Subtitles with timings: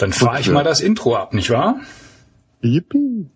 [0.00, 1.78] Dann fahre ich mal das Intro ab, nicht wahr?
[2.62, 3.28] Yippie.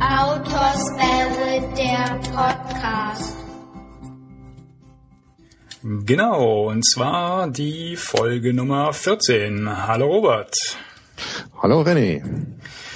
[0.00, 3.36] Autoswelle, der Podcast.
[5.84, 9.86] Genau, und zwar die Folge Nummer 14.
[9.86, 10.56] Hallo Robert.
[11.62, 12.20] Hallo René.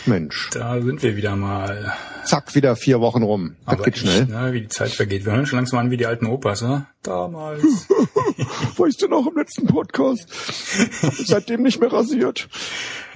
[0.07, 1.95] Mensch, Da sind wir wieder mal.
[2.25, 3.57] Zack, wieder vier Wochen rum.
[3.67, 4.27] Das geht echt, schnell.
[4.27, 5.25] Ne, wie die Zeit vergeht.
[5.25, 6.87] Wir hören schon langsam an wie die alten Opas, ne?
[7.03, 7.63] Damals.
[8.77, 10.27] Weißt du noch im letzten Podcast?
[11.27, 12.49] Seitdem nicht mehr rasiert.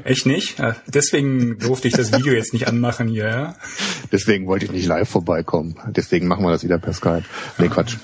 [0.05, 0.59] Echt nicht?
[0.59, 3.57] Ja, Deswegen durfte ich das Video jetzt nicht anmachen hier, ja?
[4.13, 5.77] Deswegen wollte ich nicht live vorbeikommen.
[5.89, 7.25] Deswegen machen wir das wieder per Skype.
[7.59, 7.97] Nee, Quatsch.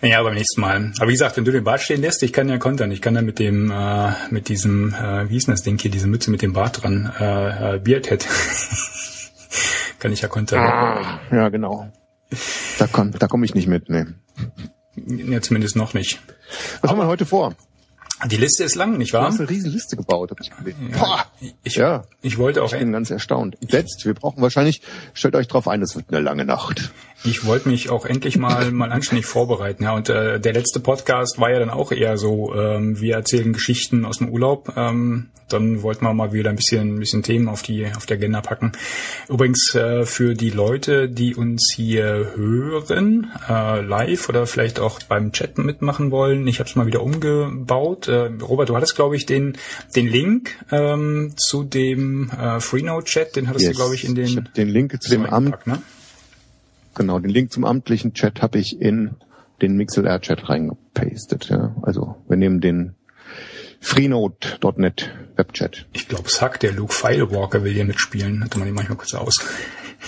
[0.00, 0.92] Naja, beim nächsten Mal.
[0.98, 2.90] Aber wie gesagt, wenn du den Bart stehen lässt, ich kann ja kontern.
[2.90, 5.92] Ich kann da mit dem, äh, mit diesem, äh, wie hieß denn das Ding hier,
[5.92, 8.26] diese Mütze mit dem Bart dran, äh, äh, Beardhead.
[9.98, 10.60] kann ich ja kontern.
[10.60, 11.90] Ah, ja, genau.
[12.78, 13.88] Da komm, da komme ich nicht mit.
[13.90, 14.04] Nee.
[14.96, 16.20] Ja, zumindest noch nicht.
[16.80, 17.54] Was haben wir heute vor?
[18.26, 19.26] Die Liste ist lang, nicht Du wahr?
[19.26, 20.92] hast eine riesen Liste gebaut, hab ich gesehen.
[20.96, 21.26] Boah,
[21.64, 22.04] Ich, ja.
[22.20, 23.56] ich wollte auch, Ich bin ganz erstaunt.
[23.68, 24.80] Setzt, wir brauchen wahrscheinlich,
[25.12, 26.92] stellt euch drauf ein, es wird eine lange Nacht.
[27.24, 29.84] Ich wollte mich auch endlich mal mal anständig vorbereiten.
[29.84, 33.52] Ja, und äh, der letzte Podcast war ja dann auch eher so, ähm, wir erzählen
[33.52, 34.72] Geschichten aus dem Urlaub.
[34.76, 38.14] Ähm, dann wollten wir mal wieder ein bisschen, ein bisschen Themen auf die auf die
[38.14, 38.72] Agenda packen.
[39.28, 45.32] Übrigens äh, für die Leute, die uns hier hören, äh, live oder vielleicht auch beim
[45.32, 48.08] Chat mitmachen wollen, ich habe es mal wieder umgebaut.
[48.08, 49.56] Äh, Robert, du hattest glaube ich den
[49.94, 54.52] den Link ähm, zu dem äh, Freenode-Chat, den hattest du glaube ich in den ich
[54.56, 55.82] den Link zu dem Amt, ne?
[56.94, 59.16] Genau, den Link zum amtlichen Chat habe ich in
[59.60, 61.48] den MixLR-Chat reingepastet.
[61.48, 61.74] Ja.
[61.82, 62.94] Also wir nehmen den
[63.80, 65.86] freenode.net Webchat.
[65.92, 68.44] Ich glaube, Sack, der Luke Filewalker will hier mitspielen.
[68.44, 69.44] Hatte man ihn manchmal kurz aus.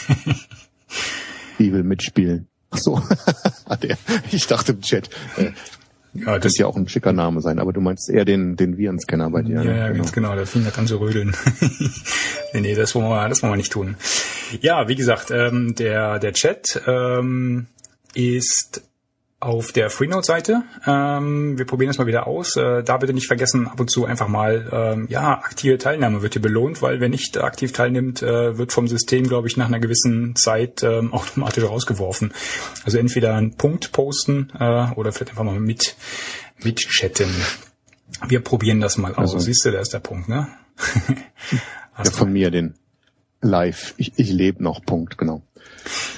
[1.58, 2.48] Die will mitspielen.
[2.70, 3.00] Ach so,
[3.68, 3.96] hat er.
[4.32, 5.08] Ich dachte im Chat.
[5.36, 5.52] Äh,
[6.14, 8.76] Ja, das könnte ja auch ein schicker Name sein, aber du meinst eher den, den
[8.76, 9.56] Virenscanner bei dir.
[9.56, 9.78] ja, ne?
[9.78, 11.34] ja, ganz genau, da fing das an zu rödeln.
[12.52, 13.96] nee, nee, das wollen wir, das wollen wir nicht tun.
[14.60, 17.66] Ja, wie gesagt, ähm, der, der Chat ähm,
[18.14, 18.82] ist
[19.44, 20.62] auf der Freenode-Seite.
[20.86, 22.56] Ähm, wir probieren das mal wieder aus.
[22.56, 26.32] Äh, da bitte nicht vergessen, ab und zu einfach mal, ähm, ja, aktive Teilnahme wird
[26.32, 29.80] hier belohnt, weil wer nicht aktiv teilnimmt, äh, wird vom System, glaube ich, nach einer
[29.80, 32.32] gewissen Zeit ähm, automatisch rausgeworfen.
[32.84, 35.96] Also entweder einen Punkt posten äh, oder vielleicht einfach mal mit,
[36.62, 37.28] mit chatten.
[38.26, 39.34] Wir probieren das mal aus.
[39.34, 40.48] Also- Siehst du, da ist der Punkt, ne?
[41.96, 42.74] Ja, von mir den
[43.40, 43.94] Live.
[43.98, 45.42] Ich, ich lebe noch, Punkt, genau.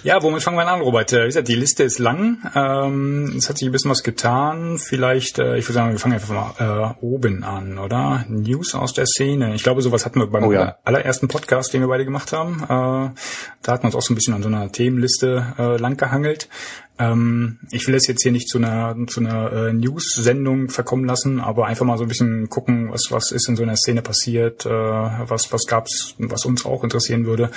[0.04, 1.12] Ja, womit fangen wir an, Robert?
[1.12, 2.38] Äh, Wie gesagt, die Liste ist lang.
[2.54, 4.78] Ähm, es hat sich ein bisschen was getan.
[4.78, 8.24] Vielleicht, äh, ich würde sagen, wir fangen einfach mal äh, oben an, oder?
[8.28, 9.54] News aus der Szene.
[9.54, 10.76] Ich glaube, sowas hatten wir beim Oh ja.
[10.84, 12.62] allerersten Podcast, den wir beide gemacht haben.
[12.62, 16.48] Äh, da hatten wir uns auch so ein bisschen an so einer Themenliste äh, langgehangelt.
[16.98, 21.40] Ähm, ich will das jetzt hier nicht zu einer, zu einer äh, News-Sendung verkommen lassen,
[21.40, 24.64] aber einfach mal so ein bisschen gucken, was, was ist in so einer Szene passiert,
[24.64, 27.50] äh, was, was gab's, was uns auch interessieren würde.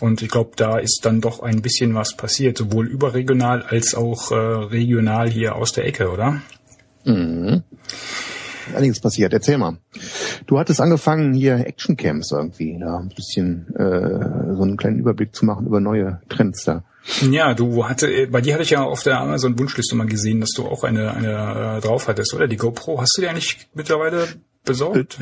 [0.00, 4.30] Und ich glaube, da ist dann doch ein bisschen was passiert, sowohl überregional als auch
[4.30, 6.40] äh, regional hier aus der Ecke, oder?
[8.74, 9.32] Einiges passiert.
[9.32, 9.78] Erzähl mal.
[10.46, 15.44] Du hattest angefangen, hier Actioncams irgendwie, da ein bisschen äh, so einen kleinen Überblick zu
[15.44, 16.84] machen über neue Trends da.
[17.30, 20.40] Ja, du hatte, äh, bei dir hatte ich ja auf der Amazon Wunschliste mal gesehen,
[20.40, 22.46] dass du auch eine, eine äh, drauf hattest, oder?
[22.46, 24.26] Die GoPro, hast du die eigentlich mittlerweile
[24.64, 25.18] besorgt?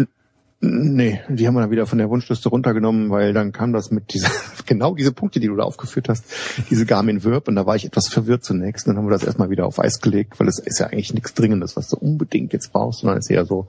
[0.64, 4.14] Nee, die haben wir dann wieder von der Wunschliste runtergenommen, weil dann kam das mit
[4.14, 4.30] dieser,
[4.66, 6.24] genau diese Punkte, die du da aufgeführt hast,
[6.70, 8.86] diese Garmin Verb und da war ich etwas verwirrt zunächst.
[8.86, 11.34] Dann haben wir das erstmal wieder auf Eis gelegt, weil es ist ja eigentlich nichts
[11.34, 13.66] Dringendes, was du unbedingt jetzt brauchst, sondern es ist eher so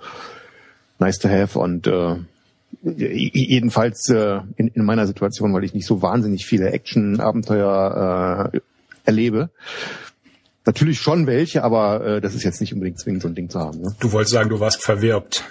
[1.03, 2.15] nice to have und äh,
[2.81, 8.59] jedenfalls äh, in, in meiner Situation, weil ich nicht so wahnsinnig viele Action-Abenteuer äh,
[9.05, 9.49] erlebe.
[10.65, 13.59] Natürlich schon welche, aber äh, das ist jetzt nicht unbedingt zwingend, so ein Ding zu
[13.59, 13.81] haben.
[13.81, 13.95] Ne?
[13.99, 15.43] Du wolltest sagen, du warst verwirbt.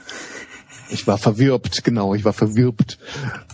[0.91, 2.99] Ich war verwirbt, genau, ich war verwirbt.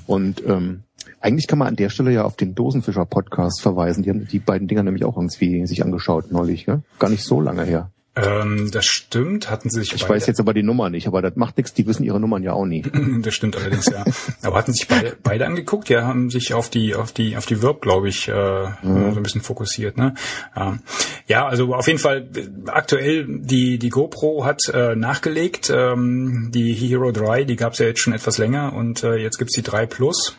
[0.07, 0.83] Und ähm,
[1.21, 4.03] eigentlich kann man an der Stelle ja auf den Dosenfischer-Podcast verweisen.
[4.03, 6.81] Die haben die beiden Dinger nämlich auch irgendwie sich angeschaut neulich, ja?
[6.99, 7.91] Gar nicht so lange her.
[8.21, 11.37] Ähm, das stimmt, hatten sie sich Ich weiß jetzt aber die Nummer nicht, aber das
[11.37, 12.83] macht nichts, die wissen ihre Nummern ja auch nie.
[13.21, 14.05] Das stimmt allerdings, ja.
[14.43, 15.89] Aber hatten sich beide, beide angeguckt?
[15.89, 19.23] Ja, haben sich auf die, auf die, auf die Verb, glaube ich, äh, so ein
[19.23, 20.15] bisschen fokussiert, ne?
[20.57, 20.79] Ja.
[21.27, 22.29] ja, also auf jeden Fall
[22.67, 25.71] aktuell die, die GoPro hat äh, nachgelegt.
[25.75, 29.39] Ähm, die Hero 3, die gab es ja jetzt schon etwas länger und äh, jetzt
[29.39, 30.37] gibt's die 3 Plus.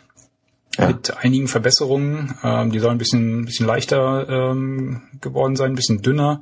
[0.78, 0.88] Ja.
[0.88, 2.36] Mit einigen Verbesserungen.
[2.44, 6.42] Ähm, die sollen ein bisschen, bisschen leichter ähm, geworden sein, ein bisschen dünner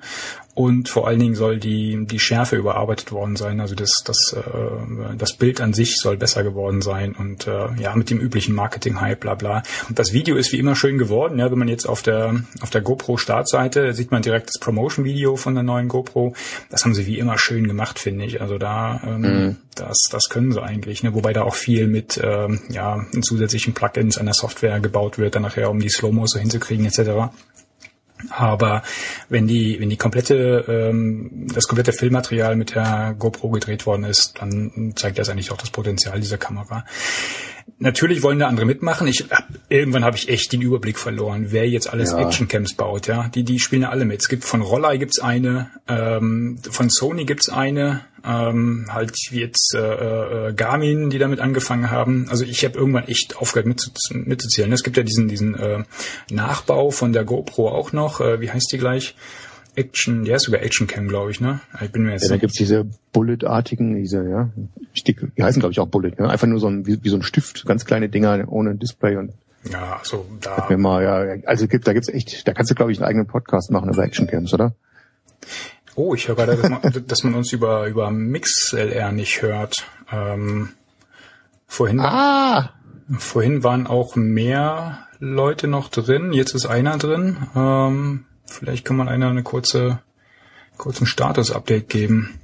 [0.58, 3.62] und vor allen Dingen soll die, die Schärfe überarbeitet worden sein.
[3.62, 7.96] Also das, das, äh, das Bild an sich soll besser geworden sein und äh, ja,
[7.96, 9.62] mit dem üblichen Marketing-Hype, bla bla.
[9.88, 11.38] Und das Video ist wie immer schön geworden.
[11.38, 15.54] Ja, wenn man jetzt auf der, auf der GoPro-Startseite sieht man direkt das Promotion-Video von
[15.54, 16.34] der neuen GoPro.
[16.72, 18.42] Das haben sie wie immer schön gemacht, finde ich.
[18.42, 19.56] Also da, ähm, mhm.
[19.76, 21.04] das, das können sie eigentlich.
[21.04, 21.14] Ne?
[21.14, 25.44] Wobei da auch viel mit ähm, ja, zusätzlichen Plugins an der Software gebaut wird, dann
[25.44, 27.30] nachher, um die Slow-Mo so hinzukriegen, etc.
[28.30, 28.84] Aber
[29.30, 34.34] wenn die, wenn die komplette, ähm, das komplette Filmmaterial mit der GoPro gedreht worden ist,
[34.40, 36.86] dann zeigt das eigentlich auch das Potenzial dieser Kamera.
[37.80, 39.08] Natürlich wollen da andere mitmachen.
[39.08, 42.18] Ich hab, irgendwann habe ich echt den Überblick verloren, wer jetzt alles ja.
[42.18, 43.06] Actioncams baut.
[43.06, 44.22] Ja, die die spielen ja alle mit.
[44.22, 49.76] Es gibt von Rollei gibt's eine, ähm, von Sony gibt's eine, ähm, halt wie jetzt
[49.76, 52.26] äh, äh, Garmin, die damit angefangen haben.
[52.30, 54.72] Also ich habe irgendwann echt aufgehört mit, mitzuzählen.
[54.74, 55.84] Es gibt ja diesen diesen äh,
[56.32, 58.22] Nachbau von der GoPro auch noch.
[58.22, 59.14] Äh, wie heißt die gleich?
[59.78, 61.62] Action, der ist sogar Action Cam, glaube ich, ne?
[61.82, 64.50] Ich bin mir jetzt ja, da gibt's diese Bullet-artigen, diese, ja,
[65.06, 66.30] die, die heißen, glaube ich, auch Bullet, ne?
[66.30, 69.34] Einfach nur so ein, wie, wie so ein Stift, ganz kleine Dinger ohne Display und
[69.72, 70.66] ja, so da.
[70.70, 73.28] Mir mal, ja, also gibt, da gibt's echt, da kannst du, glaube ich, einen eigenen
[73.28, 74.74] Podcast machen über Action Cams, oder?
[75.96, 79.86] Oh, ich höre gerade, dass man, dass man uns über über MixLR nicht hört.
[80.12, 80.70] Ähm,
[81.68, 82.72] vorhin, ah.
[83.18, 86.34] vorhin waren auch mehr Leute noch drin.
[86.34, 87.38] Jetzt ist einer drin.
[87.56, 90.00] Ähm, Vielleicht kann man einer eine kurze,
[90.78, 92.40] kurzen Status-Update geben.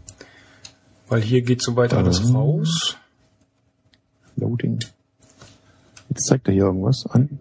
[1.07, 2.97] Weil hier geht soweit alles raus.
[4.35, 4.79] Loading.
[6.09, 7.39] Jetzt zeigt er hier irgendwas an.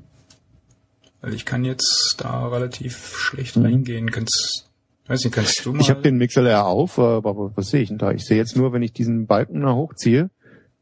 [1.21, 3.65] Weil ich kann jetzt da relativ schlecht mhm.
[3.65, 4.11] reingehen.
[4.11, 4.69] Kannst,
[5.07, 5.81] weiß nicht, kannst du mal?
[5.81, 8.13] Ich habe den MixLR auf, aber was sehe ich denn da?
[8.13, 10.31] Ich sehe jetzt nur, wenn ich diesen Balken da hochziehe,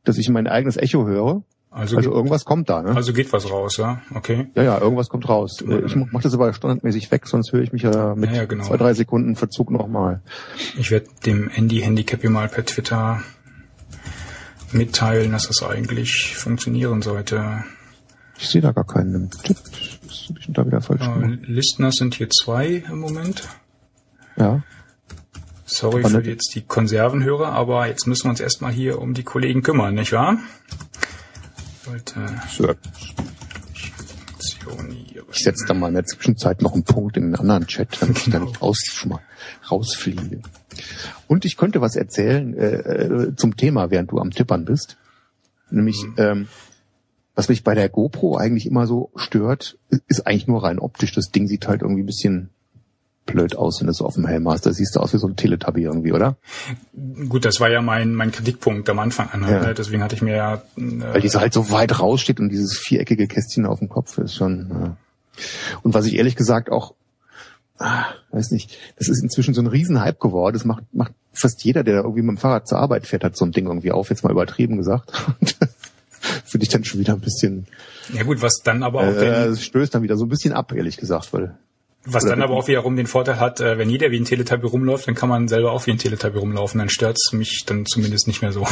[0.05, 2.97] dass ich mein eigenes Echo höre also, also irgendwas kommt da, ne?
[2.97, 4.03] Also geht was raus, ja?
[4.13, 4.49] Okay.
[4.57, 5.63] Ja, ja, irgendwas kommt raus.
[5.67, 8.45] Ja, ich mache das aber standardmäßig weg, sonst höre ich mich ja mit ja, ja,
[8.47, 8.65] genau.
[8.65, 10.21] zwei, drei Sekunden Verzug nochmal.
[10.77, 13.23] Ich werde dem Andy Handicap hier mal per Twitter
[14.73, 17.65] mitteilen, dass das eigentlich funktionieren sollte.
[18.37, 19.57] Ich sehe da gar keinen Tipp.
[20.07, 23.49] Das habe ich da wieder falsch äh, Listner sind hier zwei im Moment.
[24.37, 24.63] Ja.
[25.67, 29.63] Sorry für jetzt die Konservenhörer, aber jetzt müssen wir uns erstmal hier um die Kollegen
[29.63, 30.39] kümmern, nicht wahr?
[31.91, 32.21] Sollte.
[32.49, 32.75] So.
[35.33, 38.19] Ich setze da mal in der Zwischenzeit noch einen Punkt in einen anderen Chat, damit
[38.19, 38.81] ich da nicht raus,
[39.71, 40.41] rausfliege.
[41.27, 44.99] Und ich könnte was erzählen äh, äh, zum Thema, während du am Tippern bist.
[45.71, 46.15] Nämlich, mhm.
[46.19, 46.49] ähm,
[47.35, 49.77] was mich bei der GoPro eigentlich immer so stört,
[50.07, 51.13] ist eigentlich nur rein optisch.
[51.13, 52.51] Das Ding sieht halt irgendwie ein bisschen
[53.27, 54.67] blöd aus, wenn du es auf dem Helm hast.
[54.67, 56.37] Da siehst du aus wie so ein Teletubby irgendwie, oder?
[57.29, 59.43] Gut, das war ja mein, mein Kritikpunkt am Anfang an.
[59.43, 59.61] Ja.
[59.61, 59.75] Ne?
[59.75, 60.55] Deswegen hatte ich mir ja...
[60.77, 64.35] Äh, Weil diese halt so weit raussteht und dieses viereckige Kästchen auf dem Kopf ist
[64.35, 64.71] schon...
[64.71, 64.97] Ja.
[65.83, 66.95] Und was ich ehrlich gesagt auch...
[67.79, 70.53] Ah, weiß nicht, das ist inzwischen so ein Riesenhype geworden.
[70.53, 73.47] Das macht, macht fast jeder, der irgendwie mit dem Fahrrad zur Arbeit fährt, hat so
[73.47, 75.13] ein Ding irgendwie auf, jetzt mal übertrieben gesagt.
[76.45, 77.67] Finde ich dann schon wieder ein bisschen...
[78.13, 79.17] Ja gut, was dann aber auch...
[79.17, 81.57] Äh, den, stößt dann wieder so ein bisschen ab, ehrlich gesagt, weil
[82.05, 85.07] was dann aber auch wiederum den Vorteil hat, äh, wenn jeder wie ein Teletubby rumläuft,
[85.07, 86.79] dann kann man selber auch wie ein Teletubby rumlaufen.
[86.79, 88.67] Dann stört's mich dann zumindest nicht mehr so.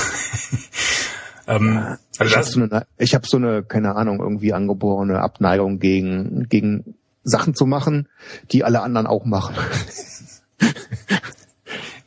[1.47, 5.79] ähm, also ich habe so eine, ich hab so eine, keine Ahnung, irgendwie angeborene Abneigung
[5.79, 8.09] gegen, gegen Sachen zu machen,
[8.51, 9.57] die alle anderen auch machen.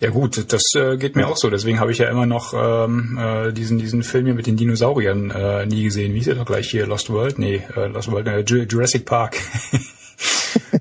[0.02, 1.52] Ja gut, das äh, geht mir auch so.
[1.52, 5.30] Deswegen habe ich ja immer noch ähm, äh, diesen diesen Film hier mit den Dinosauriern
[5.30, 6.16] äh, nie gesehen.
[6.16, 6.88] Wie ist der doch gleich hier?
[6.88, 7.38] Lost World?
[7.38, 9.38] Nee, äh, Lost World, äh, Jurassic Park.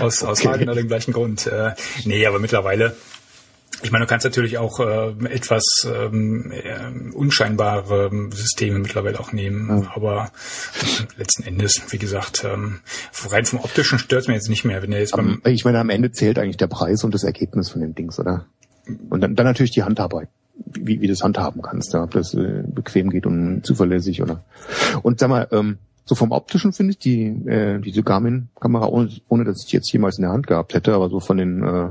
[0.00, 0.58] aus, aus okay.
[0.58, 1.46] genau dem gleichen Grund.
[1.46, 1.72] Äh,
[2.04, 2.94] nee, aber mittlerweile
[3.82, 9.82] ich meine, du kannst natürlich auch äh, etwas ähm, äh, unscheinbare Systeme mittlerweile auch nehmen,
[9.82, 9.92] ja.
[9.94, 10.30] aber
[11.18, 12.80] letzten Endes, wie gesagt, ähm,
[13.28, 14.82] rein vom optischen stört es mir jetzt nicht mehr.
[14.82, 17.68] Wenn er jetzt beim ich meine, am Ende zählt eigentlich der Preis und das Ergebnis
[17.68, 18.46] von den Dings, oder?
[19.10, 22.32] Und dann, dann natürlich die Handarbeit, wie, wie du das handhaben kannst, ja, ob das
[22.34, 24.44] äh, bequem geht und zuverlässig oder.
[25.02, 29.44] Und sag mal, ähm, so vom optischen finde ich die äh, diese Garmin-Kamera, ohne, ohne
[29.44, 31.88] dass ich die jetzt jemals in der Hand gehabt hätte, aber so von den äh,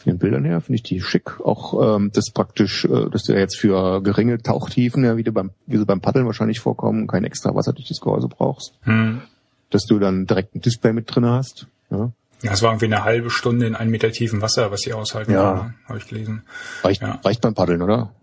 [0.00, 1.40] von den Bildern her finde ich die schick.
[1.40, 5.50] Auch ähm, das praktisch, äh, dass du jetzt für geringe Tauchtiefen, ja, wie, du beim,
[5.66, 8.72] wie sie beim Paddeln wahrscheinlich vorkommen, kein extra wasserdichtes Gehäuse brauchst.
[8.82, 9.20] Hm.
[9.68, 11.66] Dass du dann direkt ein Display mit drin hast.
[11.90, 12.12] Ja.
[12.42, 15.32] Ja, es war irgendwie eine halbe Stunde in einem Meter tiefen Wasser, was sie aushalten,
[15.32, 15.54] ja.
[15.54, 15.74] Ne?
[15.86, 16.42] habe ich gelesen.
[16.82, 17.20] Reicht, ja.
[17.22, 18.14] reicht beim Paddeln, oder?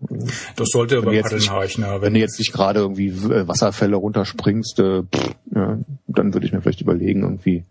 [0.56, 1.82] Das sollte wenn beim Paddeln nicht, reichen.
[1.82, 6.34] Ja, wenn, wenn du jetzt nicht gerade irgendwie äh, Wasserfälle runterspringst, äh, pff, ja, dann
[6.34, 7.64] würde ich mir vielleicht überlegen, irgendwie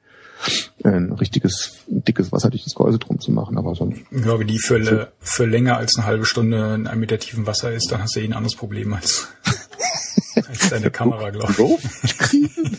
[0.83, 3.99] ein richtiges, dickes, wasserdichtes Gehäuse drum zu machen, aber sonst.
[4.11, 7.71] Ja, wenn die für, für länger als eine halbe Stunde in einem Meter tiefen Wasser
[7.71, 9.27] ist, dann hast du eh ein anderes Problem als,
[10.35, 11.59] als deine Kamera, glaube ich.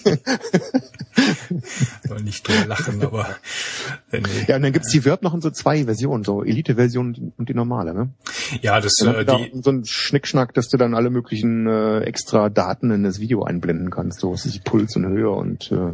[2.24, 3.26] nicht drüber lachen, aber
[4.10, 4.44] äh, nee.
[4.46, 7.54] Ja, und dann gibt's die Verb noch in so zwei Versionen, so Elite-Version und die
[7.54, 8.10] normale, ne?
[8.62, 12.90] Ja, das äh, die, so ein Schnickschnack, dass du dann alle möglichen äh, extra Daten
[12.90, 15.92] in das Video einblenden kannst, so was ist Puls und Höhe und äh,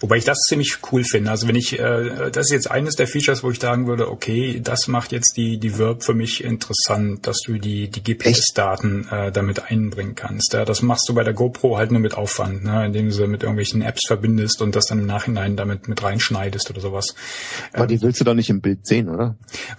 [0.00, 1.30] Wobei ich das ziemlich cool finde.
[1.30, 4.60] Also wenn ich, äh, das ist jetzt eines der Features, wo ich sagen würde, okay,
[4.62, 9.32] das macht jetzt die, die Verb für mich interessant, dass du die, die GPS-Daten äh,
[9.32, 10.52] damit einbringen kannst.
[10.52, 13.26] Ja, das machst du bei der GoPro halt nur mit Aufwand, ne, indem du sie
[13.26, 17.14] mit irgendwelchen Apps verbindest und das dann im Nachhinein damit mit reinschneidest oder sowas.
[17.72, 19.36] Aber ähm, die willst du doch nicht im Bild sehen, oder?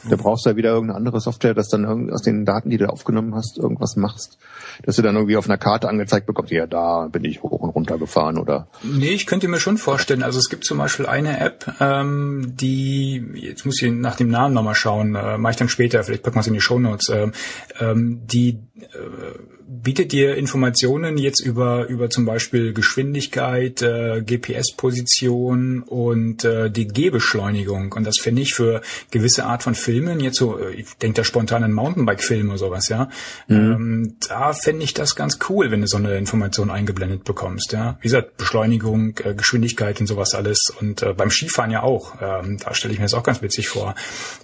[0.10, 2.90] Da brauchst du ja wieder irgendeine andere Software, dass dann aus den Daten, die du
[2.90, 4.38] aufgenommen hast, irgendwas machst,
[4.84, 7.70] dass du dann irgendwie auf einer Karte angezeigt bekommst, ja, da bin ich hoch und
[7.70, 8.68] runter gefahren oder.
[8.84, 10.24] Nee, ich könnte mir schon vorstellen.
[10.24, 14.54] Also es gibt zum Beispiel eine App, ähm, die, jetzt muss ich nach dem Namen
[14.54, 17.10] nochmal schauen, äh, mache ich dann später, vielleicht packen wir es in die Show Notes,
[17.10, 17.32] äh,
[17.80, 26.44] ähm, die äh, bietet dir Informationen jetzt über über zum Beispiel Geschwindigkeit, äh, GPS-Position und
[26.44, 27.94] äh, die Gehbeschleunigung.
[27.94, 31.24] Und das finde ich für gewisse Art von Filmen jetzt so, äh, ich denke da
[31.24, 33.10] spontan an Mountainbike-Film oder sowas, ja.
[33.48, 33.56] Mhm.
[33.56, 37.98] Ähm, da fände ich das ganz cool, wenn du so eine Information eingeblendet bekommst, ja.
[38.02, 40.72] Wie gesagt, Beschleunigung, äh, Geschwindigkeit und sowas alles.
[40.80, 42.16] Und äh, beim Skifahren ja auch.
[42.22, 43.96] Ähm, da stelle ich mir das auch ganz witzig vor,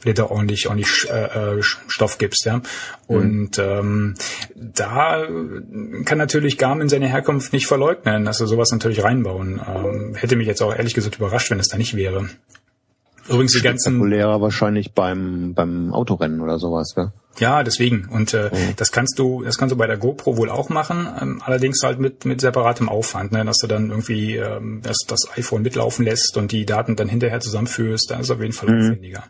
[0.01, 2.57] wenn du da ordentlich ordentlich äh, äh Stoff gibst, ja.
[2.57, 2.63] Mhm.
[3.07, 4.15] Und ähm,
[4.55, 5.10] da
[6.05, 9.61] kann natürlich Garmin seine Herkunft nicht verleugnen, dass sie sowas natürlich reinbauen.
[9.67, 12.29] Ähm, hätte mich jetzt auch ehrlich gesagt überrascht, wenn es da nicht wäre.
[13.27, 17.11] Übrigens die ganzen populärer wahrscheinlich beim beim Autorennen oder sowas, ja.
[17.39, 18.07] Ja, deswegen.
[18.09, 18.57] Und äh, oh.
[18.75, 21.99] das kannst du, das kannst du bei der GoPro wohl auch machen, ähm, allerdings halt
[21.99, 23.45] mit mit separatem Aufwand, ne?
[23.45, 27.39] dass du dann irgendwie ähm, das, das iPhone mitlaufen lässt und die Daten dann hinterher
[27.39, 28.81] zusammenführst, da ist auf jeden Fall mhm.
[28.81, 29.23] aufwendiger.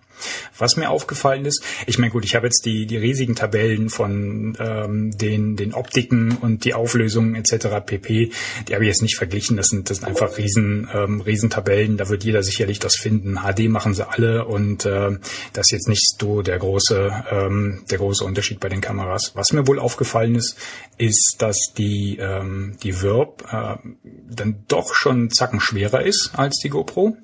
[0.58, 4.58] Was mir aufgefallen ist, ich meine gut, ich habe jetzt die die riesigen Tabellen von
[4.60, 7.68] ähm, den den Optiken und die Auflösungen etc.
[7.86, 8.32] pp.
[8.68, 9.58] Die habe ich jetzt nicht verglichen.
[9.58, 11.98] Das sind das sind einfach riesen ähm, Riesentabellen.
[11.98, 13.40] Da wird jeder sicherlich das finden.
[13.44, 15.18] HD machen sie alle und äh,
[15.54, 19.32] das ist jetzt nicht so der große ähm, der große Unterschied bei den Kameras.
[19.36, 20.58] Was mir wohl aufgefallen ist,
[20.98, 23.78] ist, dass die, ähm, die Verb äh,
[24.30, 27.18] dann doch schon Zacken schwerer ist als die GoPro.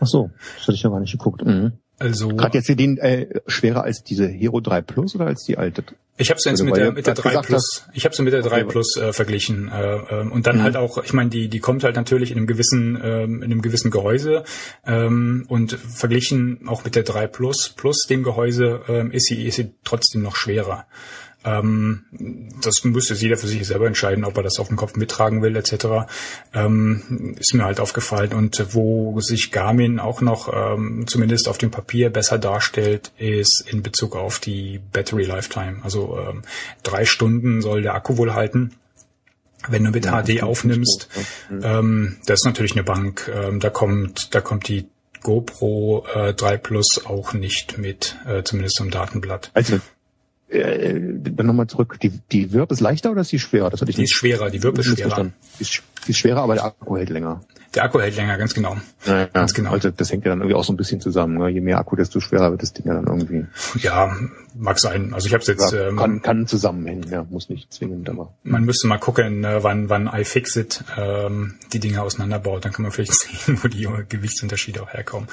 [0.00, 1.44] Ach so, das hatte ich ja gar nicht geguckt.
[1.44, 1.72] Mhm.
[1.98, 5.84] Also gerade jetzt die äh, schwerer als diese Hero 3 Plus oder als die alte?
[6.22, 8.32] Ich habe es jetzt also, mit der mit der 3 Plus, ich habe es mit
[8.32, 10.62] der 3 Plus äh, verglichen äh, ähm, und dann mhm.
[10.62, 13.60] halt auch, ich meine, die die kommt halt natürlich in einem gewissen ähm, in einem
[13.60, 14.44] gewissen Gehäuse
[14.86, 19.56] ähm, und verglichen auch mit der 3 Plus plus dem Gehäuse ähm, ist sie ist
[19.56, 20.86] sie trotzdem noch schwerer.
[21.44, 22.04] Ähm,
[22.62, 25.56] das müsste jeder für sich selber entscheiden, ob er das auf dem Kopf mittragen will,
[25.56, 26.06] etc.
[26.54, 28.32] Ähm, ist mir halt aufgefallen.
[28.32, 33.82] Und wo sich Garmin auch noch ähm, zumindest auf dem Papier besser darstellt, ist in
[33.82, 35.80] Bezug auf die Battery Lifetime.
[35.82, 36.42] Also ähm,
[36.82, 38.74] drei Stunden soll der Akku wohl halten.
[39.68, 41.78] Wenn du mit ja, HD aufnimmst, gut, ja.
[41.78, 43.30] ähm, das ist natürlich eine Bank.
[43.32, 44.88] Ähm, da kommt, da kommt die
[45.22, 49.50] GoPro äh, 3 Plus auch nicht mit, äh, zumindest im Datenblatt.
[49.54, 49.80] Also
[50.52, 51.98] äh, dann nochmal zurück.
[52.02, 53.70] Die, die Wirb ist leichter oder ist die schwerer?
[53.70, 55.30] Das hatte ich die nicht, ist schwerer, die Wirb ist schwerer.
[55.58, 57.40] Die ist, die ist schwerer, aber der Akku hält länger.
[57.74, 58.76] Der Akku hält länger, ganz genau.
[59.06, 59.70] Ja, ja, ganz genau.
[59.70, 61.38] Also das hängt ja dann irgendwie auch so ein bisschen zusammen.
[61.38, 61.48] Ne?
[61.48, 63.46] Je mehr Akku, desto schwerer wird das Ding ja dann irgendwie.
[63.78, 64.14] Ja,
[64.54, 65.14] mag sein.
[65.14, 68.34] Also ich habe jetzt ja, ähm, kann, kann zusammenhängen, ja, muss nicht zwingend, aber.
[68.42, 72.92] Man müsste mal gucken, äh, wann wann iFixit ähm, die Dinge auseinanderbaut, dann kann man
[72.92, 73.14] vielleicht
[73.46, 75.28] sehen, wo die Gewichtsunterschiede auch herkommen.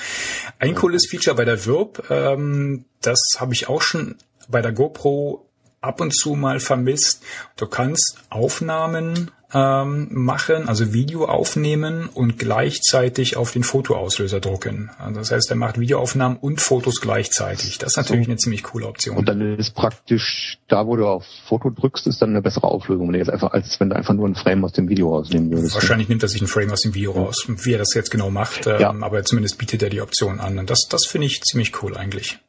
[0.59, 4.15] Ein cooles Feature bei der Wirb, ähm, das habe ich auch schon
[4.49, 5.45] bei der GoPro
[5.81, 7.23] ab und zu mal vermisst.
[7.55, 14.91] Du kannst Aufnahmen ähm, machen, also Video aufnehmen und gleichzeitig auf den Fotoauslöser drucken.
[14.99, 17.79] Also das heißt, er macht Videoaufnahmen und Fotos gleichzeitig.
[17.79, 18.31] Das ist natürlich so.
[18.31, 19.17] eine ziemlich coole Option.
[19.17, 23.07] Und dann ist praktisch da, wo du auf Foto drückst, ist dann eine bessere Auflösung,
[23.07, 25.51] wenn du jetzt einfach, als wenn du einfach nur ein Frame aus dem Video rausnehmen
[25.51, 25.73] würdest.
[25.73, 28.29] Wahrscheinlich nimmt er sich ein Frame aus dem Video raus, wie er das jetzt genau
[28.29, 28.89] macht, ähm, ja.
[29.01, 30.59] aber zumindest bietet er die Option an.
[30.59, 32.39] Und das, das finde ich ziemlich cool eigentlich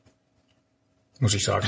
[1.20, 1.66] muss ich sagen.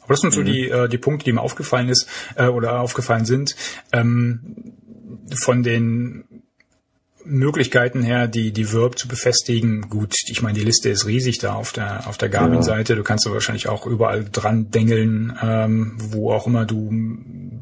[0.00, 0.46] Aber das sind so mhm.
[0.46, 3.56] die, äh, die Punkte, die mir aufgefallen ist äh, oder aufgefallen sind.
[3.92, 4.74] Ähm,
[5.34, 6.24] von den
[7.24, 9.88] Möglichkeiten her, die, die Verb zu befestigen.
[9.88, 12.96] Gut, ich meine, die Liste ist riesig da auf der, auf der Garmin-Seite.
[12.96, 16.90] Du kannst du wahrscheinlich auch überall dran dengeln, ähm, wo auch immer du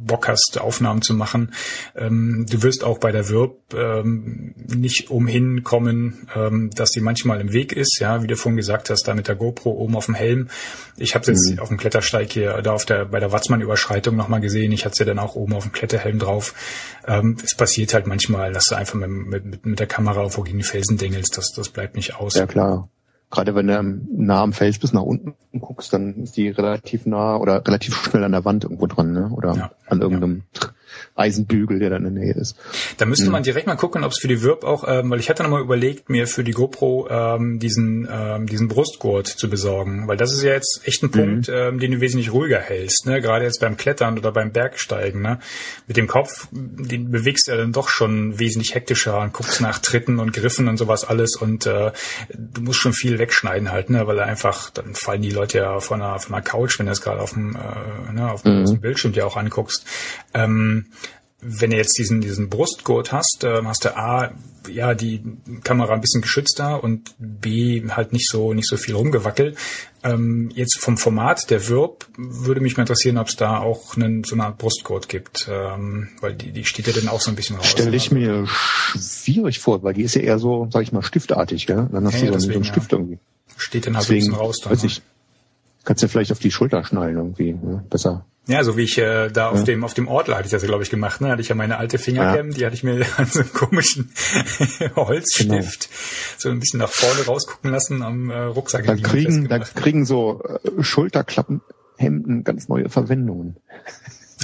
[0.07, 1.53] Bock hast, Aufnahmen zu machen.
[1.95, 7.41] Ähm, du wirst auch bei der Verb ähm, nicht umhin kommen, ähm, dass die manchmal
[7.41, 10.07] im Weg ist, ja, wie du vorhin gesagt hast, da mit der GoPro oben auf
[10.07, 10.49] dem Helm.
[10.97, 11.59] Ich habe jetzt mhm.
[11.59, 14.73] auf dem Klettersteig hier, da auf der, bei der Watzmann-Überschreitung nochmal gesehen.
[14.73, 16.55] Ich hatte sie dann auch oben auf dem Kletterhelm drauf.
[17.07, 20.65] Ähm, es passiert halt manchmal, dass du einfach mit, mit mit, der Kamera gegen die
[20.65, 22.35] Felsen dingelst, das, das bleibt nicht aus.
[22.35, 22.89] Ja klar.
[23.33, 23.83] Gerade wenn du
[24.15, 28.25] nah am Fels bis nach unten guckst, dann ist die relativ nah oder relativ schnell
[28.25, 29.31] an der Wand irgendwo dran, ne?
[29.31, 30.69] Oder ja, an irgendeinem ja.
[31.15, 32.57] Eisenbügel, der dann in der Nähe ist.
[32.99, 35.31] Da müsste man direkt mal gucken, ob es für die Wirb auch, ähm, weil ich
[35.31, 40.17] hatte nochmal überlegt, mir für die GoPro ähm, diesen ähm, diesen Brustgurt zu besorgen, weil
[40.17, 43.21] das ist ja jetzt echt ein Punkt, ähm, den du wesentlich ruhiger hältst, ne?
[43.21, 45.39] Gerade jetzt beim Klettern oder beim Bergsteigen, ne?
[45.87, 49.79] Mit dem Kopf, den bewegst du ja dann doch schon wesentlich hektischer und guckst nach
[49.79, 51.93] Tritten und Griffen und sowas alles und äh,
[52.33, 54.07] du musst schon viel wegschneiden halt, ne?
[54.07, 57.01] Weil einfach dann fallen die Leute ja von einer von einer Couch, wenn du das
[57.01, 59.85] gerade auf dem äh, ne, auf dem Bildschirm dir auch anguckst.
[60.35, 60.82] Ähm,
[61.41, 64.31] wenn du jetzt diesen, diesen Brustgurt hast, äh, hast du A,
[64.71, 65.23] ja, die
[65.65, 69.59] Kamera ein bisschen geschützter und B, halt nicht so, nicht so viel rumgewackelt.
[70.05, 74.23] Ähm, jetzt vom Format der Wirb würde mich mal interessieren, ob es da auch einen,
[74.23, 77.35] so eine Art Brustgurt gibt, ähm, weil die, die steht ja dann auch so ein
[77.37, 77.67] bisschen raus.
[77.67, 78.47] Stelle ich mir
[78.97, 81.89] schwierig vor, weil die ist ja eher so, sag ich mal, stiftartig, gell?
[81.91, 82.99] Dann hast Ja, du ja, so, einen- so einen deswegen, Stift ja.
[82.99, 83.19] irgendwie.
[83.57, 84.61] Steht dann halt so ein Deswegen, bisschen raus.
[84.63, 84.87] Dann, weiß ne?
[84.89, 85.03] ich,
[85.85, 87.85] kannst du vielleicht auf die Schulter schnallen irgendwie, ne?
[87.91, 88.25] besser.
[88.49, 90.69] Ja, so wie ich äh, da auf dem auf dem Ortler hatte ich das ja,
[90.69, 91.21] glaube ich, gemacht.
[91.21, 91.29] Ne?
[91.31, 94.13] Hatte ich ja meine alte Fingercam, die hatte ich mir an so einem komischen
[94.97, 95.89] Holzstift
[96.39, 98.85] so ein bisschen nach vorne rausgucken lassen am äh, Rucksack.
[98.85, 103.59] Da kriegen, da kriegen so äh, Schulterklappenhemden ganz neue Verwendungen.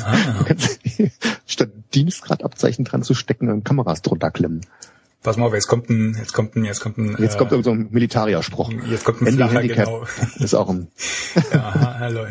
[0.05, 0.45] ah,
[1.47, 4.61] Statt Dienstgradabzeichen dran zu stecken und Kameras drunter klemmen.
[5.25, 7.65] pass mal auf, jetzt kommt ein, jetzt kommt ein, jetzt kommt ein, Jetzt äh, kommt
[7.65, 8.71] so ein Militarierspruch.
[8.89, 10.07] jetzt kommt ein flacher, genau.
[10.39, 10.87] ist auch ein
[11.53, 12.27] Ja, hallo,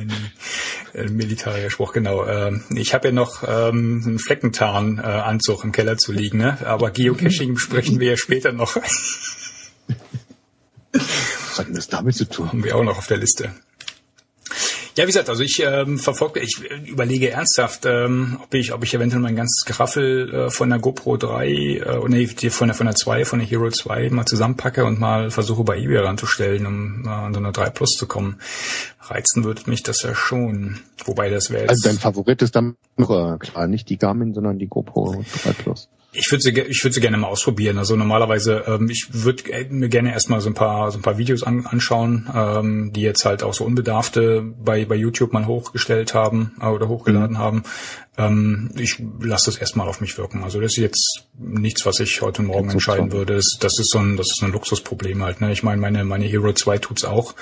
[0.97, 2.25] ein militärischer Spruch, genau.
[2.25, 6.57] Ähm, ich habe ja noch ähm, einen Fleckentarn-Anzug im Keller zu liegen, ne?
[6.65, 8.75] aber Geocaching besprechen wir ja später noch.
[10.91, 12.49] was hat denn das damit zu tun?
[12.49, 13.53] haben wir auch noch auf der Liste.
[14.97, 18.83] Ja, wie gesagt, also ich ähm, verfolge, ich äh, überlege ernsthaft, ähm, ob ich, ob
[18.83, 22.73] ich eventuell mein ganzes Geraffel äh, von der GoPro 3, äh, nee, die von der
[22.73, 26.65] von der 2, von der Hero 2 mal zusammenpacke und mal versuche bei eBay ranzustellen,
[26.65, 28.39] um äh, an so eine 3 Plus zu kommen.
[28.99, 30.79] Reizen würde mich das ja schon.
[31.05, 31.69] Wobei das wäre.
[31.69, 35.89] Also dein Favorit ist dann äh, klar, nicht die Garmin, sondern die GoPro 3 Plus.
[36.19, 37.77] Ich würde sie, ich würde sie gerne mal ausprobieren.
[37.77, 41.43] Also normalerweise, ähm, ich würde mir gerne erstmal so ein paar, so ein paar Videos
[41.43, 46.55] an, anschauen, ähm, die jetzt halt auch so Unbedarfte bei, bei YouTube mal hochgestellt haben
[46.59, 47.63] äh, oder hochgeladen haben.
[48.17, 50.43] Ähm, ich lasse das erstmal auf mich wirken.
[50.43, 53.35] Also das ist jetzt nichts, was ich heute morgen entscheiden würde.
[53.35, 55.41] Das, das ist so ein, das ist so ein Luxusproblem halt.
[55.41, 55.51] Ne?
[55.51, 57.35] Ich meine, meine, meine Hero 2 tut's auch.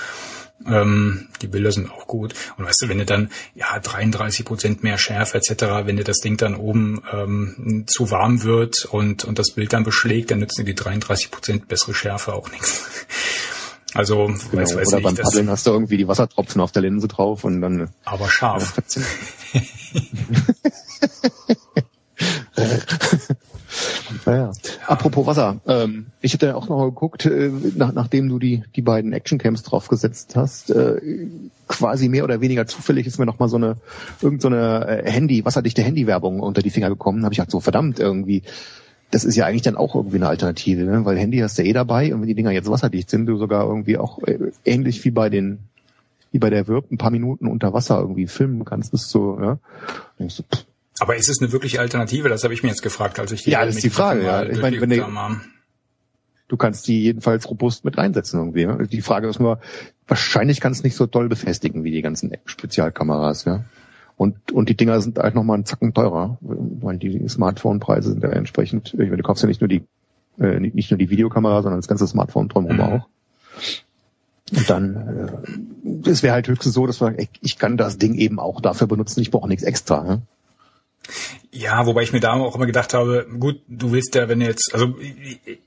[0.65, 2.33] Ähm, die Bilder sind auch gut.
[2.57, 6.19] Und weißt du, wenn du dann, ja, 33 Prozent mehr Schärfe etc., wenn dir das
[6.19, 10.65] Ding dann oben ähm, zu warm wird und, und das Bild dann beschlägt, dann nützen
[10.65, 12.85] dir die 33 Prozent bessere Schärfe auch nichts.
[13.93, 14.61] Also, Genau.
[14.61, 17.07] weiß, weiß Oder beim nicht, das, Paddeln hast du irgendwie die Wassertropfen auf der Linse
[17.07, 18.73] drauf und dann aber scharf.
[24.25, 24.51] Naja.
[24.87, 28.81] Apropos Wasser, ähm, ich hätte auch noch mal geguckt, äh, nach, nachdem du die, die
[28.81, 31.27] beiden Actioncams draufgesetzt hast, äh,
[31.67, 33.77] quasi mehr oder weniger zufällig ist mir noch mal so eine
[34.21, 37.23] irgend so äh, Handy, wasserdichte Handywerbung unter die Finger gekommen.
[37.23, 38.43] Habe ich gedacht, so verdammt irgendwie.
[39.11, 41.05] Das ist ja eigentlich dann auch irgendwie eine Alternative, ne?
[41.05, 43.65] weil Handy hast du eh dabei und wenn die Dinger jetzt wasserdicht sind, du sogar
[43.67, 45.59] irgendwie auch äh, ähnlich wie bei den
[46.31, 49.57] wie bei der Wirb ein paar Minuten unter Wasser irgendwie filmen kannst, bist so, ja.
[50.19, 50.65] Denkst du, pff,
[50.99, 52.29] Aber ist es eine wirkliche Alternative?
[52.29, 54.43] Das habe ich mir jetzt gefragt, als ich die Ja, das ist die Frage, ja.
[54.43, 55.03] Ich meine, wenn die-
[56.47, 58.87] du kannst die jedenfalls robust mit reinsetzen irgendwie.
[58.87, 59.59] Die Frage ist nur,
[60.07, 63.65] wahrscheinlich kannst du nicht so doll befestigen wie die ganzen Spezialkameras, ja.
[64.17, 68.29] Und, und die Dinger sind halt nochmal einen Zacken teurer, weil die Smartphone-Preise sind ja
[68.29, 69.83] entsprechend, ich meine, du kaufst ja nicht nur die,
[70.39, 72.81] äh, nicht nicht nur die Videokamera, sondern das ganze Smartphone drumherum Mhm.
[72.83, 73.07] auch.
[74.55, 75.41] Und dann,
[76.05, 78.61] äh, es wäre halt höchstens so, dass man, ich, ich kann das Ding eben auch
[78.61, 80.03] dafür benutzen, ich brauche nichts extra.
[80.03, 80.21] Ne?
[81.51, 84.73] Ja, wobei ich mir da auch immer gedacht habe, gut, du willst ja, wenn jetzt,
[84.73, 85.59] also ich,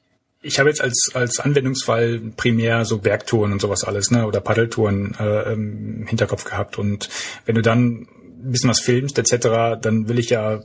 [0.42, 5.16] ich habe jetzt als als Anwendungsfall primär so Bergtouren und sowas alles, ne, oder Paddeltouren
[5.18, 6.78] äh, im Hinterkopf gehabt.
[6.78, 7.08] Und
[7.46, 8.06] wenn du dann
[8.42, 10.60] ein bisschen was filmst etc., dann will ich ja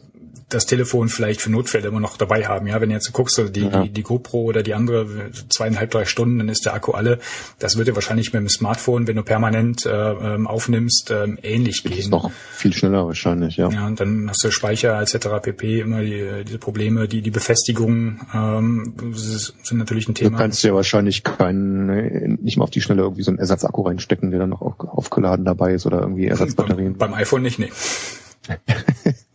[0.54, 2.68] das Telefon vielleicht für Notfälle immer noch dabei haben.
[2.68, 3.84] Ja, wenn du jetzt guckst, so die, Ja.
[3.84, 5.08] die, die GoPro oder die andere
[5.50, 7.20] zweieinhalb, drei Stunden, dann ist der Akku alle.
[7.60, 11.92] Das würde wahrscheinlich mit dem Smartphone, wenn du permanent äh, ähm, aufnimmst, ähm, ähnlich Das
[11.92, 12.00] gehen.
[12.00, 13.70] ist noch viel schneller wahrscheinlich, ja.
[13.70, 15.28] Ja, und dann hast du Speicher etc.
[15.42, 15.80] pp.
[15.82, 20.38] immer die, diese Probleme, die die Befestigung ähm, sind natürlich ein Du Thema.
[20.38, 24.32] kannst ja wahrscheinlich keinen, äh, nicht mal auf die Schnelle irgendwie so einen Ersatzakku reinstecken,
[24.32, 26.98] der dann noch auf, aufgeladen dabei ist oder irgendwie Ersatzbatterien.
[26.98, 27.72] beim, beim iPhone nicht, nee.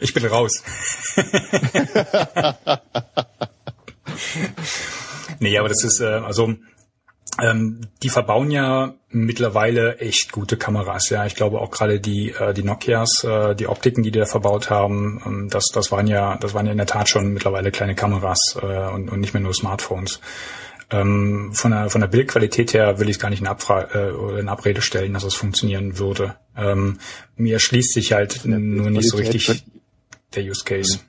[0.00, 0.62] ich bin raus.
[5.38, 6.54] nee, aber das ist äh, also
[7.40, 11.26] ähm, die verbauen ja mittlerweile echt gute Kameras, ja.
[11.26, 14.70] Ich glaube auch gerade die äh, die Nokias, äh, die Optiken, die die da verbaut
[14.70, 17.94] haben, ähm, das das waren ja das waren ja in der Tat schon mittlerweile kleine
[17.94, 20.20] Kameras äh, und, und nicht mehr nur Smartphones.
[20.92, 24.10] Ähm, von der von der Bildqualität her will ich es gar nicht in, Abfra äh,
[24.10, 26.36] oder in Abrede stellen, dass es funktionieren würde.
[26.56, 26.98] Ähm,
[27.36, 29.64] mir schließt sich halt nur nicht so richtig.
[30.34, 31.00] der Use Case.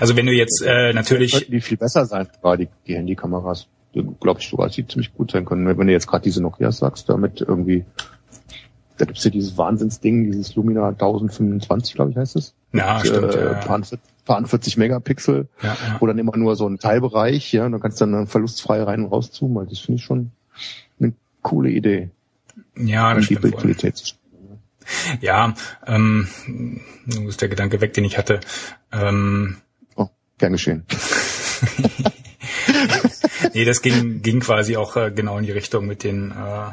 [0.00, 3.68] Also wenn du jetzt äh, natürlich die viel besser sein, die, die Handykameras,
[4.20, 5.66] glaube ich sogar, dass die ziemlich gut sein können.
[5.78, 7.84] Wenn du jetzt gerade diese Nokia sagst, damit irgendwie,
[8.96, 12.54] da gibt's ja dieses Wahnsinnsding, dieses Lumina 1025, glaube ich, heißt es.
[12.72, 13.34] Ja, Mit, stimmt.
[13.34, 13.54] Äh, ja.
[14.28, 15.76] Paar 40 Megapixel, Ja, ja.
[15.98, 19.10] wo dann immer nur so ein Teilbereich, ja, da kannst du dann verlustfrei rein und
[19.12, 19.58] rauszoomen.
[19.58, 20.30] Also das finde ich schon
[21.00, 21.12] eine
[21.42, 22.10] coole Idee,
[22.76, 23.50] ja, um das die stimmt wohl.
[23.50, 24.14] Bildqualität zu
[25.20, 25.54] Ja,
[25.86, 28.38] ähm, nun ist der Gedanke weg, den ich hatte.
[28.92, 29.56] Ähm,
[29.96, 30.84] Oh, gern geschehen.
[33.54, 36.70] nee, das ging, ging quasi auch äh, genau in die Richtung mit den äh,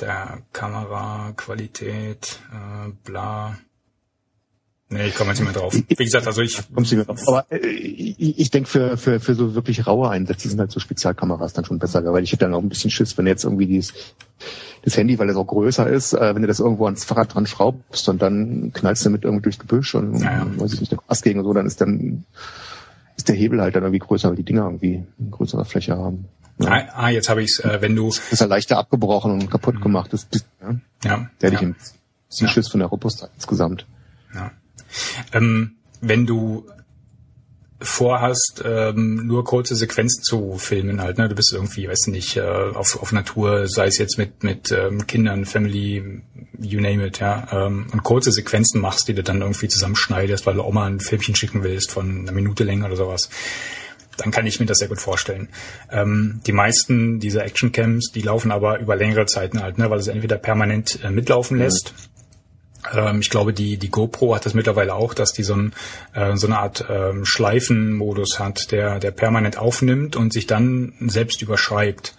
[0.00, 3.58] der Kameraqualität, äh, bla.
[4.92, 5.72] Nee, ich komme jetzt nicht mehr drauf.
[5.72, 7.28] Wie gesagt, also ich Kommst du nicht mehr drauf.
[7.28, 10.80] Aber äh, ich, ich denke, für, für, für so wirklich raue Einsätze sind halt so
[10.80, 13.66] Spezialkameras dann schon besser, weil ich hätte dann auch ein bisschen Schiss, wenn jetzt irgendwie
[13.66, 13.92] dieses,
[14.82, 17.46] das Handy, weil es auch größer ist, äh, wenn du das irgendwo ans Fahrrad dran
[17.46, 20.60] schraubst und dann knallst du damit irgendwie durchs Gebüsch und Ja, ja.
[20.60, 22.24] weiß ich nicht, der Ast gegen und so, dann ist dann
[23.16, 26.24] ist der Hebel halt dann irgendwie größer, weil die Dinger irgendwie eine größere Fläche haben.
[26.58, 26.70] Ja.
[26.72, 29.80] ah, ah, jetzt habe ich's, äh, wenn du Das ist ja leichter abgebrochen und kaputt
[29.80, 30.12] gemacht.
[30.12, 30.68] Das, das, ja,
[31.04, 31.68] ja, da hätte ich ja.
[31.68, 31.76] ein
[32.28, 32.52] bisschen Ja.
[32.52, 33.86] Schiss von der Robustheit insgesamt.
[34.34, 34.50] Ja.
[35.32, 36.66] Ähm, wenn du
[37.82, 41.28] vorhast, ähm, nur kurze Sequenzen zu filmen halt, ne?
[41.28, 44.70] Du bist irgendwie, weißt du nicht, äh, auf, auf Natur, sei es jetzt mit, mit
[44.70, 46.22] ähm, Kindern, Family,
[46.58, 50.54] you name it, ja, ähm, und kurze Sequenzen machst, die du dann irgendwie zusammenschneidest, weil
[50.54, 53.30] du auch mal ein Filmchen schicken willst von einer Minute länger oder sowas.
[54.18, 55.48] Dann kann ich mir das sehr gut vorstellen.
[55.90, 60.08] Ähm, die meisten dieser Actioncams, die laufen aber über längere Zeiten halt, ne, weil es
[60.08, 62.09] entweder permanent äh, mitlaufen lässt ähm,
[63.20, 65.72] ich glaube, die, die GoPro hat das mittlerweile auch, dass die so, ein,
[66.14, 71.42] äh, so eine Art ähm, Schleifenmodus hat, der, der permanent aufnimmt und sich dann selbst
[71.42, 72.14] überschreibt,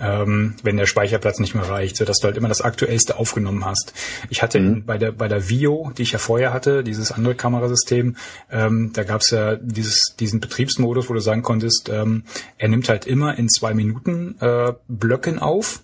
[0.00, 3.92] ähm, wenn der Speicherplatz nicht mehr reicht, sodass du halt immer das Aktuellste aufgenommen hast.
[4.30, 7.34] Ich hatte in, bei der bei der Vio, die ich ja vorher hatte, dieses andere
[7.34, 8.16] Kamerasystem,
[8.50, 12.24] ähm, da gab's ja dieses, diesen Betriebsmodus, wo du sagen konntest, ähm,
[12.58, 15.82] er nimmt halt immer in zwei Minuten äh, Blöcken auf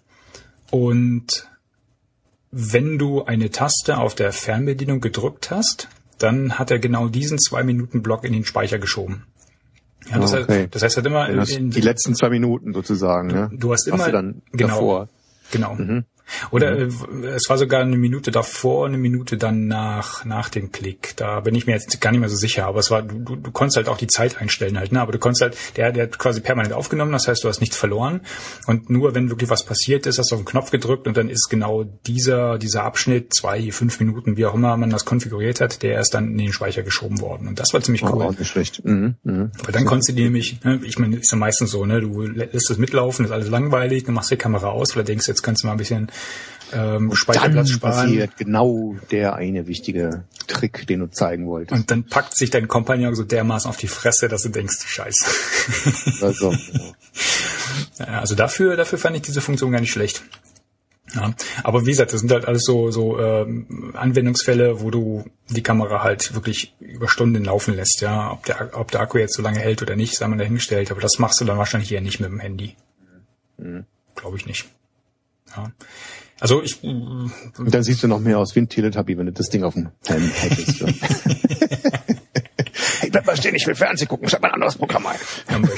[0.71, 1.49] und
[2.51, 7.63] wenn du eine Taste auf der Fernbedienung gedrückt hast, dann hat er genau diesen zwei
[7.63, 9.25] Minuten Block in den Speicher geschoben.
[10.11, 10.63] Ja, das, Okay.
[10.63, 13.51] heißt, das heißt halt immer, Das, in, die letzten zwei Minuten sozusagen, ne?
[13.53, 15.09] du hast Hast immer du dann genau, davor.
[15.51, 15.77] genau.
[16.51, 16.89] Oder äh,
[17.35, 21.15] es war sogar eine Minute davor, eine Minute danach, nach dem Klick.
[21.17, 22.67] Da bin ich mir jetzt gar nicht mehr so sicher.
[22.67, 25.01] Aber es war, du, du, du konntest halt auch die Zeit einstellen halt, ne?
[25.01, 27.77] Aber du konntest halt, der, der hat quasi permanent aufgenommen, das heißt, du hast nichts
[27.77, 28.21] verloren.
[28.67, 31.29] Und nur wenn wirklich was passiert ist, hast du auf den Knopf gedrückt und dann
[31.29, 35.83] ist genau dieser, dieser Abschnitt, zwei, fünf Minuten, wie auch immer man das konfiguriert hat,
[35.83, 37.49] der ist dann in den Speicher geschoben worden.
[37.49, 38.23] Und das war ziemlich Oh, cool.
[38.25, 38.85] auch nicht schlecht.
[38.85, 39.51] Mhm, mhm.
[39.63, 42.23] Weil dann konntest du die nämlich, ne, ich meine, ist ja meistens so, ne, du
[42.23, 45.43] lässt es mitlaufen, ist alles langweilig, du machst die Kamera aus, weil du denkst, jetzt
[45.43, 46.11] kannst du mal ein bisschen
[46.73, 47.95] ähm, Speicherplatz sparen.
[47.95, 51.81] passiert genau der eine wichtige Trick, den du zeigen wolltest.
[51.81, 55.27] Und dann packt sich dein Kompagnon so dermaßen auf die Fresse, dass du denkst, scheiße.
[56.23, 56.55] Also,
[57.99, 60.23] Ja, also dafür, dafür fand ich diese Funktion gar nicht schlecht.
[61.15, 65.63] Ja, aber wie gesagt, das sind halt alles so, so ähm, Anwendungsfälle, wo du die
[65.63, 68.01] Kamera halt wirklich über Stunden laufen lässt.
[68.01, 70.93] Ja, ob der, ob der Akku jetzt so lange hält oder nicht, sei mal dahingestellt.
[70.93, 72.77] Aber das machst du dann wahrscheinlich eher nicht mit dem Handy.
[74.15, 74.67] Glaube ich nicht.
[75.57, 75.73] Ja.
[76.41, 79.51] Also ich, und dann siehst du noch mehr aus wie ein Teletubby, wenn du das
[79.51, 80.81] Ding auf dem Helm hättest.
[83.01, 85.19] hey, bleib mal stehen, ich will Fernsehen gucken, schreib mal ein anderes Programm ein.
[85.51, 85.69] ja, bei,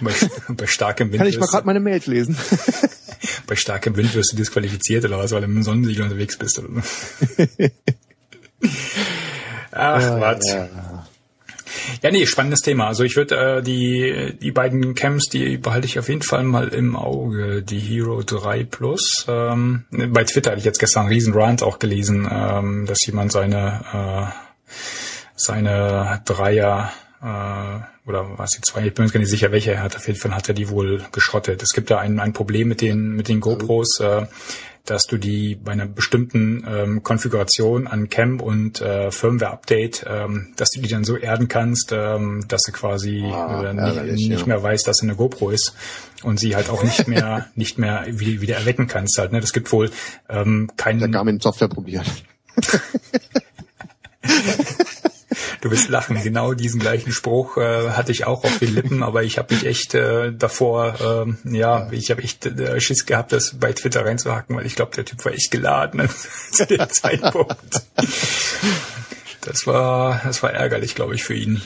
[0.00, 0.12] bei,
[0.54, 2.36] bei starkem Wind Kann ich mal gerade meine Mails lesen?
[3.48, 6.60] bei starkem Wind wirst du disqualifiziert oder was, weil du mit dem Sonnensiegel unterwegs bist
[6.60, 6.82] oder so.
[9.72, 10.46] Ach, was.
[10.48, 10.66] Ja.
[10.66, 10.89] Ja,
[12.10, 12.86] nee, spannendes Thema.
[12.86, 16.68] Also ich würde äh, die die beiden Cams, die behalte ich auf jeden Fall mal
[16.68, 17.62] im Auge.
[17.62, 19.24] Die Hero 3 Plus.
[19.28, 23.32] Ähm, bei Twitter hatte ich jetzt gestern einen riesen Rant auch gelesen, ähm, dass jemand
[23.32, 24.72] seine äh,
[25.36, 29.82] seine Dreier äh, oder was die zwei, ich bin mir gar nicht sicher, welche er
[29.82, 29.96] hat.
[29.96, 31.62] Auf jeden Fall hat er die wohl geschrottet.
[31.62, 34.00] Es gibt da ein, ein Problem mit den mit den GoPros.
[34.00, 34.26] Äh,
[34.84, 40.70] dass du die bei einer bestimmten ähm, Konfiguration an Cam und äh, Firmware-Update, ähm, dass
[40.70, 44.46] du die dann so erden kannst, ähm, dass du quasi Ah, äh, nicht, nicht ja.
[44.46, 45.74] mehr weißt, dass es eine GoPro ist
[46.22, 49.32] und sie halt auch nicht mehr nicht mehr wieder, wieder erwecken kannst halt.
[49.32, 49.40] Ne?
[49.40, 49.90] Das gibt wohl
[50.28, 51.12] ähm, Der keinen.
[51.12, 52.06] Garmin Software probiert.
[55.60, 56.22] Du wirst lachen.
[56.22, 59.66] Genau diesen gleichen Spruch äh, hatte ich auch auf den Lippen, aber ich habe mich
[59.66, 64.56] echt äh, davor, ähm, ja, ich habe echt äh, Schiss gehabt, das bei Twitter reinzuhacken,
[64.56, 66.08] weil ich glaube, der Typ war echt geladen
[66.52, 67.82] zu dem Zeitpunkt.
[69.42, 71.62] Das war, das war ärgerlich, glaube ich, für ihn.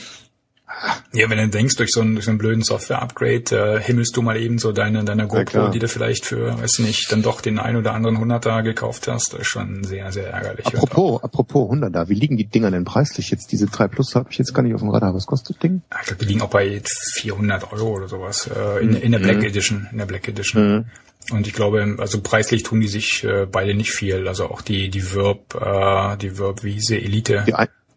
[1.13, 4.21] Ja, wenn du denkst, durch so einen, durch so einen blöden Software-Upgrade äh, himmelst du
[4.21, 7.59] mal eben so deine, deine GoPro, die du vielleicht für, weiß nicht, dann doch den
[7.59, 9.33] ein oder anderen Hunderter gekauft hast.
[9.33, 10.65] Das ist schon sehr, sehr ärgerlich.
[10.67, 13.51] Apropos, apropos 100 da, wie liegen die Dinger denn preislich jetzt?
[13.51, 15.13] Diese 3 Plus habe ich jetzt gar nicht auf dem Radar.
[15.13, 15.81] Was kostet das Ding?
[15.91, 16.81] Ja, Ich glaube, die liegen auch bei
[17.15, 19.87] 400 Euro oder sowas äh, in, in der Black Edition.
[19.91, 20.87] In der Black Edition.
[21.31, 24.27] Und ich glaube, also preislich tun die sich äh, beide nicht viel.
[24.27, 27.53] Also auch die die Verb, äh, die Verb Wiese Elite, Die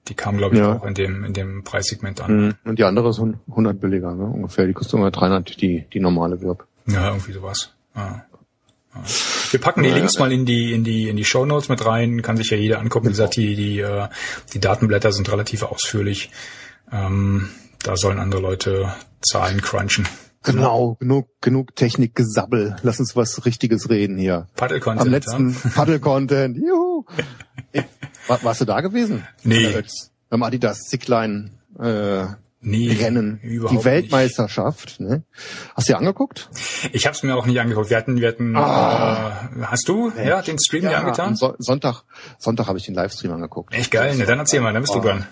[0.08, 0.76] die kam glaube ich Ja.
[0.76, 2.56] auch in dem in dem Preissegment an.
[2.64, 4.24] und die andere ist 100 billiger, ne?
[4.24, 4.66] ungefähr.
[4.66, 6.66] Die kostet ungefähr 300, die, die normale Wirb.
[6.86, 7.72] Ja, irgendwie sowas.
[7.94, 8.24] Ja.
[8.94, 9.02] Ja.
[9.50, 12.22] Wir packen die Links mal in die in die in die Show Notes mit rein.
[12.22, 13.06] Kann sich ja jeder angucken.
[13.06, 14.08] Wie gesagt, die die äh,
[14.54, 16.30] die Datenblätter sind relativ ausführlich.
[16.90, 17.50] Ähm,
[17.82, 20.08] da sollen andere Leute Zahlen crunchen.
[20.44, 22.76] Genau, genug, genug Technikgesabbel.
[22.82, 24.46] Lass uns was Richtiges reden hier.
[24.56, 25.70] Paddle-Content, Am letzten ja?
[25.74, 26.56] Paddle-Content.
[26.56, 27.04] Juhu.
[28.28, 29.26] War, warst du da gewesen?
[29.42, 29.74] Nee.
[30.30, 32.24] Beim Adidas Zicklein äh,
[32.60, 33.38] Nee, Rennen.
[33.42, 34.98] überhaupt Die Weltmeisterschaft.
[34.98, 35.22] Ne?
[35.76, 36.48] Hast du dir angeguckt?
[36.52, 36.90] Nicht.
[36.94, 37.88] Ich habe es mir auch nicht angeguckt.
[37.88, 38.56] Wir hatten, wir hatten.
[38.56, 39.48] Ah.
[39.56, 41.36] Äh, hast du ja den Stream dir angetan?
[41.36, 42.02] So Sonntag,
[42.38, 43.74] Sonntag habe ich den Livestream angeguckt.
[43.74, 44.16] Echt geil.
[44.16, 45.24] Ne, dann erzähl mal, dann bist du dran.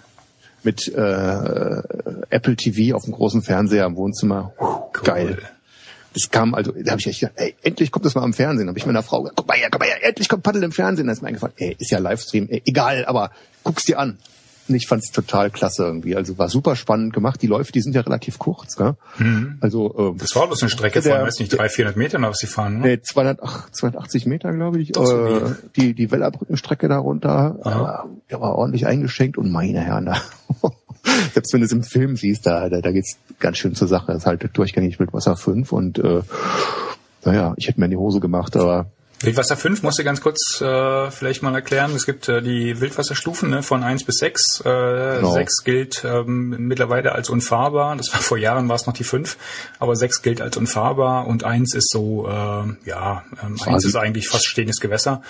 [0.63, 1.83] Mit äh,
[2.31, 4.53] Apple TV auf dem großen Fernseher im Wohnzimmer.
[5.03, 5.39] Geil.
[6.17, 8.67] Das kam, also, da habe ich echt gedacht, ey, endlich kommt das mal am Fernsehen.
[8.67, 10.63] Da habe ich meiner Frau gesagt, guck mal her, guck mal her, endlich kommt Paddel
[10.63, 11.07] im Fernsehen.
[11.07, 13.31] Da ist mir eingefallen, ey, ist ja Livestream, ey, egal, aber
[13.65, 14.17] guck's dir an.
[14.69, 16.17] Und ich fand's total klasse irgendwie.
[16.17, 17.41] Also war super spannend gemacht.
[17.41, 18.95] Die Läufe, die sind ja relativ kurz, gell?
[19.61, 22.35] Also ähm, Das war bloß eine Strecke von, Der- weiß nicht, 300, 400 Metern, auf
[22.35, 22.79] sie fahren.
[22.81, 22.87] Ne?
[22.89, 24.91] Nee, 200, ach, 280 Meter, glaube ich.
[24.91, 25.41] Das Äh,
[25.77, 28.07] die die Wellerbrückenstrecke da runter, Aha.
[28.07, 30.21] äh, der war ordentlich eingeschenkt und meine Herren, da,
[31.35, 34.13] selbst wenn du es im Film siehst, da, da, da geht's ganz schön zur Sache.
[34.13, 36.23] Das ist halt durchgängig mit Wasser 5 und äh,
[37.25, 38.87] naja, ich hätte mir in die Hose gemacht, aber
[39.21, 41.95] Wildwasser 5 musst du ganz kurz äh, vielleicht mal erklären.
[41.95, 44.61] Es gibt äh, die Wildwasserstufen ne, von 1 bis 6.
[44.61, 45.33] Äh, Genau.
[45.33, 47.97] 6 gilt ähm, mittlerweile als unfahrbar.
[47.97, 49.39] Das war vor Jahren war es noch die 5,
[49.79, 52.31] aber 6 gilt als unfahrbar und 1 ist so, äh,
[52.85, 53.89] ja, ähm, 1 Quasi.
[53.89, 55.23] ist eigentlich fast stehendes Gewässer.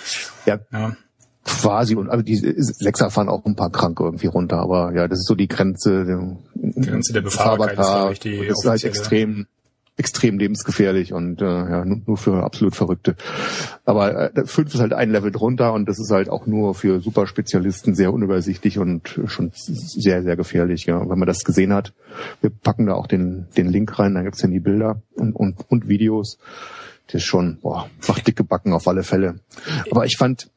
[0.45, 0.97] ja, Ja.
[1.47, 5.19] Quasi und also die Sechser fahren auch ein paar krank irgendwie runter, aber ja, das
[5.19, 6.37] ist so die Grenze der
[6.83, 9.47] Grenze der Befahrbarkeit ist, glaube ich, die das ist halt extrem
[9.97, 13.15] extrem lebensgefährlich und äh, ja nur, nur für absolut Verrückte.
[13.83, 16.99] Aber äh, fünf ist halt ein Level drunter und das ist halt auch nur für
[17.01, 20.85] Superspezialisten sehr unübersichtlich und schon sehr sehr gefährlich.
[20.85, 20.97] Ja.
[20.97, 21.93] Und wenn man das gesehen hat,
[22.41, 25.65] wir packen da auch den den Link rein, da gibt's dann die Bilder und und
[25.67, 26.37] und Videos.
[27.07, 29.39] Das ist schon boah, macht dicke Backen auf alle Fälle.
[29.89, 30.51] Aber ich fand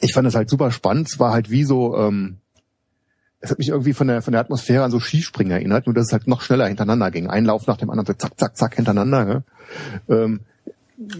[0.00, 1.08] ich fand das halt super spannend.
[1.08, 2.38] Es war halt wie so, ähm,
[3.40, 6.06] es hat mich irgendwie von der von der Atmosphäre an so Skispringen erinnert, nur dass
[6.06, 7.28] es halt noch schneller hintereinander ging.
[7.28, 9.24] Ein Lauf nach dem anderen, so zack, zack, zack hintereinander.
[9.24, 9.44] Ne?
[10.08, 10.40] Ähm,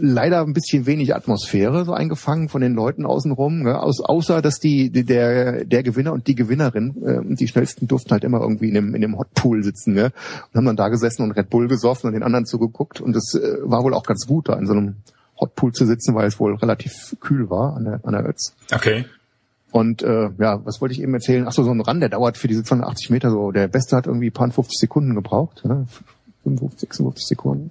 [0.01, 3.81] leider ein bisschen wenig Atmosphäre so eingefangen von den Leuten außenrum, ne?
[3.81, 8.11] Aus, außer dass die, die der der Gewinner und die Gewinnerin, äh, die schnellsten durften
[8.11, 10.13] halt immer irgendwie in dem in dem Hotpool sitzen, ne?
[10.53, 13.35] und haben dann da gesessen und Red Bull gesoffen und den anderen zugeguckt und das
[13.35, 14.97] äh, war wohl auch ganz gut, da in so einem
[15.39, 18.55] Hotpool zu sitzen, weil es wohl relativ kühl war an der an der Ötz.
[18.73, 19.05] Okay.
[19.71, 21.45] Und äh, ja, was wollte ich eben erzählen?
[21.47, 23.53] Ach so, so ein Run, der dauert für diese 280 Meter so.
[23.53, 25.87] Der Beste hat irgendwie paar 50 Sekunden gebraucht, ne?
[26.45, 27.71] 55, 56 Sekunden.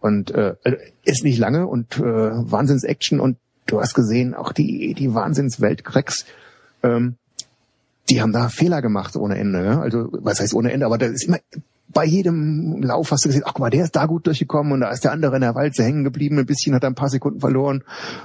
[0.00, 4.94] Und äh, also, ist nicht lange und äh, Wahnsinns-Action und du hast gesehen, auch die
[4.94, 6.24] die Wahnsinns-Weltcracks,
[6.82, 7.16] ähm,
[8.08, 9.60] die haben da Fehler gemacht ohne Ende.
[9.60, 9.80] Ne?
[9.80, 11.38] Also was heißt ohne Ende, aber da ist immer
[11.92, 14.80] bei jedem Lauf hast du gesehen, ach guck mal, der ist da gut durchgekommen und
[14.80, 17.08] da ist der andere in der Walze hängen geblieben, ein bisschen hat er ein paar
[17.08, 17.84] Sekunden verloren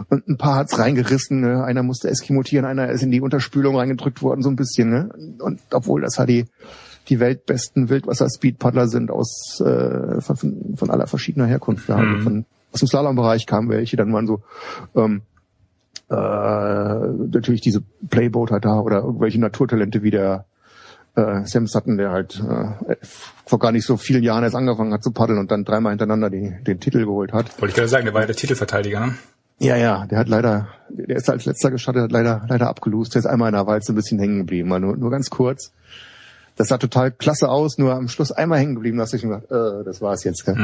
[0.10, 1.42] und ein paar hat's reingerissen.
[1.42, 1.64] Ne?
[1.64, 4.90] Einer musste eskimotieren, einer ist in die Unterspülung reingedrückt worden, so ein bisschen.
[4.90, 5.10] Ne?
[5.40, 6.46] Und obwohl das halt die,
[7.10, 11.90] die weltbesten Wildwasser-Speedpaddler sind aus äh, von, von, aller verschiedener Herkunft.
[11.90, 11.98] Ja?
[11.98, 12.22] Mhm.
[12.22, 14.42] Von, aus dem Slalombereich kamen welche, dann waren so
[14.96, 15.22] ähm,
[16.10, 20.46] äh, natürlich diese Playboat halt da oder irgendwelche Naturtalente wie der
[21.16, 22.96] äh, Sam Sutton, der halt äh,
[23.46, 26.30] vor gar nicht so vielen Jahren erst angefangen hat zu paddeln und dann dreimal hintereinander
[26.30, 27.60] die, den Titel geholt hat.
[27.62, 29.16] Wollte ich gerade sagen, der war ja der Titelverteidiger, ne?
[29.58, 33.16] Ja, ja, der hat leider, der ist als letzter gestartet, hat leider, leider abgelost.
[33.16, 35.72] Der ist einmal in der Walze ein bisschen hängen geblieben, mal nur, nur ganz kurz.
[36.58, 38.98] Das sah total klasse aus, nur am Schluss einmal hängen geblieben.
[38.98, 40.46] Da hast du schon gedacht, äh, das war's jetzt.
[40.46, 40.56] Gell?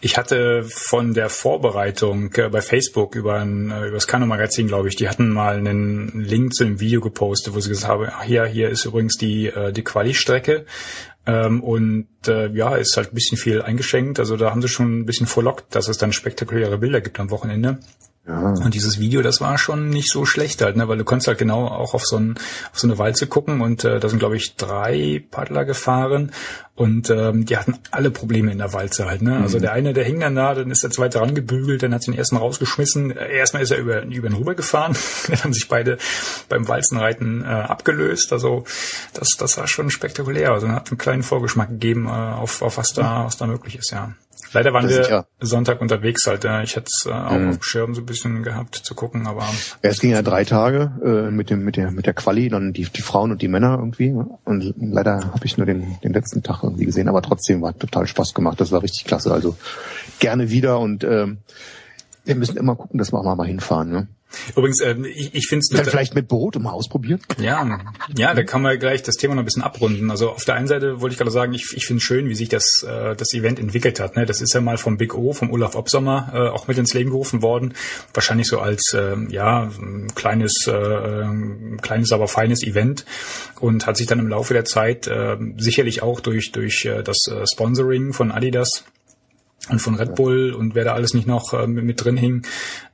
[0.00, 4.88] Ich hatte von der Vorbereitung äh, bei Facebook über, ein, äh, über das Kano-Magazin, glaube
[4.88, 8.22] ich, die hatten mal einen Link zu einem Video gepostet, wo sie gesagt haben, ach,
[8.22, 10.66] hier, hier ist übrigens die, äh, die Quali-Strecke.
[11.26, 14.18] Ähm, und äh, ja, ist halt ein bisschen viel eingeschenkt.
[14.18, 17.30] Also da haben sie schon ein bisschen vorlockt, dass es dann spektakuläre Bilder gibt am
[17.30, 17.78] Wochenende.
[18.38, 20.88] Und dieses Video, das war schon nicht so schlecht halt, ne?
[20.88, 22.36] weil du konntest halt genau auch auf so, ein,
[22.72, 26.32] auf so eine Walze gucken und äh, da sind, glaube ich, drei Paddler gefahren
[26.80, 29.20] und ähm, die hatten alle Probleme in der Walze halt.
[29.20, 29.36] Ne?
[29.36, 29.62] Also mhm.
[29.62, 32.18] der eine, der hing dann da, dann ist der zweite rangebügelt, dann hat sie den
[32.18, 33.10] ersten rausgeschmissen.
[33.10, 34.96] Erstmal ist er über, über ihn rübergefahren,
[35.28, 35.98] dann haben sich beide
[36.48, 38.32] beim Walzenreiten äh, abgelöst.
[38.32, 38.64] Also
[39.12, 40.52] das, das war schon spektakulär.
[40.52, 43.90] Also hat einen kleinen Vorgeschmack gegeben äh, auf, auf was da, was da möglich ist,
[43.90, 44.14] ja.
[44.52, 45.26] Leider waren wir ja.
[45.40, 46.44] Sonntag unterwegs halt.
[46.64, 47.48] Ich hätte es äh, auch mhm.
[47.50, 49.42] auf dem Schirm so ein bisschen gehabt zu gucken, aber.
[49.82, 52.72] Ja, es ging ja drei Tage äh, mit dem mit der mit der Quali, dann
[52.72, 54.14] die die Frauen und die Männer irgendwie.
[54.44, 58.06] Und leider habe ich nur den den letzten Tag irgendwie gesehen, aber trotzdem war total
[58.06, 58.60] Spaß gemacht.
[58.60, 59.32] Das war richtig klasse.
[59.32, 59.56] Also
[60.18, 61.38] gerne wieder und ähm,
[62.24, 63.90] wir müssen immer gucken, dass wir auch mal hinfahren.
[63.90, 64.08] Ne?
[64.56, 65.68] Übrigens, äh, ich, ich finde es...
[65.68, 67.20] Dann vielleicht mit Boot mal ausprobieren?
[67.38, 67.80] Ja,
[68.16, 70.10] ja, da kann man gleich das Thema noch ein bisschen abrunden.
[70.10, 72.48] Also auf der einen Seite wollte ich gerade sagen, ich, ich finde schön, wie sich
[72.48, 74.16] das, äh, das Event entwickelt hat.
[74.16, 74.26] Ne?
[74.26, 77.10] Das ist ja mal vom Big O, vom Olaf Obsommer äh, auch mit ins Leben
[77.10, 77.74] gerufen worden.
[78.14, 79.70] Wahrscheinlich so als, äh, ja,
[80.14, 81.24] kleines, äh,
[81.80, 83.04] kleines, aber feines Event
[83.60, 87.26] und hat sich dann im Laufe der Zeit äh, sicherlich auch durch, durch äh, das
[87.28, 88.84] äh, Sponsoring von Adidas
[89.68, 92.46] und von Red Bull und wer da alles nicht noch äh, mit drin hing,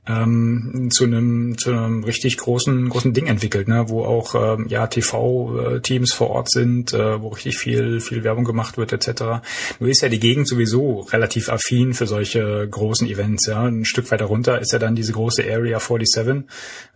[0.07, 4.87] ähm, zu einem zu einem richtig großen großen Ding entwickelt, ne, wo auch ähm, ja
[4.87, 9.43] TV-Teams vor Ort sind, äh, wo richtig viel viel Werbung gemacht wird etc.
[9.79, 13.47] Nur ist ja die Gegend sowieso relativ affin für solche großen Events.
[13.47, 16.45] Ja, ein Stück weiter runter ist ja dann diese große Area 47,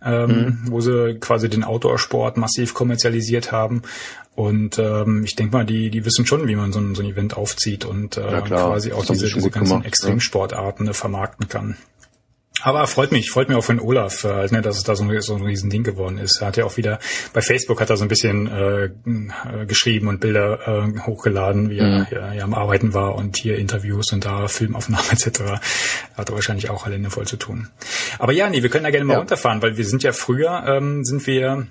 [0.04, 0.58] ähm, mhm.
[0.66, 3.82] wo sie quasi den Outdoor-Sport massiv kommerzialisiert haben.
[4.34, 7.08] Und ähm, ich denke mal, die, die wissen schon, wie man so ein, so ein
[7.08, 10.92] Event aufzieht und äh, quasi auch diese, diese ganzen gemacht, Extremsportarten ja.
[10.94, 11.76] vermarkten kann.
[12.62, 15.04] Aber freut mich, freut mich auch für den Olaf, äh, ne, dass es da so
[15.04, 16.40] ein, so ein Riesending geworden ist.
[16.40, 16.98] Er hat ja auch wieder,
[17.32, 21.78] bei Facebook hat er so ein bisschen äh, äh geschrieben und Bilder äh, hochgeladen, wie
[21.78, 22.06] er mhm.
[22.06, 25.60] hier, hier am Arbeiten war und hier Interviews und da Filmaufnahmen etc.
[26.16, 27.68] Hat er wahrscheinlich auch alle voll zu tun.
[28.18, 29.18] Aber ja, nee, wir können da gerne mal ja.
[29.18, 31.66] runterfahren, weil wir sind ja früher, ähm, sind wir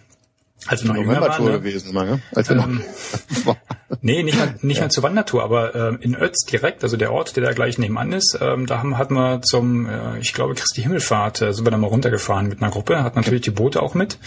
[0.67, 1.51] als wir noch jünger waren, ne?
[1.54, 2.21] gewesen, mal, ne?
[2.36, 2.84] Als wir ähm,
[3.45, 3.58] noch
[4.01, 4.84] nee, nicht mal, nicht ja.
[4.84, 8.13] mal zur Wandertour, aber ähm, in Ötz direkt, also der Ort, der da gleich nebenan
[8.13, 11.71] ist, ähm, da haben, hatten wir zum, äh, ich glaube, Christi Himmelfahrt, äh, sind wir
[11.71, 14.17] da mal runtergefahren mit einer Gruppe, hat natürlich die Boote auch mit.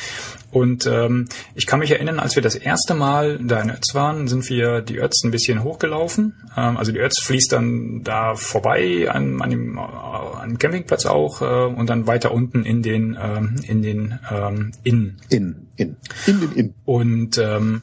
[0.51, 4.29] Und ähm, ich kann mich erinnern, als wir das erste Mal da in Ötz waren,
[4.29, 6.35] sind wir die Ötz ein bisschen hochgelaufen.
[6.57, 11.07] Ähm, also die Ötz fließt dann da vorbei an, an, dem, äh, an dem Campingplatz
[11.07, 15.17] auch äh, und dann weiter unten in den ähm, in den ähm, Inn.
[15.29, 15.97] In, in.
[16.27, 16.75] In den Inn.
[16.85, 17.83] Und ähm,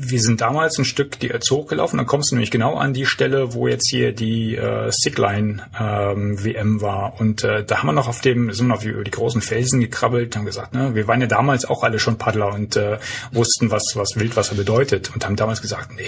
[0.00, 3.06] wir sind damals ein Stück die Ötz hochgelaufen, dann kommst du nämlich genau an die
[3.06, 7.20] Stelle, wo jetzt hier die äh, Sickline ähm, WM war.
[7.20, 9.80] Und äh, da haben wir noch auf dem, sind wir noch über die großen Felsen
[9.80, 12.98] gekrabbelt, haben gesagt, ne, wir waren ja damals auch alle schon Paddler und äh,
[13.32, 16.04] wussten, was, was Wildwasser bedeutet und haben damals gesagt, nee,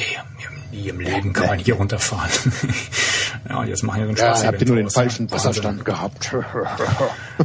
[0.81, 2.31] nie im Leben kann man hier runterfahren.
[3.49, 4.43] ja, jetzt machen wir so einen Spaß.
[4.43, 6.33] Ja, habt ihr nur den falschen Wasserstand gehabt.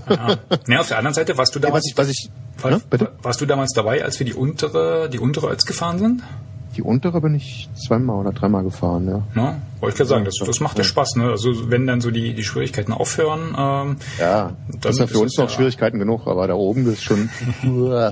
[0.09, 0.37] ja.
[0.67, 3.11] ja, auf der anderen Seite warst du damals, ja, was ich, was ich, war, ne?
[3.21, 6.23] warst du damals dabei, als wir die untere, die untere Ötz gefahren sind?
[6.75, 9.23] Die untere bin ich zweimal oder dreimal gefahren, ja.
[9.35, 11.29] ja wollte ich gerade sagen, das, das macht ja Spaß, ne?
[11.29, 13.55] Also wenn dann so die, die Schwierigkeiten aufhören.
[13.57, 17.03] Ähm, ja, das ist ja für uns noch ja Schwierigkeiten genug, aber da oben ist
[17.03, 17.29] schon.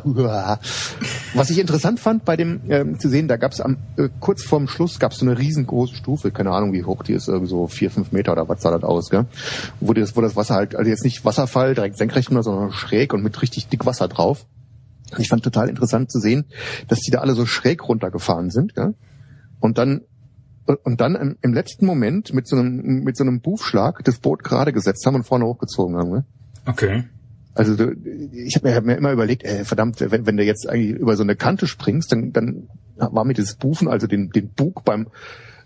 [1.34, 4.43] Was ich interessant fand bei dem ähm, zu sehen, da gab es am äh, kurz
[4.43, 7.49] vorm Schluss gab es so eine riesengroße Stufe, keine Ahnung wie hoch die ist, irgendwie
[7.49, 9.26] so vier, fünf Meter oder was sah das aus, gell?
[9.80, 13.23] Wo das, wo das Wasser halt, also jetzt nicht Wasserfall direkt senkrecht, sondern schräg und
[13.23, 14.45] mit richtig dick Wasser drauf.
[15.19, 16.45] Ich fand total interessant zu sehen,
[16.88, 18.93] dass die da alle so schräg runtergefahren sind, gell?
[19.60, 20.02] Und dann
[20.65, 24.43] und dann im, im letzten Moment mit so einem mit so einem Buchschlag das Boot
[24.43, 26.10] gerade gesetzt haben und vorne hochgezogen haben.
[26.10, 26.26] Ne?
[26.65, 27.04] Okay.
[27.56, 27.73] Also
[28.32, 31.15] ich habe mir, hab mir immer überlegt, ey, verdammt, wenn, wenn du jetzt eigentlich über
[31.15, 35.08] so eine Kante springst, dann, dann war mir dieses Bufen, also den, den Bug beim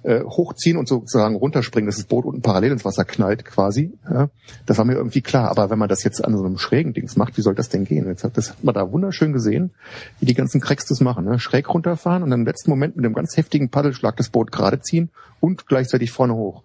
[0.04, 3.94] äh, hochziehen und sozusagen runterspringen, dass das Boot unten parallel ins Wasser knallt quasi.
[4.10, 4.30] Ja,
[4.66, 5.50] das war mir irgendwie klar.
[5.50, 7.86] Aber wenn man das jetzt an so einem schrägen Dings macht, wie soll das denn
[7.86, 8.08] gehen?
[8.08, 9.72] Jetzt hat, das hat man da wunderschön gesehen,
[10.20, 11.26] wie die ganzen Cracks das machen.
[11.26, 11.40] Ne?
[11.40, 14.80] Schräg runterfahren und dann im letzten Moment mit einem ganz heftigen Paddelschlag das Boot gerade
[14.82, 16.64] ziehen und gleichzeitig vorne hoch.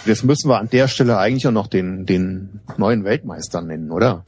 [0.04, 4.24] Jetzt müssen wir an der Stelle eigentlich auch noch den, den neuen Weltmeister nennen, oder?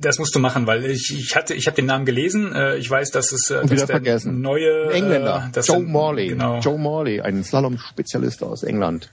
[0.00, 2.52] Das musst du machen, weil ich, ich hatte, ich habe den Namen gelesen.
[2.52, 4.40] Äh, ich weiß, dass es äh, Und wieder dass der vergessen.
[4.40, 6.28] neue Engländer, äh, dass Joe Morley.
[6.28, 6.60] Genau.
[6.60, 9.10] Joe Morley, ein Slalom-Spezialist aus England.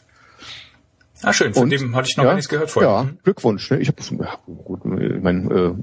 [1.23, 1.69] Ah schön, von Und?
[1.71, 2.91] dem hatte ich noch ja, gar nichts gehört vorher.
[2.91, 3.17] Ja, Mhm.
[3.23, 3.69] Glückwunsch.
[3.69, 3.79] Ne?
[3.79, 5.73] Ich habe ja, gut, ich meine, äh,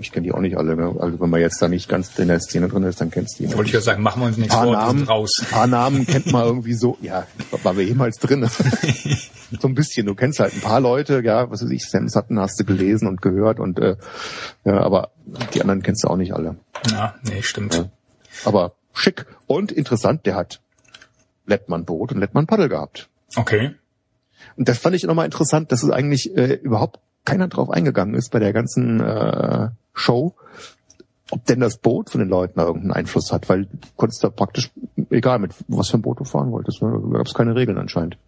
[0.00, 0.74] ich kenne die auch nicht alle.
[0.76, 0.96] Ne?
[0.98, 3.44] Also wenn man jetzt da nicht ganz in der Szene drin ist, dann kennst du
[3.46, 3.54] die.
[3.54, 5.30] Wollte ich ja sagen, machen wir uns nichts paar vor, Namen, raus.
[5.40, 6.98] ein paar Namen kennt man irgendwie so.
[7.02, 7.26] Ja,
[7.62, 8.48] war wir jemals drin.
[9.60, 10.06] so ein bisschen.
[10.06, 11.22] Du kennst halt ein paar Leute.
[11.24, 13.96] Ja, was weiß ich, Sam Sutton hast du gelesen und gehört und äh,
[14.64, 15.10] ja, aber
[15.54, 16.56] die anderen kennst du auch nicht alle.
[16.90, 17.74] Ja, nee, stimmt.
[17.76, 17.90] Ja.
[18.44, 20.26] Aber schick und interessant.
[20.26, 20.60] Der hat
[21.46, 23.08] Lettmann Boot und Lettmann Paddel gehabt.
[23.36, 23.72] Okay.
[24.60, 28.30] Und das fand ich nochmal interessant, dass es eigentlich äh, überhaupt keiner drauf eingegangen ist
[28.30, 30.34] bei der ganzen äh, Show,
[31.30, 34.28] ob denn das Boot von den Leuten da irgendeinen Einfluss hat, weil du konntest da
[34.28, 34.70] praktisch,
[35.08, 37.78] egal mit was für ein Boot du fahren wolltest, ne, da gab es keine Regeln
[37.78, 38.18] anscheinend.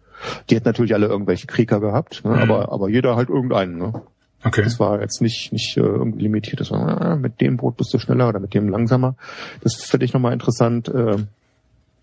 [0.49, 2.41] Die hätten natürlich alle irgendwelche Krieger gehabt, ne, Mhm.
[2.41, 3.77] aber, aber jeder halt irgendeinen.
[3.77, 4.01] Ne.
[4.43, 4.63] Okay.
[4.63, 6.61] Das war jetzt nicht, nicht äh, irgendwie limitiert.
[6.61, 9.13] Das war, äh, mit dem Boot bist du schneller oder mit dem langsamer.
[9.61, 11.17] Das finde ich nochmal interessant, äh,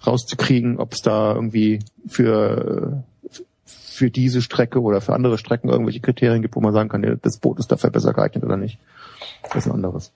[0.07, 3.41] rauszukriegen, ob es da irgendwie für, äh,
[3.71, 7.15] für diese Strecke oder für andere Strecken irgendwelche Kriterien gibt, wo man sagen kann, ja,
[7.21, 8.79] das Boot ist dafür besser geeignet oder nicht.
[9.45, 10.13] Das ist ein anderes.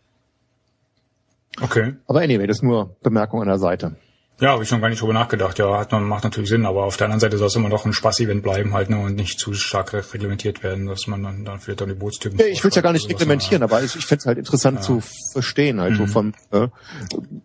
[1.60, 1.94] Okay.
[2.06, 3.96] Aber anyway, das ist nur Bemerkung an der Seite.
[4.40, 5.58] Ja, habe ich schon gar nicht drüber nachgedacht.
[5.60, 7.86] Ja, hat man, macht natürlich Sinn, aber auf der anderen Seite soll es immer noch
[7.86, 11.44] ein Spaß-Event bleiben halt ne, und nicht zu stark re- reglementiert werden, dass man dann,
[11.44, 12.38] dann vielleicht auch die Bootstypen.
[12.40, 13.72] Ja, ich will es ja gar nicht reglementieren, sowas.
[13.72, 15.00] aber ich, ich finde es halt interessant zu
[15.32, 16.08] verstehen, halt so Mhm.
[16.08, 16.66] vom, äh,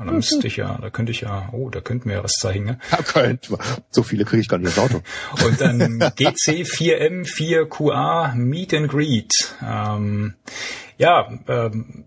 [0.00, 2.38] Und da müsste ich ja, da könnte ich ja, oh, da könnten wir ja was
[2.40, 2.78] zeigen, ne?
[2.90, 3.50] Ja, könnt.
[3.90, 5.02] So viele kriege ich gar nicht ins Auto.
[5.44, 9.30] Und dann GC4M4QA Meet and Greet.
[9.62, 10.36] Ähm,
[10.96, 12.06] ja, ähm,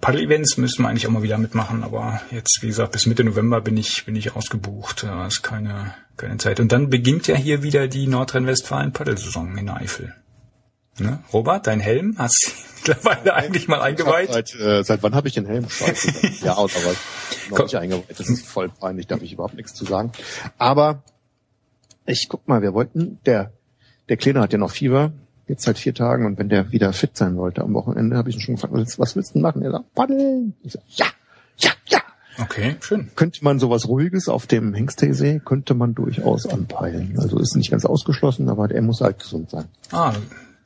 [0.00, 3.60] Paddle-Events müssen wir eigentlich auch mal wieder mitmachen, aber jetzt, wie gesagt, bis Mitte November
[3.60, 5.02] bin ich, bin ich ausgebucht.
[5.02, 6.60] Da ist keine, keine Zeit.
[6.60, 10.14] Und dann beginnt ja hier wieder die Nordrhein-Westfalen-Paddelsaison in der Eifel.
[11.00, 11.18] Ne?
[11.32, 12.52] Robert, dein Helm hast
[12.86, 14.32] mittlerweile eigentlich mal eingeweiht?
[14.32, 15.68] Seit, äh, seit wann habe ich den Helm?
[15.68, 16.44] Scheiße.
[16.44, 17.64] ja, aber noch Komm.
[17.66, 18.18] nicht eingeweiht.
[18.18, 20.12] Das ist voll peinlich, darf ich überhaupt nichts zu sagen.
[20.58, 21.02] Aber
[22.06, 23.52] ich guck mal, wir wollten, der,
[24.08, 25.12] der Kleine hat ja noch Fieber,
[25.46, 28.36] jetzt seit vier Tagen und wenn der wieder fit sein wollte am Wochenende, habe ich
[28.36, 29.62] ihn schon gefragt, was, willst du denn machen?
[29.62, 30.54] Er sagt, paddeln.
[30.62, 31.06] Ich sag, ja,
[31.58, 32.00] ja, ja.
[32.40, 33.10] Okay, schön.
[33.14, 37.14] Könnte man sowas Ruhiges auf dem Hengsteesee, könnte man durchaus anpeilen.
[37.18, 39.66] Also ist nicht ganz ausgeschlossen, aber er muss halt gesund sein.
[39.92, 40.14] Ah,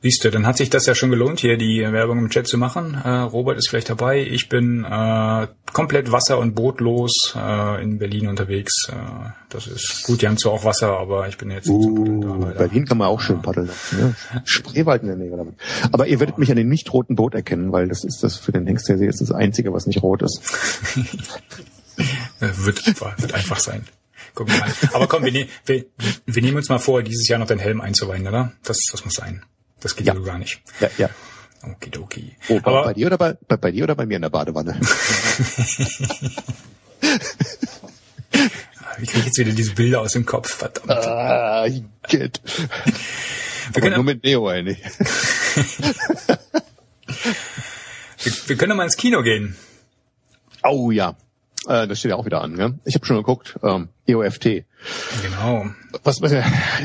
[0.00, 2.56] siehst du, dann hat sich das ja schon gelohnt, hier die Werbung im Chat zu
[2.58, 2.94] machen.
[2.94, 4.20] Äh, Robert ist vielleicht dabei.
[4.20, 8.88] Ich bin äh, komplett wasser- und bootlos äh, in Berlin unterwegs.
[8.90, 8.94] Äh,
[9.48, 12.20] das ist gut, die haben zwar auch Wasser, aber ich bin jetzt nicht zum Paddeln
[12.20, 12.54] da, Uh, leider.
[12.58, 13.70] Berlin kann man auch schön paddeln.
[13.92, 14.14] Ne?
[14.44, 15.54] Spreewald in der Nähe damit.
[15.90, 18.52] Aber ihr werdet mich an dem nicht roten Boot erkennen, weil das ist das für
[18.52, 20.40] den Hengstersee ist das einzige, was nicht rot ist.
[22.40, 23.84] Äh, wird, einfach- wird einfach sein.
[24.34, 24.70] Gucken wir mal.
[24.92, 25.84] Aber komm, wir, ne wir,
[26.26, 28.52] wir nehmen uns mal vor, dieses Jahr noch den Helm einzuweihen, oder?
[28.62, 29.42] Das, das muss sein.
[29.80, 30.20] Das geht ja Ja.
[30.20, 30.60] so gar nicht.
[30.80, 31.08] Ja, ja.
[31.62, 32.36] Okidoki.
[32.48, 34.30] Oh, bei, Aber bei dir oder bei, bei, bei dir oder bei mir in der
[34.30, 34.78] Badewanne?
[38.98, 40.54] wie kriege ich jetzt wieder diese Bilder aus dem Kopf?
[40.54, 40.90] Verdammt.
[40.90, 41.66] ah,
[42.08, 42.40] get.
[43.72, 44.78] Wir können, nur mit Neo eigentlich.
[48.22, 49.56] wir, wir können mal ins Kino gehen.
[50.62, 51.16] Oh ja.
[51.66, 52.52] Äh, das steht ja auch wieder an.
[52.54, 52.78] Ne?
[52.84, 53.58] Ich habe schon geguckt.
[53.62, 54.64] Ähm, EOFT.
[55.22, 55.66] Genau.
[56.02, 56.32] Was, was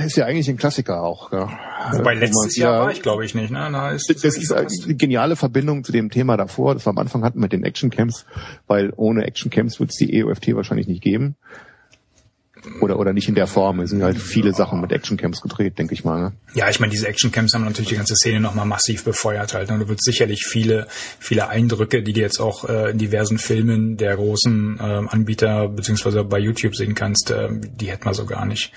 [0.05, 1.31] ist ja eigentlich ein Klassiker auch.
[1.31, 1.57] Ja.
[1.91, 3.51] Wobei Wo letztes Jahr wieder- war ich, glaube ich, nicht.
[3.51, 3.69] Ne?
[3.71, 4.51] Da ist, Das ist
[4.85, 8.25] eine geniale Verbindung zu dem Thema davor, das wir am Anfang hatten mit den Actioncamps,
[8.67, 11.35] weil ohne Actioncamps wird es die EOFT wahrscheinlich nicht geben.
[12.79, 13.79] Oder oder nicht in der Form.
[13.79, 16.21] Es sind halt viele Sachen mit Actioncamps gedreht, denke ich mal.
[16.21, 16.31] Ne?
[16.53, 19.69] Ja, ich meine, diese Actioncamps haben natürlich die ganze Szene nochmal massiv befeuert halt.
[19.71, 20.87] Und du wird sicherlich viele,
[21.19, 26.23] viele Eindrücke, die du jetzt auch äh, in diversen Filmen der großen äh, Anbieter beziehungsweise
[26.23, 28.71] bei YouTube sehen kannst, äh, die hätten wir so gar nicht.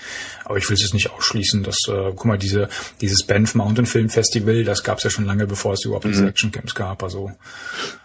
[0.45, 2.69] Aber ich will es jetzt nicht ausschließen, dass, äh, guck mal, diese,
[3.01, 6.27] dieses Banff Mountain Film Festival, das gab es ja schon lange, bevor es überhaupt diese
[6.27, 7.03] Actioncamps gab.
[7.03, 7.31] Also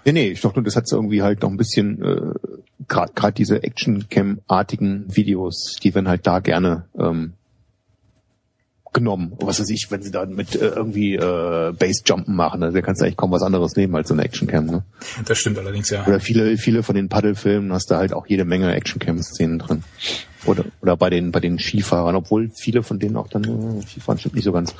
[0.04, 2.34] Nee, nee, ich dachte, das hat irgendwie halt noch ein bisschen, äh,
[2.88, 7.34] gerade diese Actioncam-artigen Videos, die werden halt da gerne ähm,
[8.92, 9.32] genommen.
[9.40, 13.00] Was weiß ich, wenn sie dann mit äh, irgendwie äh, Base-Jumpen machen, also da kannst
[13.00, 14.66] du eigentlich kaum was anderes nehmen als so eine Actioncam.
[14.66, 14.84] Ne?
[15.24, 16.06] das stimmt allerdings ja.
[16.06, 19.84] Oder viele, viele von den Paddelfilmen hast du halt auch jede Menge Actioncam-Szenen drin.
[20.44, 24.18] Oder, oder bei den, bei den Skifahrern, obwohl viele von denen auch dann, äh, Skifahren
[24.18, 24.74] stimmt nicht so ganz.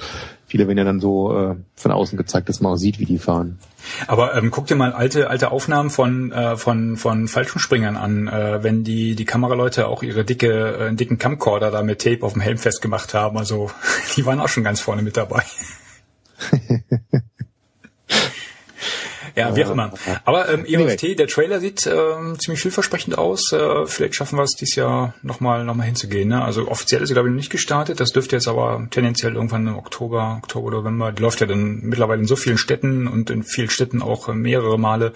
[0.47, 3.19] Viele werden ja dann so äh, von außen gezeigt, dass man auch sieht, wie die
[3.19, 3.59] fahren.
[4.07, 8.63] Aber ähm, guck dir mal alte alte Aufnahmen von äh, von von Fallschirmspringern an, äh,
[8.63, 12.43] wenn die die Kameraleute auch ihre dicke äh, dicken Camcorder da mit Tape auf dem
[12.43, 13.39] Helm festgemacht haben.
[13.39, 13.71] Also
[14.17, 15.43] die waren auch schon ganz vorne mit dabei.
[19.35, 19.93] Ja, wie auch immer.
[20.25, 23.53] Aber ähm, EOFT, der Trailer sieht ähm, ziemlich vielversprechend aus.
[23.53, 26.29] Äh, vielleicht schaffen wir es dieses Jahr nochmal noch mal hinzugehen.
[26.29, 26.43] Ne?
[26.43, 28.01] Also offiziell ist er, glaube ich, noch nicht gestartet.
[28.01, 31.13] Das dürfte jetzt aber tendenziell irgendwann im Oktober, Oktober November.
[31.13, 34.35] Die läuft ja dann mittlerweile in so vielen Städten und in vielen Städten auch äh,
[34.35, 35.13] mehrere Male.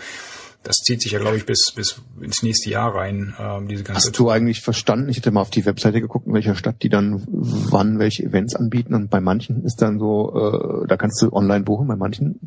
[0.67, 4.09] Das zieht sich ja, glaube ich, bis, bis ins nächste Jahr rein, ähm, diese ganze
[4.09, 5.09] Hast du eigentlich verstanden?
[5.09, 8.57] Ich hätte mal auf die Webseite geguckt, in welcher Stadt die dann wann welche Events
[8.57, 12.41] anbieten und bei manchen ist dann so, äh, da kannst du online buchen, bei manchen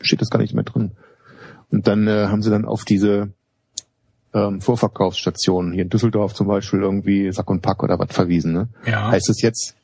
[0.00, 0.92] steht das gar nicht mehr drin.
[1.70, 3.30] Und dann äh, haben sie dann auf diese
[4.34, 8.52] ähm, Vorverkaufsstationen, hier in Düsseldorf zum Beispiel irgendwie Sack und Pack oder was verwiesen.
[8.52, 8.68] Ne?
[8.86, 9.10] Ja.
[9.10, 9.74] Heißt es jetzt,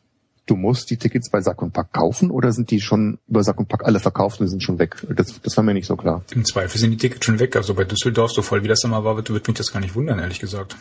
[0.47, 3.59] du musst die Tickets bei Sack und Pack kaufen oder sind die schon über Sack
[3.59, 4.97] und Pack alle verkauft und sind schon weg?
[5.15, 6.23] Das, das war mir nicht so klar.
[6.33, 7.57] Im Zweifel sind die Tickets schon weg.
[7.57, 9.95] Also bei Düsseldorf, so voll wie das immer war, wird, wird mich das gar nicht
[9.95, 10.77] wundern, ehrlich gesagt.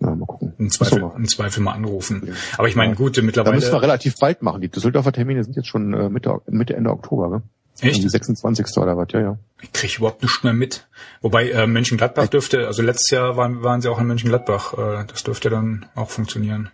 [0.00, 0.52] Ja, mal gucken.
[0.58, 2.34] Im Zweifel, Achso, im Zweifel mal anrufen.
[2.58, 2.96] Aber ich meine, Ja.
[2.96, 3.82] gut, da müssen wir mittlerweile.
[3.82, 4.60] relativ bald machen.
[4.60, 7.42] Die Düsseldorfer Termine sind jetzt schon äh, Mitte, Mitte Ende Oktober, ne?
[7.80, 8.02] Echt?
[8.02, 8.66] Die 26.
[8.78, 9.38] oder was, ja, ja.
[9.60, 10.86] Ich kriege überhaupt nichts mehr mit.
[11.20, 14.74] Wobei äh, Mönchengladbach dürfte, also letztes Jahr waren, waren sie auch in Mönchengladbach.
[14.74, 16.70] Äh, das dürfte dann auch funktionieren.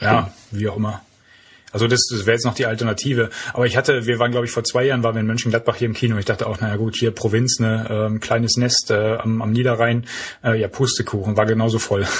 [0.00, 1.02] Ja, wie auch immer.
[1.70, 3.30] Also das, das wäre jetzt noch die Alternative.
[3.52, 5.86] Aber ich hatte, wir waren, glaube ich, vor zwei Jahren waren wir in Mönchengladbach hier
[5.86, 6.16] im Kino.
[6.16, 10.06] Ich dachte auch, naja gut, hier Provinz, ne, ähm, kleines Nest äh, am, am Niederrhein,
[10.42, 12.06] äh, ja, Pustekuchen, war genauso voll.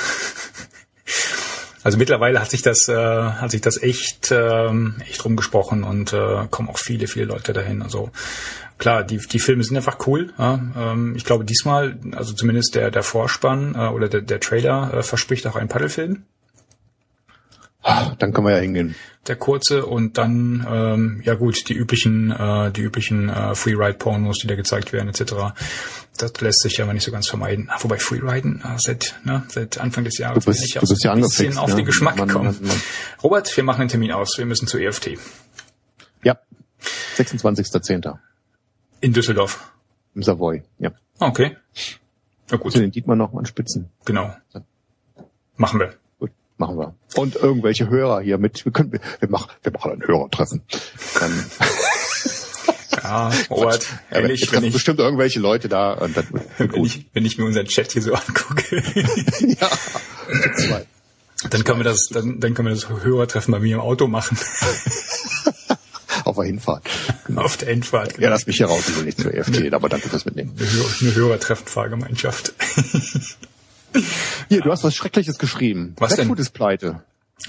[1.89, 6.47] Also mittlerweile hat sich das, äh, hat sich das echt, ähm, echt rumgesprochen und äh,
[6.51, 7.81] kommen auch viele, viele Leute dahin.
[7.81, 8.11] Also
[8.77, 10.35] klar, die, die Filme sind einfach cool.
[10.37, 10.61] Ja?
[10.77, 15.03] Ähm, ich glaube diesmal, also zumindest der, der Vorspann äh, oder der, der Trailer äh,
[15.03, 16.25] verspricht auch einen Paddelfilm,
[18.19, 18.95] Dann können wir ja hingehen.
[19.27, 24.47] der kurze und dann ähm, ja gut die üblichen, äh, die üblichen äh, Freeride-Pornos, die
[24.47, 25.55] da gezeigt werden etc.
[26.19, 27.69] Das lässt sich ja mal nicht so ganz vermeiden.
[27.71, 30.79] Ah, wobei Freeriden äh, seit ne, seit Anfang des Jahres Du bist- bin ich du
[30.81, 31.77] auch bist ja ein bisschen angefixt, auf ne?
[31.77, 32.57] den Geschmack gekommen.
[33.23, 34.37] Robert, wir machen einen Termin aus.
[34.39, 35.13] Wir müssen zu EFT
[36.25, 36.39] Ja.
[37.17, 38.19] 26.10.
[39.01, 39.73] in Düsseldorf.
[40.15, 40.63] im Savoy.
[40.79, 40.91] Ja.
[41.21, 41.57] Okay.
[42.51, 43.91] Na Zu gut, den Dietmar noch an Spitzen.
[44.05, 44.35] genau.
[45.57, 45.95] Machen wir.
[46.59, 46.95] Machen wir.
[47.15, 48.65] Und irgendwelche Hörer hier mit.
[48.65, 50.63] Wir können, wir machen, wir machen ein Hörertreffen.
[51.19, 51.47] Dann,
[53.03, 56.69] Ja, Robert, ja, ehrlich, wenn treffen ich, bestimmt irgendwelche Leute da und das wird wenn
[56.69, 56.87] gut.
[56.87, 58.77] ich, wenn ich mir unseren Chat hier so angucke,
[59.41, 59.71] ja.
[60.57, 60.85] Zwei.
[61.51, 64.37] dann können wir das, dann, dann können wir das Hörertreffen bei mir im Auto machen.
[66.25, 66.85] Auf der Hinfahrt.
[67.37, 68.19] Auf der Endfahrt.
[68.19, 70.55] Ja, lass mich hier raus, ich will nicht zur EFT, aber danke fürs Mitnehmen.
[70.59, 72.53] Eine, Hör eine Hörertreffen-Fahrgemeinschaft.
[74.49, 75.95] Hier, du hast was Schreckliches geschrieben.
[75.99, 76.27] Was denn?
[76.27, 77.03] Blackfoot ist pleite.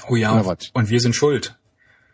[0.07, 0.41] Oh ja,
[0.73, 1.55] und wir sind schuld.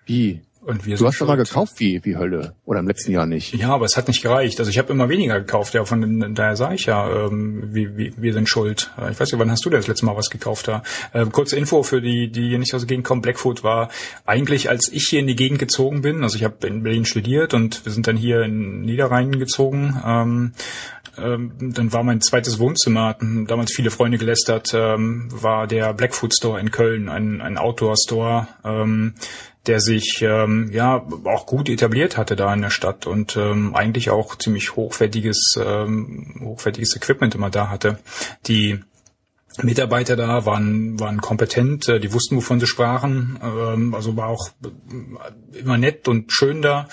[0.05, 0.41] Wie?
[0.65, 2.55] Und wir Du hast doch mal gekauft wie, wie Hölle.
[2.65, 3.53] Oder im letzten Jahr nicht.
[3.53, 4.57] Ja, aber es hat nicht gereicht.
[4.57, 8.13] Also ich habe immer weniger gekauft, ja, von daher sage ich ja, ähm, wir, wir,
[8.17, 8.91] wir sind schuld.
[9.11, 10.81] Ich weiß nicht, wann hast du denn das letzte Mal was gekauft da?
[11.13, 13.21] Ähm, kurze Info für die, die hier nicht aus der Gegend kommen.
[13.21, 13.89] Blackfoot war
[14.25, 17.53] eigentlich, als ich hier in die Gegend gezogen bin, also ich habe in Berlin studiert
[17.53, 20.01] und wir sind dann hier in Niederrhein gezogen.
[20.03, 20.53] Ähm,
[21.17, 26.33] ähm, dann war mein zweites Wohnzimmer, hatten damals viele Freunde gelästert, ähm, war der Blackfoot
[26.33, 29.15] Store in Köln, ein, ein Outdoor-Store, ähm,
[29.67, 34.09] der sich ähm, ja auch gut etabliert hatte da in der Stadt und ähm, eigentlich
[34.09, 37.99] auch ziemlich hochwertiges ähm, hochwertiges Equipment immer da hatte.
[38.47, 38.79] Die
[39.63, 44.49] Mitarbeiter da waren waren kompetent, äh, die wussten wovon sie sprachen, ähm, also war auch
[45.53, 46.87] immer nett und schön da.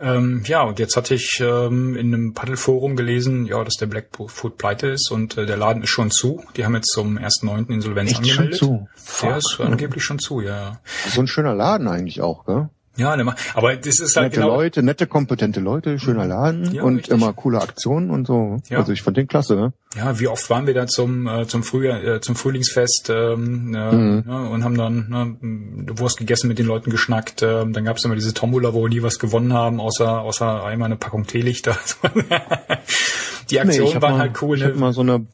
[0.00, 4.56] Ähm, ja, und jetzt hatte ich ähm, in einem Paddelforum gelesen, ja, dass der Blackfoot
[4.56, 6.42] pleite ist und äh, der Laden ist schon zu.
[6.56, 7.68] Die haben jetzt zum 1.9.
[7.68, 8.58] Insolvenz Echt schon angemeldet.
[8.58, 8.88] zu?
[9.22, 10.56] Der ist angeblich schon zu, ja.
[10.58, 10.80] ja.
[11.10, 12.70] So ein schöner Laden eigentlich auch, gell?
[13.00, 14.54] Ja, ne, aber das ist halt nette genau.
[14.56, 17.14] Leute, nette, kompetente Leute, schöner Laden Ja, und richtig.
[17.14, 18.58] immer coole Aktionen und so.
[18.68, 18.78] Ja.
[18.78, 19.56] Also ich fand den klasse.
[19.56, 19.72] Ne?
[19.96, 23.92] Ja, wie oft waren wir da zum äh, zum Frühjahr, äh, zum Frühlingsfest ähm, äh,
[23.92, 24.24] Mhm.
[24.28, 27.42] ja, und haben dann ne, Wurst gegessen, mit den Leuten geschnackt.
[27.42, 30.96] Ähm, dann gab's immer diese Tombola, wo nie was gewonnen haben, außer außer einmal eine
[30.96, 31.76] Packung Teelichter.
[33.50, 34.56] Die Aktionen hab waren mal, halt cool.
[34.56, 34.80] Ich habe Ne?
[34.80, 35.26] mal so eine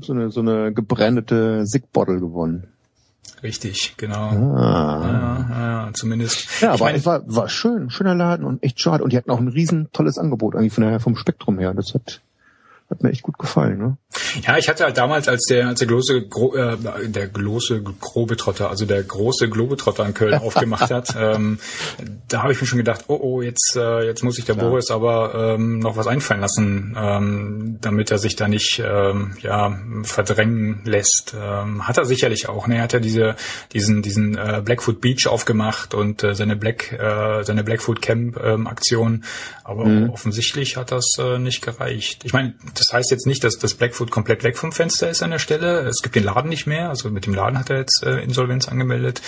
[0.00, 2.68] so eine so eine gebrandete Sick-Bottle gewonnen.
[3.42, 4.28] Richtig, genau.
[4.56, 5.46] Ah.
[5.50, 6.60] Ja, ja, zumindest.
[6.60, 9.02] Ja, Ich aber mein, es war, war schön, schöner Laden und echt schade.
[9.02, 11.72] Und die hatten auch ein riesen tolles Angebot eigentlich von der, vom Spektrum her.
[11.74, 12.20] Das hat,
[12.90, 13.78] hat mir echt gut gefallen.
[13.78, 13.96] Ne?
[14.42, 16.76] Ja, ich hatte halt damals, als der, als der große, Gro äh,
[17.06, 21.58] der große Globetrotter, also der große Globetrotter in Köln aufgemacht hat, ähm,
[22.28, 24.90] da habe ich mir schon gedacht, oh oh, jetzt, äh, jetzt muss sich der Boris
[24.90, 30.82] aber ähm, noch was einfallen lassen, ähm, damit er sich da nicht ähm, ja verdrängen
[30.84, 31.34] lässt.
[31.40, 32.66] Ähm, hat er sicherlich auch.
[32.66, 33.36] Ne, er hat ja diese,
[33.72, 38.66] diesen, diesen äh, Blackfoot Beach aufgemacht und äh, seine Black, äh, seine Blackfoot Camp ähm,
[38.66, 39.24] Aktion,
[39.64, 42.24] aber offensichtlich hat das äh, nicht gereicht.
[42.24, 45.30] Ich meine, das heißt jetzt nicht, dass das Blackfoot komplett weg vom Fenster ist an
[45.30, 45.80] der Stelle.
[45.88, 48.68] Es gibt den Laden nicht mehr, also mit dem Laden hat er jetzt äh, Insolvenz
[48.68, 49.20] angemeldet.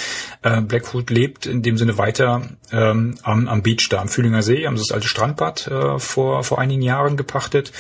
[0.43, 2.43] Äh, Blackfoot lebt in dem Sinne weiter
[2.73, 6.43] ähm, am, am Beach da, am Fühlinger See, haben sie das alte Strandbad äh, vor,
[6.45, 7.73] vor einigen Jahren gepachtet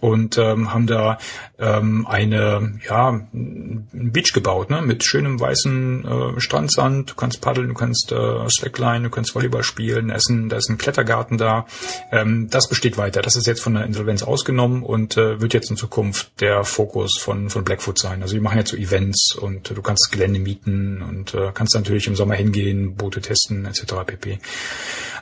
[0.00, 1.18] und ähm, haben da
[1.58, 7.10] ähm, eine ja ein Beach gebaut, ne, mit schönem weißen äh, Strandsand.
[7.10, 10.10] Du kannst paddeln, du kannst äh, Slackline, du kannst Volleyball spielen.
[10.10, 11.66] Ein, da ist ein Klettergarten da.
[12.10, 13.22] Ähm, das besteht weiter.
[13.22, 17.18] Das ist jetzt von der Insolvenz ausgenommen und äh, wird jetzt in Zukunft der Fokus
[17.18, 18.22] von von Blackfoot sein.
[18.22, 21.74] Also die machen jetzt so Events und äh, du kannst Gelände mieten und äh, kannst
[21.74, 23.94] natürlich im Sommer hingehen, Boote testen etc.
[24.06, 24.38] pp.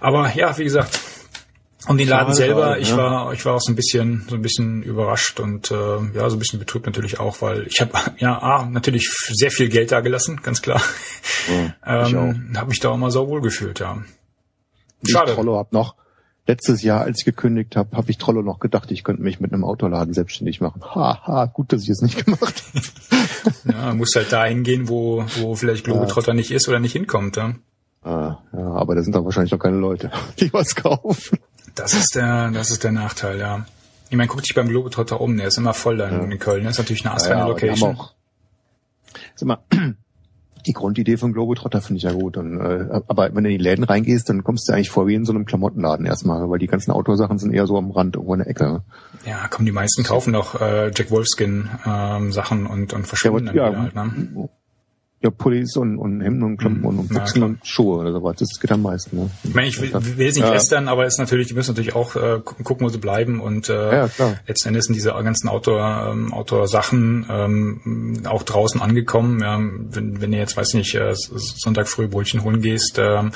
[0.00, 1.00] Aber ja, wie gesagt,
[1.86, 2.96] um den Laden selber, ich ja.
[2.96, 6.36] war, ich war auch so ein bisschen, so ein bisschen überrascht und äh, ja, so
[6.36, 10.00] ein bisschen betrübt natürlich auch, weil ich habe ja A, natürlich sehr viel Geld da
[10.00, 10.82] gelassen, ganz klar.
[11.84, 14.02] Ja, ich ähm, habe mich da auch mal so wohl gefühlt, ja.
[15.02, 15.34] Ich Schade.
[15.34, 15.94] Trollo hab noch,
[16.48, 19.52] letztes Jahr, als ich gekündigt habe, habe ich Trollo noch gedacht, ich könnte mich mit
[19.52, 20.82] einem Autoladen selbstständig machen.
[20.82, 22.86] Ha, ha, gut, dass ich es nicht gemacht habe.
[23.64, 27.36] Ja, man muss halt dahin gehen, wo, wo vielleicht Globetrotter nicht ist oder nicht hinkommt.
[27.36, 27.54] Ja.
[28.02, 30.10] Ah, ja, aber da sind doch wahrscheinlich noch keine Leute,
[30.40, 31.38] die was kaufen.
[31.78, 33.64] Das ist der, das ist der Nachteil, ja.
[34.10, 36.64] Ich meine, guck dich beim Globetrotter um, der ist immer voll da in Köln.
[36.64, 37.96] Das ist natürlich eine astreine aber die haben Location.
[37.96, 38.12] auch,
[39.34, 39.58] sag mal,
[40.66, 42.36] die Grundidee von Globetrotter finde ich ja gut.
[42.36, 45.14] Und, äh, aber wenn du in die Läden reingehst, dann kommst du eigentlich vor wie
[45.14, 48.34] in so einem Klamottenladen erstmal, weil die ganzen Outdoor-Sachen sind eher so am Rand, irgendwo
[48.34, 48.82] in der Ecke.
[49.26, 53.56] Ja, komm, die meisten kaufen doch äh, Jack Wolfskin ähm, Sachen und, und verschwinden dann
[53.56, 54.48] ja, wieder halt, ne?
[55.20, 57.48] Ja, Pullis und, und Hemden und Klamotten und, und Ja, Buchsen klar.
[57.48, 58.36] und Schuhe oder sowas.
[58.38, 59.16] Das geht am meisten.
[59.16, 59.30] Ne?
[59.42, 60.52] Ich meine, ich will, will es nicht Ja.
[60.52, 63.40] lästern, aber es ist natürlich, die müssen natürlich auch äh, gu- gucken, wo sie bleiben
[63.40, 64.10] und äh, Ja,
[64.46, 69.40] letzten Endes sind diese ganzen Outdoor, ähm, Outdoor-Sachen ähm, auch draußen angekommen.
[69.40, 73.32] Ja, wenn, wenn du jetzt, weiß nicht, äh, Sonntag früh Brötchen holen gehst, ähm,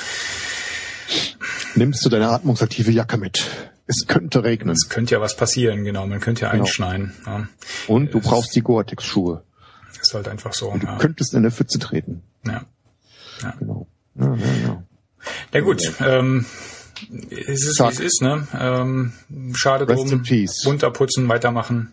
[1.75, 3.45] Nimmst du deine atmungsaktive Jacke mit?
[3.87, 4.71] Es könnte regnen.
[4.75, 6.65] es könnte ja was passieren, genau, man könnte ja Genau.
[6.65, 7.13] einschneien.
[7.27, 7.49] Ja.
[7.89, 9.43] Und du brauchst die Gore-Tex-Schuhe.
[10.03, 10.77] Ist halt einfach so.
[10.77, 10.99] Du Ja.
[10.99, 12.23] könntest in eine Pfütze treten.
[12.45, 12.65] Ja.
[13.59, 13.87] Genau.
[14.15, 14.83] Ja, ja, ja.
[15.55, 16.45] ja gut, ähm,
[17.31, 18.47] es ist, wie es ist, ne?
[18.59, 19.13] Ähm,
[19.55, 20.13] schade Rest drum.
[20.13, 20.67] in peace.
[20.67, 21.93] Runterputzen, weitermachen.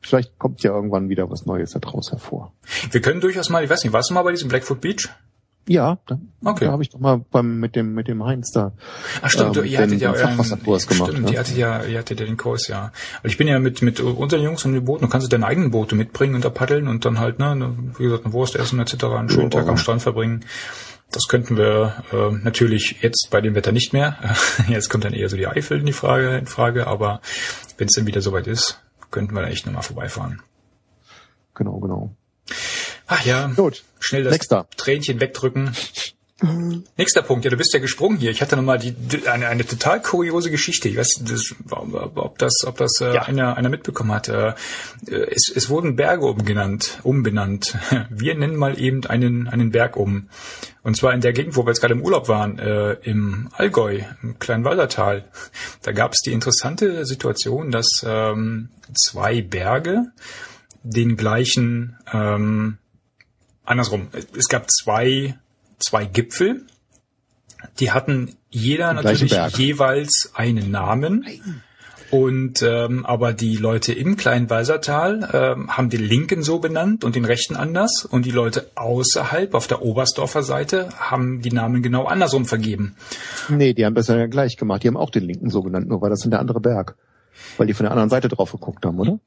[0.00, 2.52] Vielleicht kommt ja irgendwann wieder was Neues daraus hervor.
[2.90, 5.08] Wir können durchaus mal, ich weiß nicht, warst du mal bei diesem Blackfoot Beach?
[5.68, 6.64] Ja, da, Okay.
[6.64, 8.72] da habe ich doch mal beim mit dem mit dem Heinz da.
[9.20, 11.10] Ach stimmt, ähm, ihr hattet den- ja den euren, Fachwasserkurs gemacht.
[11.10, 11.32] Stimmt, ne?
[11.32, 12.90] ihr hattet ja, ihr hattet ja den Kurs, ja.
[13.22, 15.46] Weil ich bin ja mit mit unseren Jungs und den Booten, du kannst du deine
[15.46, 18.80] eigenen Boote mitbringen und da paddeln und dann halt, ne, wie gesagt, eine Wurst essen
[18.80, 19.60] etc., einen schönen Ja.
[19.60, 20.44] Tag am Strand verbringen.
[21.10, 24.16] Das könnten wir äh, natürlich jetzt bei dem Wetter nicht mehr.
[24.68, 27.20] Jetzt kommt dann eher so die Eifel in die Frage, in Frage, aber
[27.78, 30.42] wenn es dann wieder soweit ist, könnten wir da echt nochmal vorbeifahren.
[31.54, 32.14] Genau, genau.
[33.08, 33.82] Ach ja, Gut.
[34.00, 34.68] schnell das Nächster.
[34.76, 35.74] Tränchen wegdrücken.
[36.96, 38.30] Nächster Punkt, ja, du bist ja gesprungen hier.
[38.30, 38.94] Ich hatte nochmal die,
[39.26, 40.88] eine, eine total kuriose Geschichte.
[40.88, 43.22] Ich weiß das, ob das, ob das äh, Ja.
[43.22, 44.28] einer, einer mitbekommen hat.
[44.28, 44.52] Äh,
[45.08, 47.76] es, es wurden Berge umgenannt, umbenannt.
[48.10, 50.28] Wir nennen mal eben einen, einen Berg um.
[50.84, 54.02] Und zwar in der Gegend, wo wir jetzt gerade im Urlaub waren, äh, im Allgäu,
[54.22, 55.24] im Kleinwaldertal.
[55.82, 60.04] Da gab es die interessante Situation, dass ähm, zwei Berge
[60.84, 62.78] den gleichen ähm,
[63.68, 64.08] andersrum.
[64.36, 65.38] Es gab zwei,
[65.78, 66.66] zwei Gipfel,
[67.80, 71.26] die hatten jeder natürlich jeweils einen Namen.
[72.10, 77.16] Und ähm, aber die Leute im kleinen Walsertal ähm, haben den linken so benannt und
[77.16, 78.06] den rechten anders.
[78.06, 82.96] Und die Leute außerhalb auf der Oberstdorfer Seite haben die Namen genau andersrum vergeben.
[83.50, 84.82] Nee, die haben ja gleich gemacht.
[84.82, 86.96] Die haben auch den linken so genannt, nur war das dann der andere Berg.
[87.58, 89.20] Weil die von der anderen Seite drauf geguckt haben, oder?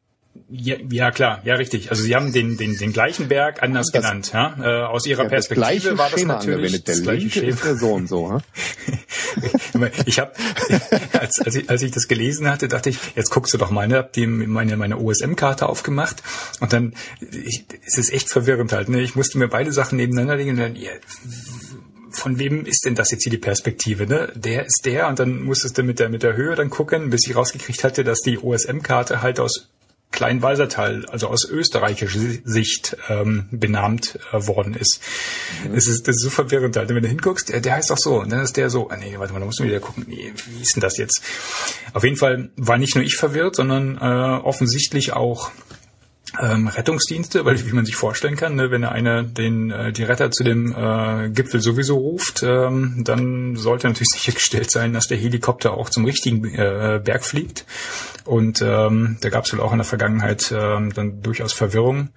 [0.54, 1.92] Ja, ja, klar, ja, richtig.
[1.92, 4.32] Also sie haben den, den, den gleichen Berg anders Das- genannt.
[4.34, 4.56] Ja?
[4.62, 6.88] Äh, aus ihrer Ja, das Perspektive gleiche war das Schema natürlich angewendet.
[6.88, 7.76] Der das gleiche linke Schema.
[7.76, 8.32] so und so.
[8.34, 8.42] Hm?
[10.06, 10.34] Ich habe,
[11.20, 13.88] als, als, ich, als ich das gelesen hatte, dachte ich, jetzt guckst du doch mal,
[13.88, 16.22] ne, hab die meine meine OSM-Karte aufgemacht
[16.60, 16.94] und dann
[17.32, 18.90] ich, es ist echt verwirrend halt.
[18.90, 19.00] Ne?
[19.02, 20.92] Ich musste mir beide Sachen nebeneinander legen und dann, ja,
[22.12, 24.06] von wem ist denn das jetzt hier die Perspektive?
[24.06, 24.32] Ne?
[24.36, 27.22] Der ist der und dann musstest du mit der mit der Höhe dann gucken, bis
[27.26, 29.70] ich rausgekriegt hatte, dass die OSM-Karte halt aus
[30.12, 35.00] Kleinwalsertal, also aus österreichischer Sicht ähm, benannt äh, worden ist.
[35.74, 36.08] Es ist.
[36.08, 36.90] Das ist so verwirrend halt.
[36.90, 39.18] Wenn du hinguckst, der, der heißt auch so, und dann ist der so, ah, nee,
[39.18, 41.22] warte mal, da musst du wieder gucken, nee, wie ist denn das jetzt?
[41.94, 45.52] Auf jeden Fall war nicht nur ich verwirrt, sondern äh, offensichtlich auch
[46.40, 50.04] ähm, Rettungsdienste, weil wie man sich vorstellen kann, ne, wenn der eine den äh, die
[50.04, 55.18] Retter zu dem äh, Gipfel sowieso ruft, ähm, dann sollte natürlich sichergestellt sein, dass der
[55.18, 57.66] Helikopter auch zum richtigen äh, Berg fliegt.
[58.24, 62.10] Und ähm, da gab es wohl auch in der Vergangenheit ähm, dann durchaus Verwirrung.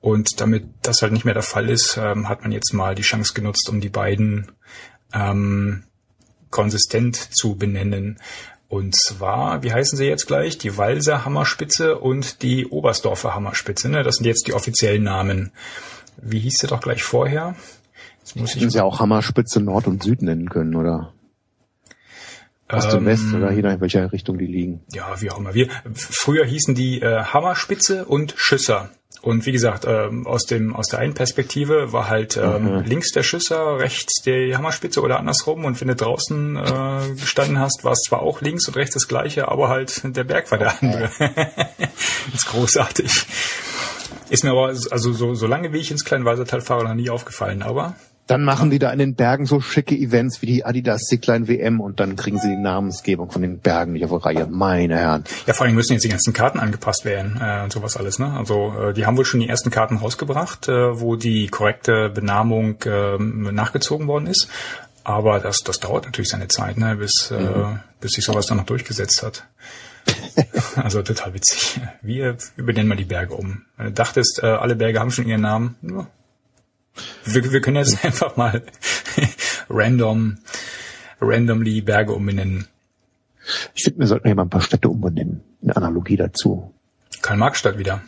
[0.00, 3.02] Und damit das halt nicht mehr der Fall ist, ähm, hat man jetzt mal die
[3.02, 4.52] Chance genutzt, um die beiden
[5.12, 5.82] ähm,
[6.50, 8.18] konsistent zu benennen.
[8.68, 10.58] Und zwar, wie heißen sie jetzt gleich?
[10.58, 13.88] Die Walser Hammerspitze und die Oberstdorfer Hammerspitze.
[13.88, 14.02] Ne?
[14.02, 15.52] Das sind jetzt die offiziellen Namen.
[16.16, 17.54] Wie hieß sie doch gleich vorher?
[18.20, 21.12] Jetzt muss Hätten ich sie auch Hammerspitze Nord und Süd nennen können, oder?
[22.68, 24.80] Ost und Ähm, West, oder je nach in welcher Richtung die liegen.
[24.92, 25.54] ja, wie auch immer.
[25.54, 28.90] Wir, früher hießen die äh, Hammerspitze und Schüsser.
[29.26, 33.24] Und wie gesagt, ähm, aus dem aus der einen Perspektive war halt ähm, links der
[33.24, 35.64] Schüsser, rechts die Hammerspitze oder andersrum.
[35.64, 39.08] Und wenn du draußen äh, gestanden hast, war es zwar auch links und rechts das
[39.08, 41.10] gleiche, aber halt der Berg war der andere.
[41.18, 43.26] das ist großartig.
[44.30, 47.64] Ist mir aber also so, so lange wie ich ins Kleinwalsertal fahre noch nie aufgefallen.
[47.64, 47.96] Aber
[48.26, 51.80] Dann machen die da in den Bergen so schicke Events wie die Adidas Zicklein WM
[51.80, 54.46] und dann kriegen sie die Namensgebung von den Bergen nicht auf die Reihe.
[54.50, 55.24] Meine Herren.
[55.46, 58.18] Ja, vor allem müssen jetzt die ganzen Karten angepasst werden äh, und sowas alles.
[58.18, 58.32] Ne?
[58.32, 62.82] Also äh, die haben wohl schon die ersten Karten rausgebracht, äh, wo die korrekte Benamung
[62.82, 64.48] äh, nachgezogen worden ist.
[65.04, 66.96] Aber das, das dauert natürlich seine Zeit, ne?
[66.96, 69.46] bis, äh, bis sich sowas dann noch durchgesetzt hat.
[70.76, 71.80] also total witzig.
[72.02, 73.62] Wir übernennen mal die Berge um.
[73.76, 75.76] Wenn du dachtest, äh, alle Berge haben schon ihren Namen.
[75.82, 76.06] Ja.
[77.24, 78.62] Wir, wir können jetzt einfach mal
[79.68, 80.38] random,
[81.20, 82.66] randomly Berge umbenennen.
[83.74, 85.42] Ich finde, wir sollten hier mal ein paar Städte umbenennen.
[85.62, 86.74] In Analogie dazu.
[87.22, 88.02] Karl-Marx-Stadt wieder.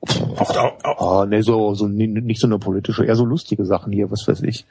[0.00, 3.92] Auch, auch, auch, Oh, nee, so, so nicht so eine politische, eher so lustige Sachen
[3.92, 4.66] hier, was weiß ich.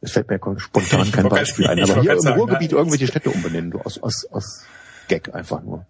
[0.00, 1.80] Es fällt mir spontan kein Beispiel ein.
[1.80, 2.78] Aber hier im sagen, Ruhrgebiet ne?
[2.78, 4.64] irgendwelche Städte umbenennen, du, aus, aus, aus
[5.08, 5.86] Gag einfach nur.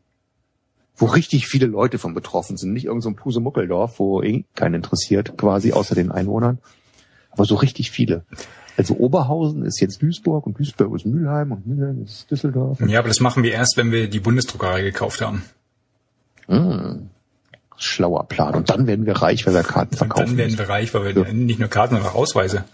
[1.02, 2.72] Wo richtig viele Leute von betroffen sind.
[2.72, 6.58] Nicht irgend so ein Pusemuckeldorf, wo eh keinen interessiert, quasi außer den Einwohnern.
[7.30, 8.24] Aber so richtig viele.
[8.76, 12.78] Also Oberhausen ist jetzt Duisburg und Duisburg ist Mülheim und Mülheim ist Düsseldorf.
[12.86, 15.42] Ja, aber das machen wir erst, wenn wir die Bundesdruckerei gekauft haben.
[16.46, 17.10] Hm.
[17.76, 18.54] Schlauer Plan.
[18.54, 20.26] Und dann werden wir reich, weil wir Karten Und verkaufen.
[20.26, 21.32] dann werden wir reich, weil wir Ja.
[21.32, 22.64] nicht nur Karten, sondern auch Ausweise.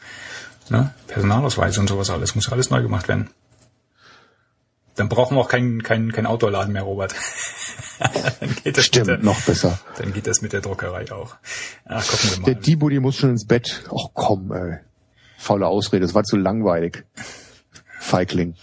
[0.71, 0.93] Ne?
[1.07, 2.35] Personalausweise und sowas alles.
[2.35, 3.31] Muss alles neu gemacht werden.
[4.97, 7.15] Dann brauchen wir auch keinen keinen kein Outdoor-Laden mehr, Robert.
[8.41, 9.79] dann geht das Stimmt, der, noch besser.
[9.97, 11.37] Dann geht das mit der Druckerei auch.
[11.85, 12.61] Ach, gucken wir Der mal.
[12.63, 13.85] Dibo, die muss schon ins Bett.
[13.89, 14.79] Ach komm, ey.
[15.39, 17.05] Faule Ausrede, es war zu langweilig.
[18.01, 18.55] Feigling.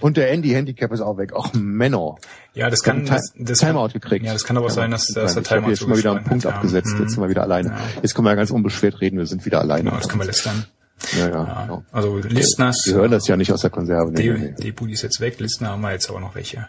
[0.00, 1.32] Und der Andy Handicap ist auch weg.
[1.36, 2.18] Ach, Menno.
[2.54, 4.26] Ja, das kann, das, das Timeout kann, gekriegt.
[4.26, 6.50] Ja, das kann aber sein, dass, dass der Timer jetzt mal wieder einen Punkt hat,
[6.50, 6.56] ja.
[6.56, 6.94] abgesetzt.
[6.98, 7.76] Jetzt sind wir wieder alleine.
[8.02, 9.18] Jetzt können wir ja ganz unbeschwert reden.
[9.18, 9.84] Wir sind wieder alleine.
[9.84, 10.66] Genau, das können wir lästern.
[11.12, 11.62] Ja, ja, Ja.
[11.62, 11.84] genau.
[11.92, 14.12] Also Listeners, Wir hören das ja nicht aus der Konserve.
[14.12, 16.68] Nee, die, nee, Budi ist jetzt weg, Listener haben wir jetzt aber noch welche.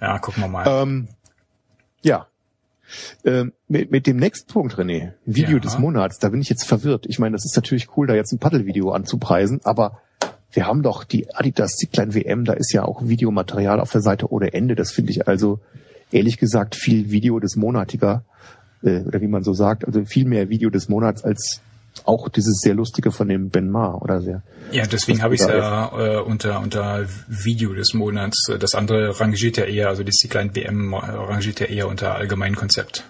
[0.00, 0.66] Ja, gucken wir mal.
[0.66, 1.08] Ähm,
[2.02, 2.26] ja.
[3.24, 5.60] Ähm, mit, mit dem nächsten Punkt, René, Video Ja.
[5.60, 7.04] des Monats, da bin ich jetzt verwirrt.
[7.06, 10.00] Ich meine, das ist natürlich cool, da jetzt ein Paddelvideo anzupreisen, aber
[10.52, 14.32] wir haben doch die Adidas Zicklein WM, da ist ja auch Videomaterial auf der Seite
[14.32, 14.74] ohne Ende.
[14.74, 15.60] Das finde ich also
[16.10, 18.24] ehrlich gesagt viel Video des Monatiger,
[18.82, 21.60] äh, oder wie man so sagt, also viel mehr Video des Monats als
[22.08, 24.42] auch dieses sehr lustige von dem Ben Ma oder sehr.
[24.72, 28.50] Ja, deswegen habe ich es ja äh, unter unter Video des Monats.
[28.58, 33.04] Das andere rangiert ja eher, also die kleinen BM rangiert ja eher unter allgemein Konzept.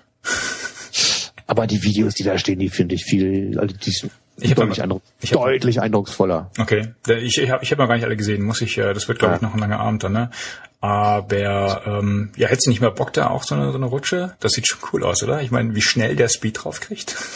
[1.46, 4.56] Aber die Videos, die da stehen, die finde ich viel, also die sind Ich hab
[4.58, 6.50] deutlich, aber- eindruck, ich hab- deutlich eindrucksvoller.
[6.58, 6.88] Okay,
[7.22, 8.42] ich, ich habe ich hab noch gar nicht alle gesehen.
[8.44, 9.48] Muss ich, äh, das wird glaube ich Ja.
[9.48, 10.12] noch ein langer Abend dann.
[10.12, 10.30] Ne?
[10.80, 14.34] Aber ähm, ja, hättest du nicht mehr Bock da auch so eine, so eine Rutsche?
[14.40, 15.40] Das sieht schon cool aus, oder?
[15.42, 17.16] Ich meine, wie schnell der Speed drauf kriegt.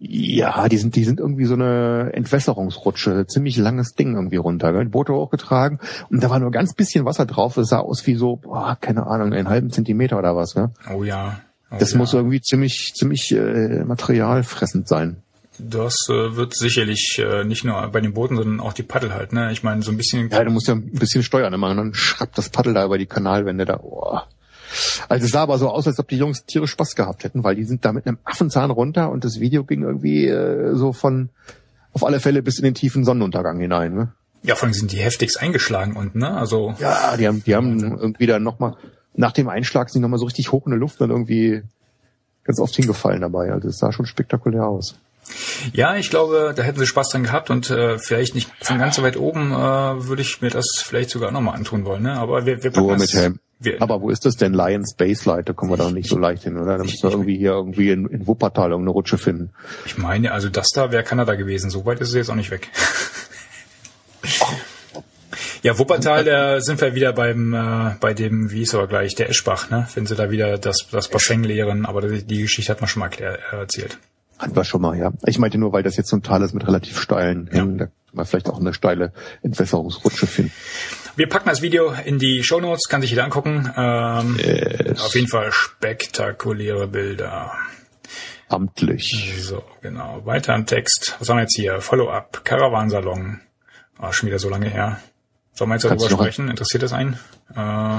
[0.00, 4.84] Ja, die sind, die sind irgendwie so eine Entwässerungsrutsche, ziemlich langes Ding irgendwie runter, gell?
[4.84, 7.56] Die Boote hochgetragen und da war nur ganz bisschen Wasser drauf.
[7.56, 10.70] Es sah aus wie so, boah, keine Ahnung, einen halben Zentimeter oder was, ne?
[10.94, 11.40] Oh ja.
[11.70, 11.98] Oh Das ja.
[11.98, 15.16] muss irgendwie ziemlich, ziemlich äh, materialfressend sein.
[15.58, 19.32] Das äh, wird sicherlich äh, nicht nur bei den Booten, sondern auch die Paddel halt.
[19.32, 19.50] Ne?
[19.50, 21.94] Ich meine, so ein bisschen Ja, du musst ja ein bisschen steuern immer und dann
[21.94, 23.80] schrappt das Paddel da über die Kanalwände da.
[23.82, 24.20] Oh.
[25.08, 27.56] Also es sah aber so aus, als ob die Jungs tierisch Spaß gehabt hätten, weil
[27.56, 31.30] die sind da mit einem Affenzahn runter und das Video ging irgendwie äh, so von
[31.92, 33.94] auf alle Fälle bis in den tiefen Sonnenuntergang hinein.
[33.94, 34.12] Ne?
[34.42, 36.30] Ja, vor allem sind die heftigst eingeschlagen unten, ne?
[36.30, 38.76] Also Ja, die haben, die haben irgendwie dann nochmal,
[39.14, 41.62] nach dem Einschlag sind die nochmal so richtig hoch in der Luft und irgendwie
[42.44, 43.52] ganz oft hingefallen dabei.
[43.52, 44.96] Also es sah schon spektakulär aus.
[45.72, 48.96] Ja, ich glaube, da hätten sie Spaß dran gehabt und äh, vielleicht nicht von ganz
[48.96, 49.54] so weit oben äh,
[50.06, 52.04] würde ich mir das vielleicht sogar nochmal antun wollen.
[52.04, 52.14] Ne?
[52.14, 53.40] Aber wir, wir packen Nur das, mit Helm.
[53.60, 54.54] Wir, Aber wo ist das denn?
[54.54, 56.78] Lions Baselight, da kommen wir doch nicht so leicht hin, oder?
[56.78, 59.50] Da müssen wir irgendwie hier irgendwie in, in Wuppertal irgendeine Rutsche finden.
[59.84, 61.68] ich meine, also das da wäre Kanada gewesen.
[61.70, 62.68] So weit ist es jetzt auch nicht weg.
[65.62, 69.28] Ja, Wuppertal, da sind wir wieder beim äh, bei dem, wie ist aber gleich, der
[69.28, 69.88] Eschbach, ne?
[69.94, 73.00] Wenn sie da wieder das, das Bassin leeren, aber die, die Geschichte hat man schon
[73.00, 73.98] mal erklär, äh, erzählt.
[74.38, 75.12] Hatten wir schon mal, ja.
[75.26, 77.86] Ich meinte nur, weil das jetzt so ein Tal ist mit relativ steilen Hängen, da
[77.86, 80.52] kann man vielleicht auch eine steile Entwässerungsrutsche finden.
[81.18, 83.72] Wir packen das Video in die Shownotes, kann sich jeder angucken.
[83.76, 84.36] Ähm,
[85.00, 87.54] Auf jeden Fall spektakuläre Bilder.
[88.48, 89.34] Amtlich.
[89.40, 90.24] So, genau.
[90.26, 91.16] Weiter im Text.
[91.18, 91.80] Was haben wir jetzt hier?
[91.80, 93.40] Follow-up, Caravansalon.
[93.98, 95.00] Ah, schon wieder so lange her.
[95.54, 96.48] Sollen wir jetzt darüber sprechen?
[96.50, 97.14] Interessiert das einen?
[97.50, 97.98] Äh,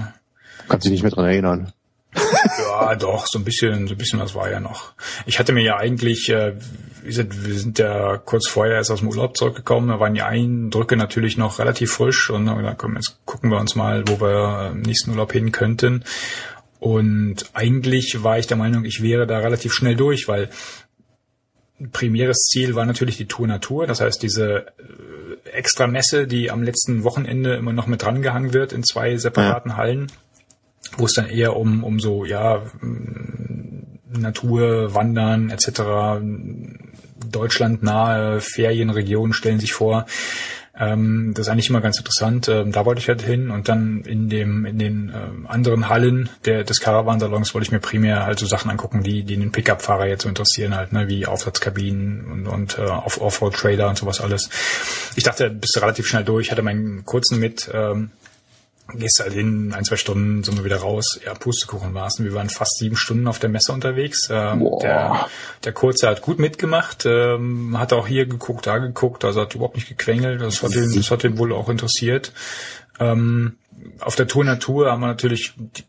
[0.69, 1.73] Kannst dich nicht mehr dran erinnern.
[2.15, 4.93] ja, doch, so ein bisschen, so ein bisschen was war ja noch.
[5.25, 6.53] Ich hatte mir ja eigentlich, äh,
[7.01, 10.21] wie gesagt, wir sind ja kurz vorher erst aus dem Urlaub zurückgekommen, da waren die
[10.21, 14.71] Eindrücke natürlich noch relativ frisch und dann komm, jetzt gucken wir uns mal, wo wir
[14.71, 16.03] im nächsten Urlaub hin könnten.
[16.79, 20.49] Und eigentlich war ich der Meinung, ich wäre da relativ schnell durch, weil
[21.91, 26.63] primäres Ziel war natürlich die Tour Natur, das heißt diese äh, extra Messe, die am
[26.63, 30.11] letzten Wochenende immer noch mit drangehangen wird in zwei separaten Hallen,
[30.97, 35.81] wo es dann eher um, um so, ja, m, Natur, Wandern etc.,
[37.31, 40.05] deutschlandnahe Ferienregionen stellen sich vor.
[40.79, 42.47] Ähm, das ist eigentlich immer ganz interessant.
[42.47, 46.29] Ähm, da wollte ich halt hin und dann in dem in den ähm, anderen Hallen
[46.45, 50.07] der des Caravansalons wollte ich mir primär halt so Sachen angucken, die die den Pickup-Fahrer
[50.07, 54.49] jetzt so interessieren halt, ne, wie Aufsatzkabinen und, und äh, Off Offroad-Trailer und sowas alles.
[55.15, 57.69] Ich dachte, bist du relativ schnell durch, hatte meinen kurzen mit.
[57.73, 58.11] Ähm,
[58.97, 61.19] gehst halt hin, ein, zwei Stunden sind wir wieder raus.
[61.25, 62.19] Ja, Pustekuchen war's.
[62.19, 64.29] Und wir waren fast sieben Stunden auf der Messe unterwegs.
[64.31, 65.27] Ähm, der,
[65.63, 69.75] der Kurze hat gut mitgemacht, ähm, hat auch hier geguckt, da geguckt, also hat überhaupt
[69.75, 70.41] nicht gequengelt.
[70.41, 72.33] Das hat ihn, das hat ihn wohl auch interessiert.
[72.99, 73.57] Ähm,
[74.01, 75.83] auf der Tour Natur haben wir natürlich, die,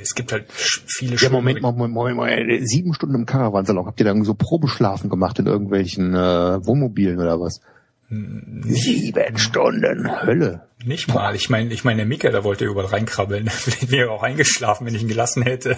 [0.00, 2.68] es gibt halt viele Ja, Moment, Moment, Moment, Moment.
[2.68, 3.86] Sieben Stunden im Caravansalon.
[3.86, 7.60] Habt ihr dann so Probeschlafen gemacht in irgendwelchen äh, Wohnmobilen oder was?
[8.08, 10.22] Sieben Stunden.
[10.22, 10.62] Hölle.
[10.84, 11.34] Nicht mal.
[11.34, 13.48] Ich meine, ich meine, der Mika, da wollte überall reinkrabbeln.
[13.50, 15.76] Vielleicht wäre er auch eingeschlafen, wenn ich ihn gelassen hätte.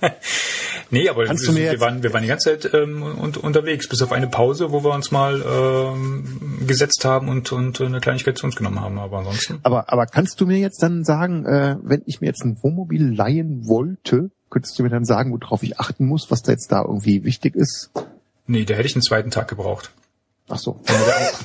[0.90, 4.12] nee, aber wir, wir, waren, wir waren die ganze Zeit ähm, und, unterwegs, bis auf
[4.12, 8.56] eine Pause, wo wir uns mal ähm, gesetzt haben und, und eine Kleinigkeit zu uns
[8.56, 8.98] genommen haben.
[8.98, 9.60] Aber ansonsten.
[9.62, 13.14] Aber, aber kannst du mir jetzt dann sagen, äh, wenn ich mir jetzt ein Wohnmobil
[13.14, 16.82] leihen wollte, könntest du mir dann sagen, worauf ich achten muss, was da jetzt da
[16.82, 17.90] irgendwie wichtig ist?
[18.46, 19.90] Nee, da hätte ich einen zweiten Tag gebraucht.
[20.48, 20.80] Ach so,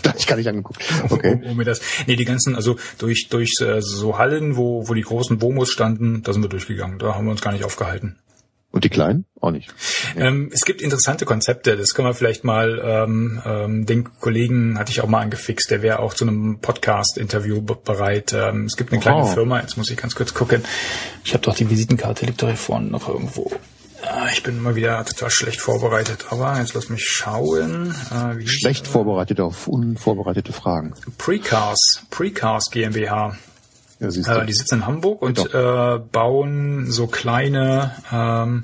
[0.04, 0.84] da ich gar nicht angeguckt.
[1.10, 1.40] Okay.
[1.46, 1.80] Um mir das.
[2.06, 6.22] Nee, die ganzen, also durch, durch äh, so Hallen, wo, wo die großen Womos standen,
[6.24, 7.00] da sind wir durchgegangen.
[7.00, 8.18] Da haben wir uns gar nicht aufgehalten.
[8.72, 9.26] Und die Kleinen?
[9.42, 9.74] Auch nicht.
[10.16, 14.92] Ähm, es gibt interessante Konzepte, das können wir vielleicht mal, ähm, ähm, den Kollegen hatte
[14.92, 18.32] ich auch mal angefixt, der wäre auch zu einem Podcast-Interview be- bereit.
[18.34, 19.26] Ähm, es gibt eine kleine Oh.
[19.26, 20.64] Firma, jetzt muss ich ganz kurz gucken.
[21.24, 23.52] Ich habe doch die Visitenkarte, liegt doch hier vorne noch irgendwo.
[24.12, 27.94] Ah, Ich bin immer wieder total schlecht vorbereitet, aber jetzt lass mich schauen.
[28.12, 30.94] Äh, Schlecht vorbereitet auf unvorbereitete Fragen.
[31.18, 33.38] Precars, Precars GmbH.
[34.00, 38.64] Ja, Äh, die sitzen in Hamburg und äh, bauen so kleine, ähm,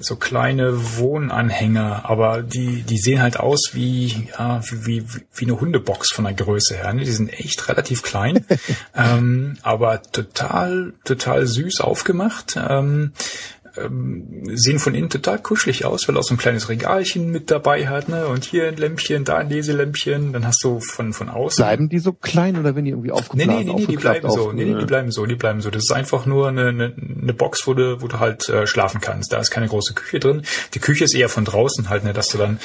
[0.00, 5.60] so kleine Wohnanhänger, aber die, die sehen halt aus wie, ja, wie, wie, wie eine
[5.60, 6.92] Hundebox von der Größe her.
[6.94, 7.04] Ne?
[7.04, 8.44] Die sind echt relativ klein,
[8.96, 12.56] ähm, aber total, total süß aufgemacht.
[12.56, 13.12] Ähm,
[13.76, 17.88] ähm, sehen von innen total kuschelig aus, weil auch so ein kleines Regalchen mit dabei
[17.88, 18.26] hat, ne?
[18.26, 20.32] Und hier ein Lämpchen, da ein Leselämpchen.
[20.32, 23.12] Dann hast du von von außen Bleiben die so klein oder wenn die irgendwie Nee,
[23.12, 24.52] aufgeblasen nee, nee, nee, die aufgeklappt bleiben so.
[24.52, 25.70] Nee, nee, die bleiben so, die bleiben so.
[25.70, 29.00] Das ist einfach nur eine, eine, eine Box, wo du, wo du halt äh, schlafen
[29.00, 29.32] kannst.
[29.32, 30.42] Da ist keine große Küche drin.
[30.74, 32.58] Die Küche ist eher von draußen halt, ne, dass du dann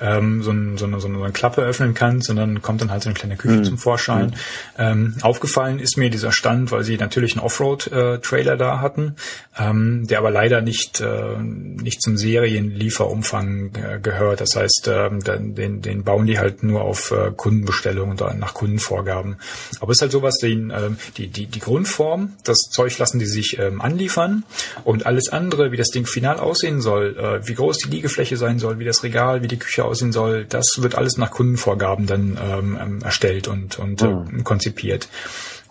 [0.00, 3.02] ähm, so, ein, so, eine, so eine Klappe öffnen kannst und dann kommt dann halt
[3.02, 4.34] so eine kleine Küche zum Vorschein.
[4.78, 9.16] Ähm, aufgefallen ist mir dieser Stand, weil sie natürlich einen Offroad-Trailer da hatten,
[9.58, 14.40] ähm, der aber leider nicht, äh, nicht zum Serienlieferumfang äh, gehört.
[14.40, 18.54] Das heißt, dann- den, den bauen die halt nur auf äh, Kundenbestellung und dann nach
[18.54, 19.36] Kundenvorgaben.
[19.80, 23.26] Aber es ist halt sowas, den, ähm, die, die, die Grundform, das Zeug lassen die
[23.26, 24.44] sich ähm, anliefern
[24.84, 28.58] und alles andere, wie das Ding final aussehen soll, äh, wie groß die Liegefläche sein
[28.58, 32.38] soll, wie das Regal, wie die Küche aussehen soll, das wird alles nach Kundenvorgaben dann
[32.42, 35.08] ähm, ähm, erstellt und, und äh, konzipiert.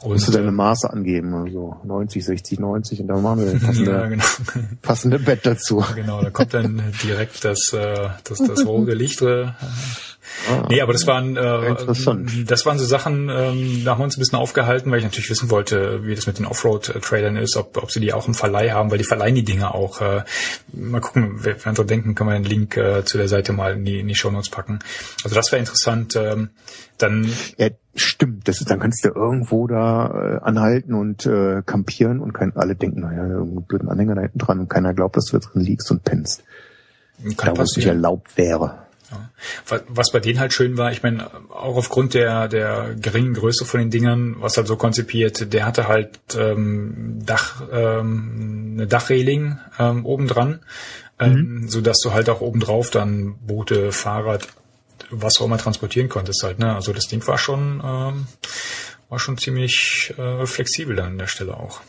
[0.06, 3.62] Musst du Und, deine Maße angeben, also 90, 60, 90 und dann machen wir das
[3.62, 4.66] ja, passende, genau.
[4.82, 5.84] passende Bett dazu.
[5.96, 9.22] Genau, da kommt dann direkt das, äh, das, das rote Licht.
[10.50, 11.76] Ah, nee, aber das waren, äh,
[12.46, 15.30] das waren so Sachen, ähm, da haben wir uns ein bisschen aufgehalten, weil ich natürlich
[15.30, 18.72] wissen wollte, wie das mit den Offroad-Trailern ist, ob, ob sie die auch im Verleih
[18.72, 20.02] haben, weil die verleihen die Dinge auch.
[20.02, 20.24] Äh,
[20.74, 23.86] mal gucken, wenn wir denken, können wir den Link äh, zu der Seite mal in
[23.86, 24.80] die, in die Shownotes packen.
[25.24, 26.16] Also das wäre interessant.
[26.16, 26.50] Ähm,
[26.98, 28.48] dann Ja, stimmt.
[28.48, 32.76] Das ist, dann kannst du irgendwo da äh, anhalten und äh, campieren und kein, alle
[32.76, 35.62] denken, naja, irgendeinen blöden Anhänger da hinten dran und keiner glaubt, dass du da drin
[35.62, 36.44] liegst und pennst.
[37.38, 38.83] kann da wo es nicht erlaubt wäre.
[39.14, 39.80] Ja.
[39.88, 43.80] Was- bei denen halt schön war, ich meine, auch aufgrund der, der geringen Größe von
[43.80, 50.06] den Dingern, was halt so konzipiert, der hatte halt ähm, Dach, ähm, eine Dachreling ähm,
[50.06, 50.60] obendran,
[51.20, 54.48] ähm, so dass du halt auch obendrauf dann Boote, Fahrrad,
[55.10, 56.60] was auch immer transportieren konntest halt.
[56.60, 56.74] Ne?
[56.76, 58.28] Also das Ding war schon ähm,
[59.10, 61.82] war schon ziemlich äh, flexibel dann an der Stelle auch.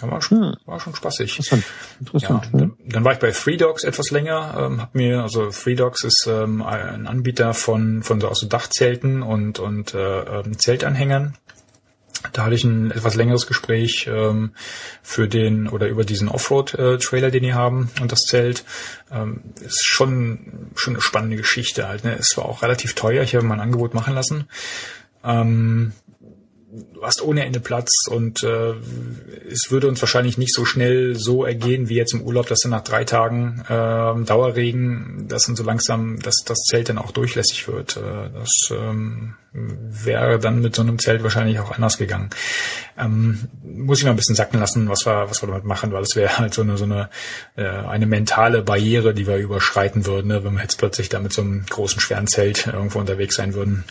[0.00, 1.38] Ja, war schon, war schon spaßig.
[1.38, 1.64] Interessant.
[1.64, 2.54] Ja, Interessant.
[2.54, 2.60] ne?
[2.60, 6.04] dann, dann war ich bei Three Dogs etwas länger, ähm, hab mir, also Three Dogs
[6.04, 11.36] ist ähm, ein Anbieter von, von so, aus so Dachzelten und, und äh, ähm, Zeltanhängern.
[12.32, 14.52] Da hatte ich ein etwas längeres Gespräch ähm,
[15.02, 18.64] für den oder über diesen Offroad-Trailer, den die haben und das Zelt.
[19.12, 22.04] Ähm, ist schon schon eine spannende Geschichte halt.
[22.04, 22.16] Ne?
[22.18, 23.22] Es war auch relativ teuer.
[23.22, 24.48] Ich habe mal ein Angebot machen lassen.
[25.24, 25.92] Ähm,
[26.92, 28.74] du hast ohne Ende Platz und äh,
[29.50, 32.70] es würde uns wahrscheinlich nicht so schnell so ergehen wie jetzt im Urlaub, dass dann
[32.70, 37.68] nach drei Tagen ähm, Dauerregen, dass dann so langsam dass das Zelt dann auch durchlässig
[37.68, 37.96] wird.
[37.96, 42.30] Äh, das ähm, wäre dann mit so einem Zelt wahrscheinlich auch anders gegangen.
[42.98, 46.02] Ähm, muss ich mal ein bisschen sacken lassen, was wir, was wir damit machen, weil
[46.02, 47.08] es wäre halt so eine, so eine,
[47.56, 51.32] äh, eine mentale Barriere, die wir überschreiten würden, ne, wenn wir jetzt plötzlich da mit
[51.32, 53.84] so einem großen, schweren Zelt irgendwo unterwegs sein würden.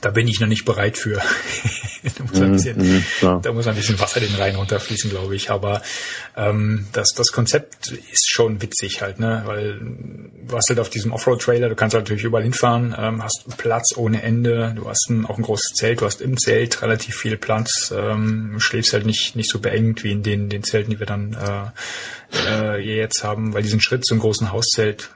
[0.00, 1.16] Da bin ich noch nicht bereit für.
[2.02, 3.04] da, muss ein bisschen, mhm,
[3.42, 5.50] da muss ein bisschen Wasser den Rhein runterfließen, glaube ich.
[5.50, 5.82] Aber
[6.36, 9.42] ähm, das, das Konzept ist schon witzig halt, ne?
[9.46, 9.80] Weil
[10.48, 13.96] du hast halt auf diesem Offroad-Trailer, du kannst halt natürlich überall hinfahren, ähm, hast Platz
[13.96, 17.36] ohne Ende, du hast ein, auch ein großes Zelt, du hast im Zelt relativ viel
[17.36, 21.06] Platz, ähm, schläfst halt nicht, nicht so beengt wie in den, den Zelten, die wir
[21.06, 25.10] dann äh, äh, jetzt haben, weil diesen Schritt zum großen Hauszelt,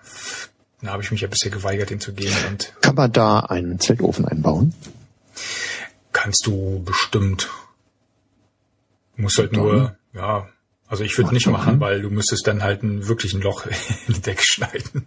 [0.83, 3.79] da habe ich mich ja bisher geweigert, den zu gehen und Kann man da einen
[3.79, 4.75] Zeltofen einbauen?
[6.13, 7.49] kannst du bestimmt.
[9.17, 10.47] Du musst halt nur, ja,
[10.87, 13.67] also ich würde nicht machen, weil du müsstest dann halt ein, wirklich ein Loch
[14.09, 15.07] in die Decke schneiden.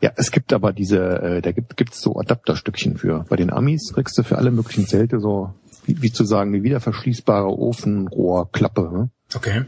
[0.00, 3.24] Ja, es gibt aber diese, äh, da gibt gibt's so Adapterstückchen für.
[3.28, 5.54] Bei den Amis kriegst du für alle möglichen Zelte so,
[5.86, 8.90] wie, wie zu sagen, eine wiederverschließbare Ofenrohrklappe.
[8.92, 9.10] Ne?
[9.34, 9.64] Okay.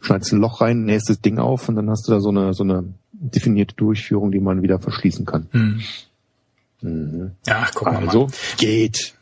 [0.00, 2.54] Schneidest ein Loch rein, nähst das Ding auf und dann hast du da so eine,
[2.54, 5.48] so eine definierte Durchführung, die man wieder verschließen kann.
[5.50, 5.80] Hm.
[6.80, 7.32] Mhm.
[7.46, 8.06] Ja, guck mal.
[8.06, 9.14] Also geht.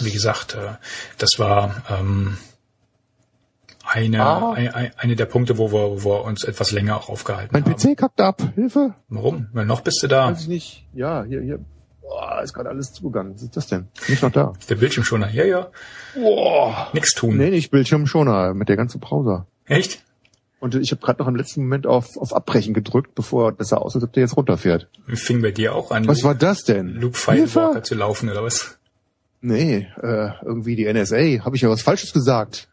[0.00, 0.74] Wie gesagt, äh,
[1.18, 2.36] das war ähm,
[3.86, 4.52] eine, Ah.
[4.52, 7.64] ein, ein, eine der Punkte, wo wir, wo wir uns etwas länger auch aufgehalten Mein
[7.64, 7.74] haben.
[7.74, 8.42] PC kackt ab.
[8.54, 8.94] Hilfe.
[9.08, 9.48] Warum?
[9.52, 10.30] Weil noch bist du da.
[10.30, 10.86] Weiß ich nicht.
[10.94, 11.60] Ja, hier, hier.
[12.00, 13.34] Boah, ist gerade alles zugegangen.
[13.34, 13.88] Was ist das denn?
[14.08, 14.52] Nicht noch da.
[14.68, 15.20] Der Bildschirm schon.
[15.32, 15.68] Ja, ja.
[16.14, 16.88] Boah.
[16.92, 17.36] Nix tun.
[17.36, 19.46] Nee, nicht Bildschirmschoner, mit der ganzen Browser.
[19.66, 20.02] Echt?
[20.64, 23.76] Und ich habe gerade noch im letzten Moment auf, auf Abbrechen gedrückt, bevor das sah
[23.76, 24.88] aus, als ob der jetzt runterfährt.
[25.08, 26.94] Fing bei dir auch an, Was war das denn?
[26.94, 28.78] Luke Firewalker zu laufen oder was?
[29.42, 31.44] Nee, äh, irgendwie die NSA.
[31.44, 32.66] Habe ich ja was Falsches gesagt.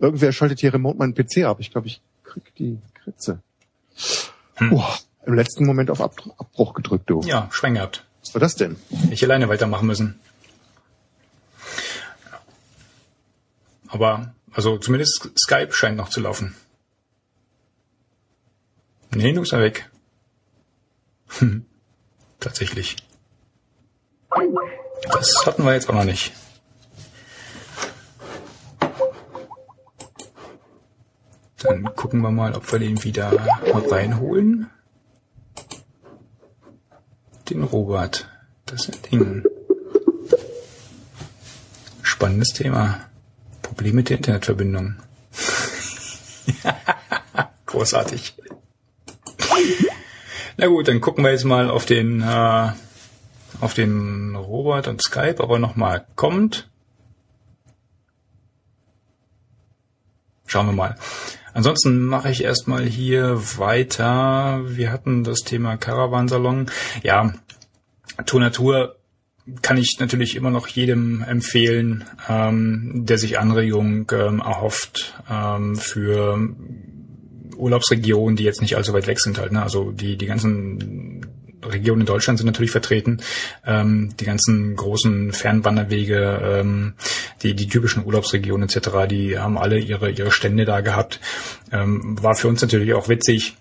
[0.00, 1.58] Irgendwer schaltet hier remote meinen PC ab.
[1.60, 3.38] Ich glaube, ich krieg die Kritze.
[4.56, 4.70] Hm.
[4.70, 7.20] Boah, Im letzten Moment auf Ab Abbruch gedrückt, du.
[7.22, 8.04] Ja, Schwein gehabt.
[8.22, 8.74] Was war das denn?
[9.08, 10.18] nicht alleine weitermachen müssen.
[13.86, 16.56] Aber, also zumindest Skype scheint noch zu laufen.
[19.14, 19.90] Nee, du bist ja weg.
[22.40, 22.96] Tatsächlich.
[25.10, 26.32] Das hatten wir jetzt auch noch nicht.
[31.58, 33.30] Dann gucken wir mal, ob wir den wieder
[33.90, 34.70] reinholen.
[37.48, 38.28] Den Robert.
[38.66, 39.44] Das ist Ding.
[42.02, 43.00] Spannendes Thema.
[43.60, 44.96] Problem mit der Internetverbindung.
[47.66, 48.34] Großartig.
[50.56, 52.68] Na gut, dann gucken wir jetzt mal auf den äh,
[53.60, 56.68] auf den Robert und Skype, ob er nochmal kommt.
[60.46, 60.96] Schauen wir mal.
[61.54, 64.62] Ansonsten mache ich erstmal hier weiter.
[64.64, 66.70] Wir hatten das Thema Caravansalon.
[67.02, 67.32] Ja,
[68.26, 68.96] Tour Natur
[69.60, 76.38] kann ich natürlich immer noch jedem empfehlen, ähm, der sich Anregung ähm, erhofft ähm, für
[77.56, 79.52] Urlaubsregionen, die jetzt nicht allzu weit weg sind halt.
[79.52, 79.62] Ne?
[79.62, 81.26] Also die die ganzen
[81.64, 83.18] Regionen in Deutschland sind natürlich vertreten.
[83.66, 86.94] Ähm, die ganzen großen Fernwanderwege, ähm,
[87.42, 91.20] die, die typischen Urlaubsregionen etc., die haben alle ihre, ihre Stände da gehabt.
[91.70, 93.56] Ähm, war für uns natürlich auch witzig,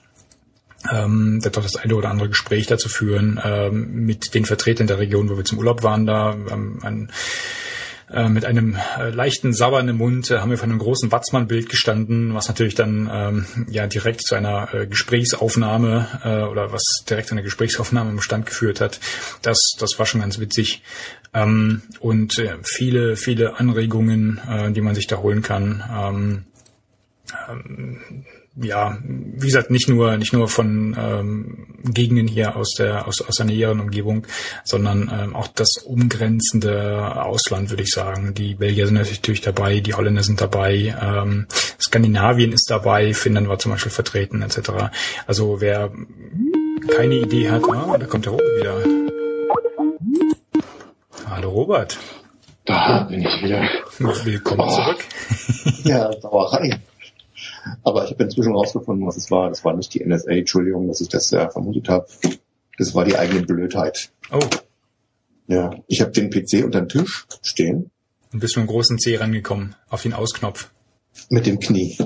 [0.91, 4.99] ähm, da doch das eine oder andere Gespräch dazu führen ähm, mit den Vertretern der
[4.99, 6.35] Region, wo wir zum Urlaub waren da.
[6.51, 7.11] Ähm, ein,
[8.13, 11.69] äh, mit einem äh, leichten Sabbern im Mund äh, haben wir vor einem großen Watzmann-Bild
[11.69, 17.29] gestanden, was natürlich dann ähm, ja direkt zu einer äh, Gesprächsaufnahme äh, oder was direkt
[17.29, 18.99] zu einer Gesprächsaufnahme im Stand geführt hat.
[19.41, 20.83] Das, das war schon ganz witzig.
[21.33, 24.41] Ähm, und viele, viele Anregungen,
[24.75, 25.83] die man sich da holen kann.
[25.89, 26.45] Ähm,
[27.49, 28.25] ähm,
[28.55, 33.37] ja, wie gesagt, nicht nur nicht nur von ähm, Gegenden hier aus der aus, aus
[33.37, 34.27] der näheren Umgebung,
[34.65, 38.33] sondern ähm, auch das umgrenzende Ausland, würde ich sagen.
[38.33, 41.47] Die Belgier sind natürlich dabei, die Holländer sind dabei, ähm,
[41.79, 44.91] Skandinavien ist dabei, Finnland war zum Beispiel vertreten, etc.
[45.27, 45.91] Also wer
[46.95, 48.75] keine Idee hat, ah, da kommt der Robert wieder.
[51.29, 51.97] Hallo Robert.
[52.65, 53.63] Da bin ich wieder.
[54.25, 54.75] Willkommen Oh.
[54.75, 54.99] zurück.
[55.83, 56.79] Ja, Sauerei.
[57.83, 59.49] Aber ich habe inzwischen rausgefunden, was es war.
[59.49, 62.07] Das war nicht die NSA, Entschuldigung, dass ich das ja vermutet habe.
[62.77, 64.11] Das war die eigene Blödheit.
[64.31, 64.39] Oh,
[65.47, 67.91] Ja, ich habe den PC unter den Tisch stehen
[68.31, 70.71] du bist mit dem großen C rangekommen, auf den Ausknopf.
[71.29, 71.97] Mit dem Knie.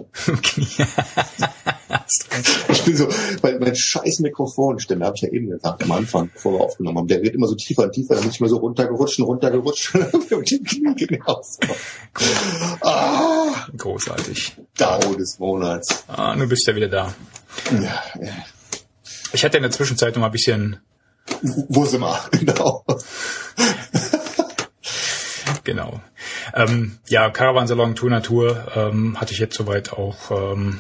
[0.41, 0.67] Knie.
[2.69, 3.07] Ich bin so,
[3.41, 7.07] weil mein scheiß Mikrofonständer, habe ich ja eben gesagt am Anfang, bevor wir aufgenommen haben,
[7.07, 9.95] der wird immer so tiefer und tiefer, dann bin ich mal so runtergerutscht und runtergerutscht
[9.95, 11.57] und dann mit dem Knie hinaus.
[12.81, 14.57] Ah, Großartig.
[14.77, 16.03] Dau des Monats.
[16.07, 17.15] Ah, nun bist du ja wieder da.
[17.71, 18.33] Ja, ja.
[19.33, 20.79] Ich hatte in der Zwischenzeit noch mal ein bisschen,
[21.41, 22.19] Wo sind wir?
[22.31, 22.85] Genau.
[25.66, 26.01] Genau.
[26.53, 30.80] Ähm, ja, Caravansalon Tour Natur ähm, hatte ich jetzt soweit auch, ähm,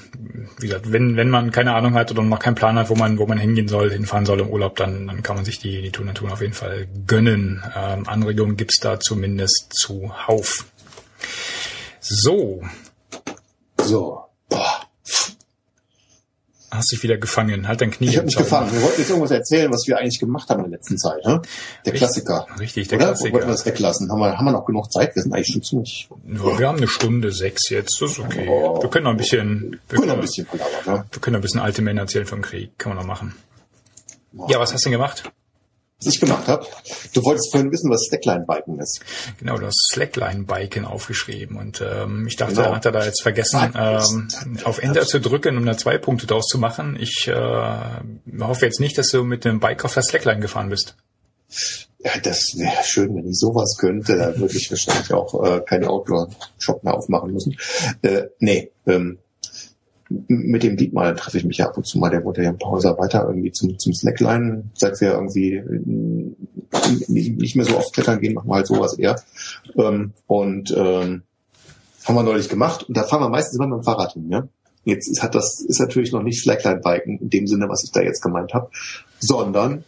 [0.59, 3.17] wie gesagt, wenn, wenn man keine Ahnung hat oder noch keinen Plan hat, wo man,
[3.17, 5.91] wo man hingehen soll, hinfahren soll im Urlaub, dann, dann kann man sich die, die
[5.91, 7.63] Tour Natur auf jeden Fall gönnen.
[7.75, 10.65] Ähm, Anregungen gibt's da zumindest zuhauf.
[11.99, 12.61] So,
[13.85, 14.25] So.
[14.49, 14.84] Boah.
[16.77, 17.67] Hast dich wieder gefangen.
[17.67, 18.09] Halt dein Knie.
[18.09, 18.71] Ich habe mich gefangen.
[18.71, 21.25] Wir wollten jetzt irgendwas erzählen, was wir eigentlich gemacht haben in der letzten Zeit.
[21.25, 21.41] Ne?
[21.85, 22.07] Der Richtig.
[22.07, 22.47] Klassiker.
[22.59, 23.07] Richtig, der Oder?
[23.07, 23.33] Klassiker.
[23.33, 24.11] Wollten wir das weglassen?
[24.11, 25.15] Haben wir, haben wir noch genug Zeit?
[25.15, 26.09] Wir sind eigentlich schon ziemlich...
[26.27, 28.47] Ja, wir haben eine Stunde sechs jetzt, das ist okay.
[28.49, 28.81] Oh.
[28.81, 31.05] Wir können noch ein bisschen, wir können noch können, ein bisschen ne?
[31.11, 33.35] wir können noch ein bisschen alte Männer erzählen vom Krieg, kann man noch machen.
[34.47, 35.31] Ja, was hast du denn gemacht?
[35.97, 36.65] Was ich gemacht habe?
[37.13, 38.99] Du wolltest vorhin wissen, was Slackline-Biken ist.
[39.39, 42.75] Genau, das Slackline-Biken aufgeschrieben und ähm, ich dachte, Genau.
[42.75, 44.27] hat er da jetzt vergessen, ähm,
[44.65, 46.97] auf Enter zu drücken, um da zwei Punkte draus zu machen.
[46.99, 47.33] Ich äh,
[48.41, 50.95] hoffe jetzt nicht, dass du mit dem Bike auf der Slackline gefahren bist.
[51.99, 54.17] Ja, das wäre schön, wenn ich sowas könnte.
[54.17, 57.55] Da würde ich wahrscheinlich auch äh, keine Outdoor-Shop mehr aufmachen müssen.
[58.01, 59.17] Äh, nee, ähm,
[60.09, 62.09] mit dem Dietmar treffe ich mich ja ab und zu mal.
[62.09, 64.69] Der wohnt ja ein paar Häuser weiter irgendwie zum, zum Slackline.
[64.75, 66.35] Seit wir irgendwie äh,
[67.07, 69.15] nicht mehr so oft klettern gehen, machen wir halt sowas eher.
[69.75, 71.23] Ähm, und ähm,
[72.05, 72.83] haben wir neulich gemacht.
[72.87, 74.29] Und da fahren wir meistens immer mit dem Fahrrad hin.
[74.29, 74.47] Ja?
[74.83, 78.21] Jetzt hat das ist natürlich noch nicht Slackline-Biken in dem Sinne, was ich da jetzt
[78.21, 78.69] gemeint habe,
[79.19, 79.83] sondern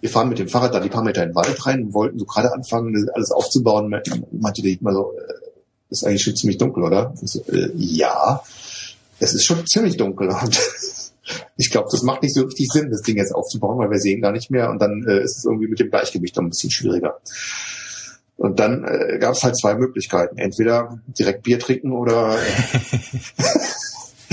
[0.00, 2.18] wir fahren mit dem Fahrrad da die paar Meter in den Wald rein und wollten
[2.18, 3.88] so gerade anfangen, alles aufzubauen.
[4.32, 5.32] Meinte die mal so, äh,
[5.88, 7.14] ist eigentlich schon ziemlich dunkel, oder?
[7.22, 8.42] So, äh, ja,
[9.20, 10.28] es ist schon ziemlich dunkel.
[10.28, 10.60] Und
[11.56, 14.20] ich glaube, das macht nicht so richtig Sinn, das Ding jetzt aufzubauen, weil wir sehen
[14.20, 16.70] gar nicht mehr und dann äh, ist es irgendwie mit dem Gleichgewicht dann ein bisschen
[16.70, 17.18] schwieriger.
[18.36, 20.38] Und dann äh, gab es halt zwei Möglichkeiten.
[20.38, 22.36] Entweder direkt Bier trinken oder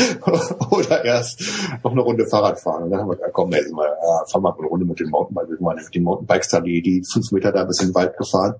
[0.71, 1.43] oder erst
[1.84, 2.84] noch eine Runde Fahrrad fahren.
[2.84, 4.99] Und dann haben wir gesagt, komm, jetzt mal, ja, fahren wir mal eine Runde mit
[4.99, 5.49] dem Mountainbike.
[5.49, 8.17] Wir mal mit den Mountainbikes da die, die fünf Meter da bis in den Wald
[8.17, 8.55] gefahren.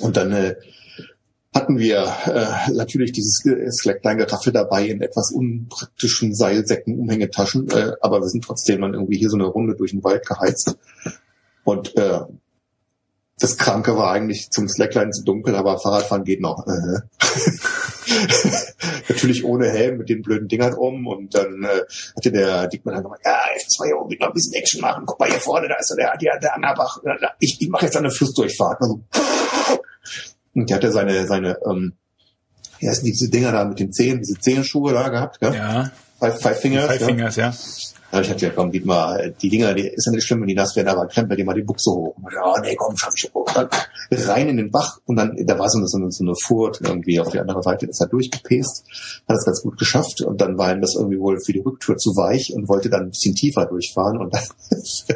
[0.00, 0.56] Und dann äh,
[1.54, 8.20] hatten wir äh, natürlich dieses äh, Slackline-Geraffel dabei in etwas unpraktischen Seilsäcken, Umhängetaschen, äh, aber
[8.20, 10.76] wir sind trotzdem dann irgendwie hier so eine Runde durch den Wald geheizt.
[11.64, 12.20] Und äh,
[13.40, 16.66] das Kranke war eigentlich zum Slackline zu dunkel, aber Fahrradfahren geht noch.
[16.66, 17.00] Äh.
[19.08, 21.82] Natürlich ohne Helm mit den blöden Dingern um und dann äh,
[22.16, 24.80] hatte der Dickmann dann gesagt, ja, jetzt müssen wir hier unbedingt noch ein bisschen Action
[24.80, 25.04] machen.
[25.06, 27.00] Guck mal hier vorne, da ist der, der, der Angerbach.
[27.38, 28.80] Ich, ich mache jetzt eine Flussdurchfahrt.
[28.80, 29.00] Also,
[30.60, 31.94] und der hatte seine, seine, ähm,
[32.78, 35.54] wie heißen diese Dinger da mit den Zehen, diese Zehenschuhe da gehabt, gell?
[35.54, 36.86] Ja, Five, Five Fingers.
[36.86, 37.06] Five ja?
[37.06, 37.54] Fingers, ja.
[38.10, 40.40] Da hab ich gesagt, ja, komm, gib mal, die Dinger, die ist ja nicht schlimm,
[40.40, 42.16] wenn die nass werden, aber krempel dir mal die Buchse hoch.
[42.34, 43.46] Ja, nee, komm, schaff ich hoch.
[43.52, 43.68] Dann
[44.10, 46.80] rein in den Bach und dann, da war so eine, so eine, so eine Furt
[46.80, 48.84] irgendwie auf die andere Seite, ist er durchgepest,
[49.28, 51.98] hat es ganz gut geschafft und dann war ihm das irgendwie wohl für die Rücktour
[51.98, 55.06] zu weich und wollte dann ein bisschen tiefer durchfahren und dann ist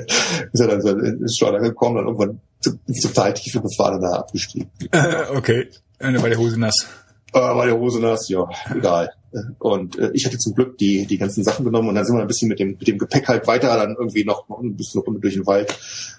[0.61, 4.70] er dann so ins Schleuder gekommen und irgendwann total tiefe gefahren und da abgestiegen.
[5.34, 5.68] okay,
[6.01, 6.86] und dann war die Hose nass.
[7.32, 9.10] Äh, war die Hose nass, ja, egal.
[9.59, 12.20] Und äh, ich hatte zum Glück die, die ganzen Sachen genommen und dann sind wir
[12.20, 15.01] ein bisschen mit dem, mit dem Gepäck halt weiter, dann irgendwie noch, noch ein bisschen
[15.01, 15.74] Runde durch den Wald.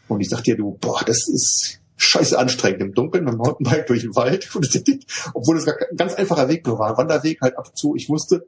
[0.07, 3.87] Und ich sagte dir, du, boah, das ist scheiße anstrengend im Dunkeln mit dem Mountainbike
[3.87, 4.49] durch den Wald.
[5.33, 6.97] Obwohl es ein ganz einfacher Weg nur war.
[6.97, 7.95] Wanderweg halt ab und zu.
[7.95, 8.47] Ich wusste,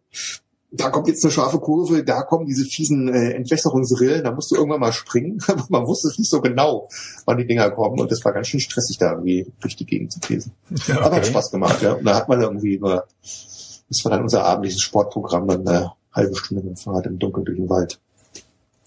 [0.76, 4.56] da kommt jetzt eine scharfe Kurve, da kommen diese fiesen äh, Entwässerungsrillen, da musst du
[4.56, 5.40] irgendwann mal springen.
[5.48, 6.90] Aber man wusste es nicht so genau,
[7.26, 8.00] wann die Dinger kommen.
[8.00, 10.52] Und das war ganz schön stressig, da irgendwie durch die Gegend zu käsen.
[10.88, 11.04] Ja, okay.
[11.06, 11.94] Aber hat Spaß gemacht, ja.
[11.94, 16.36] Und da hat man irgendwie nur, das war dann unser abendliches Sportprogramm, dann eine halbe
[16.36, 18.00] Stunde mit dem Fahrrad im Dunkeln durch den Wald.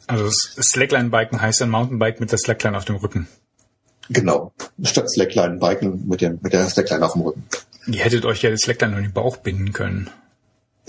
[0.06, 3.28] Also Slackline-Biken heißt ein Mountainbike mit der Slackline auf dem Rücken.
[4.08, 4.52] Genau.
[4.82, 7.44] Statt Slackline-Biken mit, der mit der Slackline auf dem Rücken.
[7.86, 10.10] Ihr hättet euch ja das Slackline an den Bauch binden können.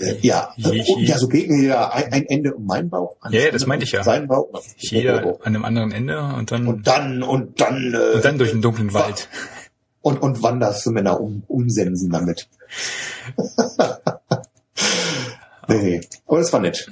[0.00, 1.04] Äh, ja, je, je.
[1.04, 3.16] ja, so geht mir ja ein, ein Ende um meinen Bauch.
[3.30, 4.02] Ja, ja, das meinte ich ja.
[4.02, 4.48] Sein Bauch.
[4.78, 5.44] Jeder oh, oh, oh.
[5.44, 8.62] an einem anderen Ende und dann und dann und dann äh, und dann durch den
[8.62, 9.28] dunklen Wald.
[10.02, 12.48] Und und wanderst du Männer um umsensen damit.
[15.68, 16.90] nee, aber das war nett.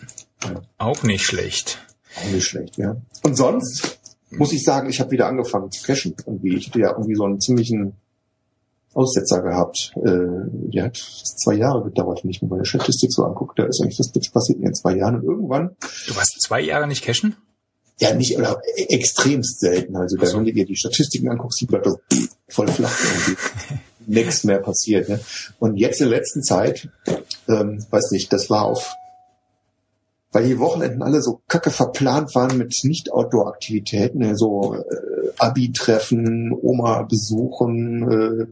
[0.76, 1.78] Auch nicht schlecht.
[2.18, 2.96] Auch nicht schlecht, ja.
[3.22, 3.98] Und sonst
[4.28, 6.14] muss ich sagen, ich habe wieder angefangen zu cashen.
[6.18, 7.94] Irgendwie, ich hatte ja irgendwie so einen ziemlichen
[8.94, 9.92] Aussetzer gehabt.
[9.96, 13.54] Äh, der hat zwei Jahre gedauert, wenn ich mir meine Statistik so angucke.
[13.56, 15.16] Da ist eigentlich nichts passiert in zwei Jahren.
[15.16, 15.76] Und irgendwann.
[16.06, 17.36] Du warst zwei Jahre nicht cashen?
[18.00, 19.96] Ja, nicht, oder extremst selten.
[19.96, 21.88] Also, da, wenn du dir die Statistiken anguckst, die bleibt
[22.48, 23.40] voll flach irgendwie.
[24.06, 25.08] Nichts mehr passiert.
[25.08, 25.20] Ne?
[25.58, 26.88] Und jetzt in der letzten Zeit,
[27.48, 28.96] ähm, weiß nicht, das war auf
[30.32, 34.36] weil die Wochenenden alle so kacke verplant waren mit Nicht-Outdoor-Aktivitäten, ne?
[34.36, 38.46] so äh, Abi-Treffen, Oma besuchen, äh,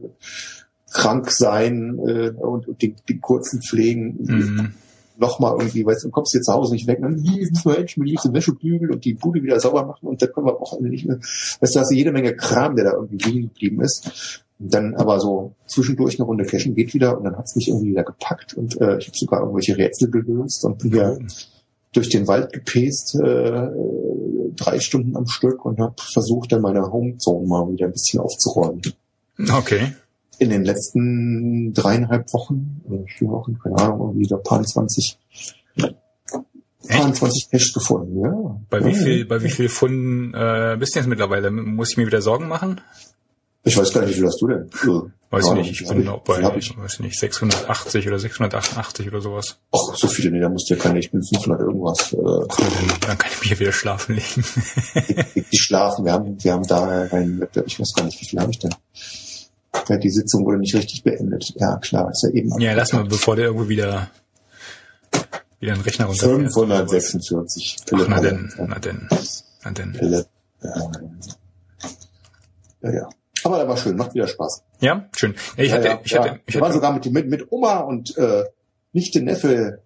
[0.91, 4.17] krank sein äh, und, und den, den kurzen Pflegen.
[4.19, 4.73] Mhm.
[5.19, 7.77] Nochmal irgendwie, weißt du, kommst du jetzt zu Hause nicht weg, dann hier müssen wir
[7.77, 10.61] endlich mit die Wäsche bügeln und die Bude wieder sauber machen und dann können wir
[10.61, 11.17] auch nicht mehr.
[11.59, 14.43] Weißt du, hast du jede Menge Kram, der da irgendwie liegen geblieben ist.
[14.59, 17.91] Und dann aber so zwischendurch eine Runde cashen geht wieder und dann hat's mich irgendwie
[17.91, 21.15] wieder gepackt und äh, ich habe sogar irgendwelche Rätsel gelöst und bin ja
[21.93, 23.67] durch den Wald gepäst, äh,
[24.57, 28.81] drei Stunden am Stück und habe versucht, dann meine Homezone mal wieder ein bisschen aufzuräumen.
[29.51, 29.93] Okay.
[30.39, 35.17] In den letzten dreieinhalb Wochen, oder vier Wochen, keine Ahnung, da paar 20,
[36.87, 38.59] paar 20 Cash gefunden, ja.
[38.69, 41.49] Bei wie viel, bei wie viel Funden äh, bist du jetzt mittlerweile?
[41.51, 42.81] Muss ich mir wieder Sorgen machen?
[43.67, 44.69] Ich weiß gar nicht, wie viel hast du denn?
[45.29, 46.77] Weiß ich nicht, ich bin auch bei, ich.
[46.77, 49.57] weiß nicht, 680 oder 688 oder sowas.
[49.75, 52.13] Ach, so viele, nee, da musst du ja keine, ich bin 500 irgendwas.
[52.13, 54.45] Äh, dann kann ich hier wieder schlafen legen.
[55.35, 58.39] die, die schlafen, wir haben, wir haben da rein, ich weiß gar nicht, wie viel
[58.39, 58.73] habe ich denn?
[59.89, 61.53] Ja, die Sitzung wurde nicht richtig beendet.
[61.57, 62.57] Ja, klar, ist ja eben.
[62.61, 64.09] Ja, lass mal, bevor der irgendwo wieder,
[65.59, 67.77] wieder ein Rechner runter 546.
[67.91, 69.09] Ach, na denn, na denn,
[69.63, 69.91] na denn.
[69.91, 70.25] Pille.
[72.81, 73.09] Ja, ja.
[73.47, 74.63] Aber der war schön, macht wieder Spaß.
[74.81, 75.35] Ja, schön.
[75.55, 78.43] Ich hatte, ja, ich hatte, ich Wir waren sogar mit, mit, mit Oma und äh,
[78.91, 79.83] Nichte, Neffe,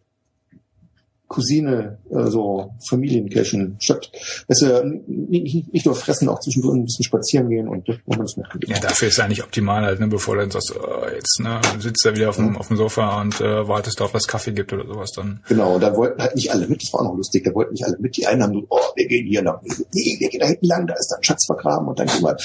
[1.32, 4.12] Cousine, äh, so Familiencashen, statt,
[4.50, 8.20] dass wir nicht, nicht nur fressen, auch zwischendurch ein bisschen spazieren gehen und das wollen
[8.20, 8.60] wir uns machen.
[8.68, 12.06] Ja, dafür ist eigentlich optimal halt, ne, bevor du dann sagst, oh, jetzt, ne, sitzt
[12.06, 12.58] er wieder auf dem, mhm.
[12.58, 15.42] auf dem Sofa und äh, wartest darauf, dass Kaffee gibt oder sowas dann.
[15.48, 17.74] Genau, und da wollten halt nicht alle mit, das war auch noch lustig, da wollten
[17.74, 19.60] nicht alle mit, die einen haben so, oh, wir gehen hier lang,
[19.94, 22.22] nee, wir gehen da hinten lang, da ist da ein Schatz vergraben und dann gehen
[22.22, 22.36] wir,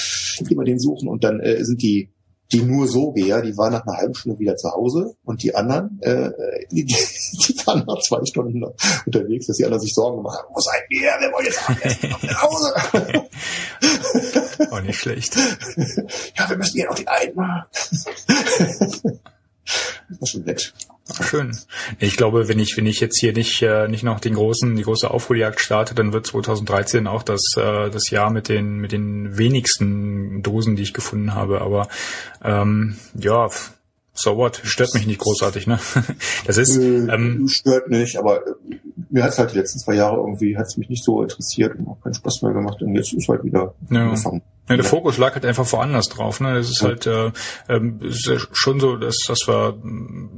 [0.47, 2.09] gehen wir den suchen und dann äh, sind die
[2.51, 5.53] die nur so Geher, die waren nach einer halben Stunde wieder zu Hause und die
[5.53, 6.31] anderen, äh,
[6.71, 6.95] die, die
[7.65, 8.63] waren nach zwei Stunden
[9.05, 11.61] unterwegs, dass die anderen sich Sorgen gemacht haben, wo seid ihr, wir wollen jetzt
[12.25, 12.73] nach Hause.
[14.71, 15.35] Auch nicht schlecht.
[16.35, 17.63] Ja, wir müssen hier noch die einen machen.
[20.09, 20.73] Das war schon nett.
[21.21, 21.57] Schön.
[21.99, 24.83] Ich glaube, wenn ich, wenn ich jetzt hier nicht, äh, nicht noch den großen, die
[24.83, 29.37] große Aufholjagd starte, dann wird 2013 auch das, äh, das Jahr mit den, mit den
[29.37, 31.61] wenigsten Dosen, die ich gefunden habe.
[31.61, 31.87] Aber
[32.43, 33.49] ähm, ja,
[34.17, 35.79] so what, stört mich nicht großartig, ne?
[36.45, 38.51] Das ist ähm, stört nicht, aber äh,
[39.09, 41.77] mir hat es halt die letzten zwei Jahre irgendwie hat es mich nicht so interessiert
[41.77, 44.03] und auch keinen Spaß mehr gemacht und jetzt ist halt wieder ja.
[44.03, 44.41] angefangen.
[44.69, 46.41] Ja, der Fokus lag halt einfach woanders drauf.
[46.41, 46.57] Ne?
[46.57, 46.89] Es ist ja.
[46.89, 47.31] halt äh,
[47.69, 49.77] äh, ist ja schon so, dass, dass wir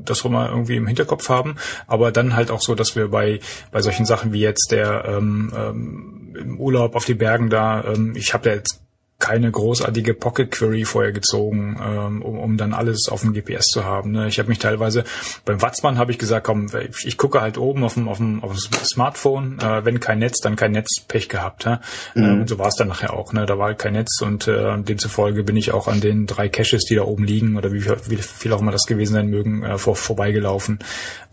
[0.06, 1.56] das wir mal irgendwie im Hinterkopf haben,
[1.88, 3.40] aber dann halt auch so, dass wir bei
[3.72, 8.14] bei solchen Sachen wie jetzt der ähm, ähm, im Urlaub auf die Bergen da, ähm,
[8.16, 8.82] ich habe da jetzt
[9.20, 13.84] keine großartige Pocket Query vorher gezogen, ähm, um, um dann alles auf dem GPS zu
[13.84, 14.12] haben.
[14.12, 14.30] Ne?
[14.30, 15.04] Ich habe mich teilweise
[15.44, 18.42] beim Watzmann habe ich gesagt, komm, ich, ich gucke halt oben auf dem, auf dem,
[18.42, 21.66] auf dem Smartphone, äh, wenn kein Netz, dann kein Netz, Pech gehabt.
[21.66, 21.82] Ja?
[22.16, 22.24] Mhm.
[22.24, 23.34] Ähm, und so war es dann nachher auch.
[23.34, 23.46] Ne?
[23.46, 26.86] Da war halt kein Netz und äh, demzufolge bin ich auch an den drei Caches,
[26.86, 29.64] die da oben liegen oder wie viel, wie viel auch immer das gewesen sein mögen,
[29.64, 30.80] äh, vor, vorbeigelaufen.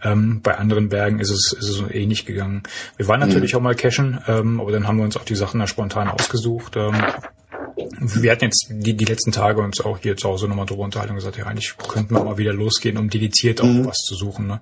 [0.03, 2.65] Ähm, bei anderen Bergen ist es, ist es eh nicht gegangen.
[2.97, 3.59] Wir waren natürlich mhm.
[3.59, 6.77] auch mal cachen, ähm, aber dann haben wir uns auch die Sachen da spontan ausgesucht.
[6.77, 6.95] Ähm,
[8.01, 11.13] wir hatten jetzt die, die letzten Tage uns auch hier zu Hause nochmal drüber unterhalten
[11.13, 13.87] und gesagt, ja, eigentlich könnten wir mal wieder losgehen, um dediziert auch mhm.
[13.87, 14.47] was zu suchen.
[14.47, 14.61] Ne?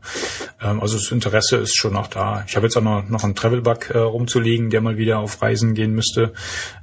[0.61, 2.44] Ähm, also das Interesse ist schon noch da.
[2.47, 5.74] Ich habe jetzt auch noch, noch einen Travelbug äh, rumzulegen, der mal wieder auf Reisen
[5.74, 6.32] gehen müsste.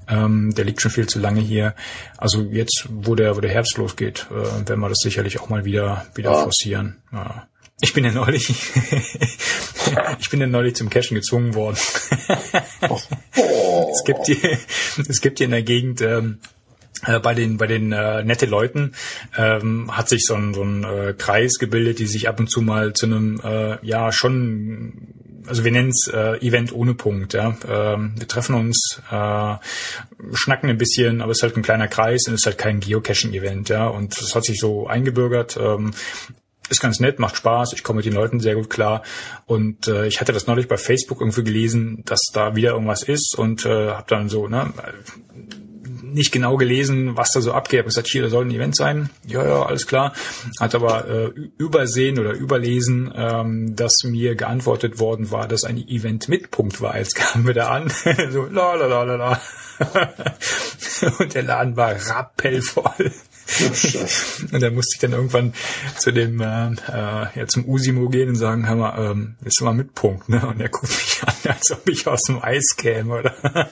[0.07, 1.76] Ähm, der liegt schon viel zu lange hier.
[2.18, 5.65] Also jetzt, wo der, wo der Herbst losgeht, äh, werden wir das sicherlich auch mal
[5.65, 6.44] wieder, wieder ja.
[6.44, 6.98] forcieren.
[7.11, 7.48] Ja.
[7.82, 8.49] Ich bin ja neulich,
[10.20, 11.78] ich bin ja neulich zum Cashen gezwungen worden.
[12.90, 12.99] oh.
[13.91, 14.58] Es gibt hier,
[15.10, 16.40] es gibt hier in der Gegend, ähm,
[17.06, 18.94] äh, bei den bei den äh, nette Leuten
[19.38, 22.62] ähm, hat sich so ein, so ein äh, Kreis gebildet, die sich ab und zu
[22.62, 25.14] mal zu einem äh, ja schon
[25.48, 27.34] also wir nennen es äh, Event ohne Punkt.
[27.34, 29.56] Ja, ähm, wir treffen uns, äh,
[30.34, 32.80] schnacken ein bisschen, aber es ist halt ein kleiner Kreis und es ist halt kein
[32.80, 33.70] Geocaching-Event.
[33.70, 35.58] Ja, und das hat sich so eingebürgert.
[35.60, 35.91] Ähm,
[36.72, 39.03] ist ganz nett, macht Spaß, ich komme mit den Leuten sehr gut klar.
[39.45, 43.38] Und äh, ich hatte das neulich bei Facebook irgendwie gelesen, dass da wieder irgendwas ist
[43.38, 44.73] und äh, habe dann so, ne,
[46.03, 47.81] nicht genau gelesen, was da so abgeht.
[47.81, 49.10] Ich gesagt, hier, da soll ein Event sein.
[49.26, 50.14] Ja, ja, alles klar.
[50.60, 56.27] Hat aber äh, übersehen oder überlesen, ähm, dass mir geantwortet worden war, dass ein Event
[56.27, 56.98] mit Punkt war.
[56.98, 57.89] Jetzt kamen wir da an.
[58.31, 59.41] so, la la la la la.
[61.18, 63.11] Und der Laden war rappellvoll
[64.52, 65.53] und da musste ich dann irgendwann
[65.98, 69.73] zu dem, äh, äh, ja, zum Usimo gehen und sagen, hör mal, ähm, ist mal
[69.73, 70.45] mit Punkt, ne?
[70.45, 73.34] Und er guckt mich an, als ob ich aus dem Eis käme, oder?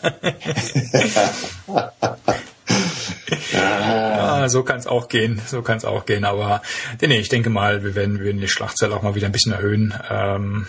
[3.51, 6.25] ja, so kann es auch gehen, so kann es auch gehen.
[6.25, 6.61] Aber
[7.01, 9.53] nee, ich denke mal, wir werden, wir werden die Schlachtzahl auch mal wieder ein bisschen
[9.53, 10.67] erhöhen ähm,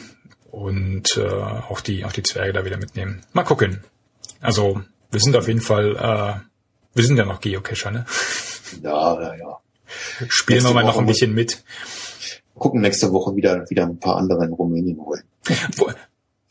[0.50, 3.22] und äh, auch die auch die Zwerge da wieder mitnehmen.
[3.32, 3.84] Mal gucken.
[4.40, 6.40] Also wir sind auf jeden Fall, äh,
[6.94, 8.06] wir sind ja noch Geocacher, ne?
[8.82, 9.58] Ja, ja, ja.
[10.28, 11.62] Spielen wir mal noch ein bisschen mit.
[12.54, 15.22] Gucken nächste Woche wieder, wieder ein paar andere in Rumänien holen.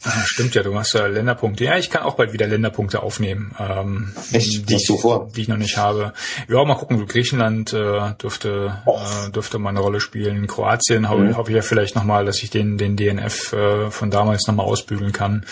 [0.02, 1.66] Ah, stimmt ja, du machst ja Länderpunkte.
[1.66, 3.54] Ja, ich kann auch bald wieder Länderpunkte aufnehmen.
[3.60, 4.70] Ähm, Echt?
[4.70, 5.30] Die ich, so vor?
[5.36, 6.14] Die ich noch nicht habe.
[6.48, 7.06] Ja, mal gucken.
[7.06, 8.98] Griechenland äh, dürfte oh.
[8.98, 10.48] äh, dürfte mal eine Rolle spielen.
[10.48, 11.36] Kroatien mhm.
[11.36, 15.12] hoffe ich ja vielleicht nochmal, dass ich den den DNF äh, von damals nochmal ausbügeln
[15.12, 15.46] kann.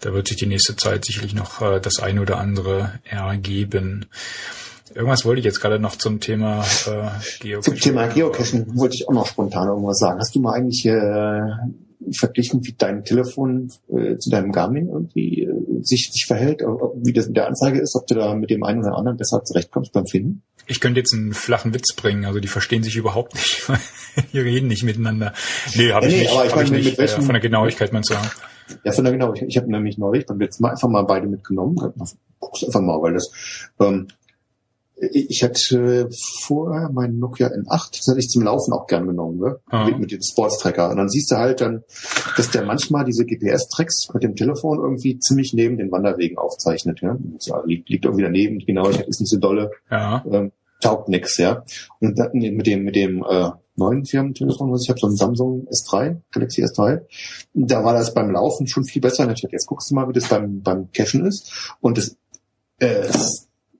[0.00, 4.04] Da wird sich die nächste Zeit sicherlich noch äh, das eine oder andere ergeben.
[4.94, 7.08] Irgendwas wollte ich jetzt gerade noch zum Thema äh,
[7.40, 7.62] Geocaching.
[7.62, 10.20] Zum Thema Geocaching wollte ich auch noch spontan irgendwas sagen.
[10.20, 11.40] Hast du mal eigentlich äh,
[12.12, 17.26] verglichen, wie dein Telefon äh, zu deinem Garmin irgendwie äh, sich, sich verhält, wie das
[17.26, 20.06] in der Anzeige ist, ob du da mit dem einen oder anderen besser zurechtkommst beim
[20.06, 20.42] Finden?
[20.66, 23.66] Ich könnte jetzt einen flachen Witz bringen, also die verstehen sich überhaupt nicht.
[24.32, 25.34] die reden nicht miteinander.
[25.74, 26.32] Nee, habe ja, ich nee, nicht.
[26.32, 28.14] Aber ich hab meine, ich nicht mit welchen, äh, von der Genauigkeit meinst du?
[28.84, 29.48] Ja, von der Genauigkeit.
[29.48, 31.76] Ich habe nämlich neulich beim letzten Mal einfach mal beide mitgenommen.
[32.38, 33.30] Guck's einfach mal, weil das
[33.80, 34.08] ähm,
[35.12, 36.08] ich hatte
[36.42, 39.60] vorher meinen Nokia N8, das hatte ich zum Laufen auch gern genommen, ne?
[39.70, 39.84] Mhm.
[39.86, 40.90] Mit, mit dem Sportstracker.
[40.90, 41.84] Und dann siehst du halt dann,
[42.36, 47.00] dass der manchmal diese GPS-Tracks mit dem Telefon irgendwie ziemlich neben den Wanderwegen aufzeichnet.
[47.00, 47.16] Ja?
[47.64, 50.24] liegt, liegt irgendwie daneben, die Genauigkeit ist nicht so dolle, ja.
[50.30, 51.64] ähm, taugt nix, ja.
[52.00, 55.66] Und dann mit dem, mit dem äh, neuen Firmentelefon, was ich habe, so ein Samsung
[55.68, 57.00] S3, Galaxy S3,
[57.54, 59.26] da war das beim Laufen schon viel besser.
[59.26, 61.76] Natürlich, jetzt guckst du mal, wie das beim, beim Cachen ist.
[61.80, 62.16] Und das,
[62.78, 63.08] äh,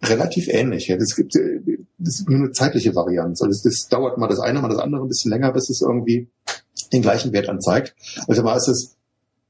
[0.08, 0.88] relativ ähnlich.
[0.88, 0.96] Ja.
[0.96, 3.42] Das gibt das ist nur eine zeitliche Varianz.
[3.42, 5.80] Also das, das dauert mal das eine, mal das andere ein bisschen länger, bis es
[5.80, 6.28] irgendwie
[6.92, 7.94] den gleichen Wert anzeigt.
[8.26, 8.96] Also mal ist es,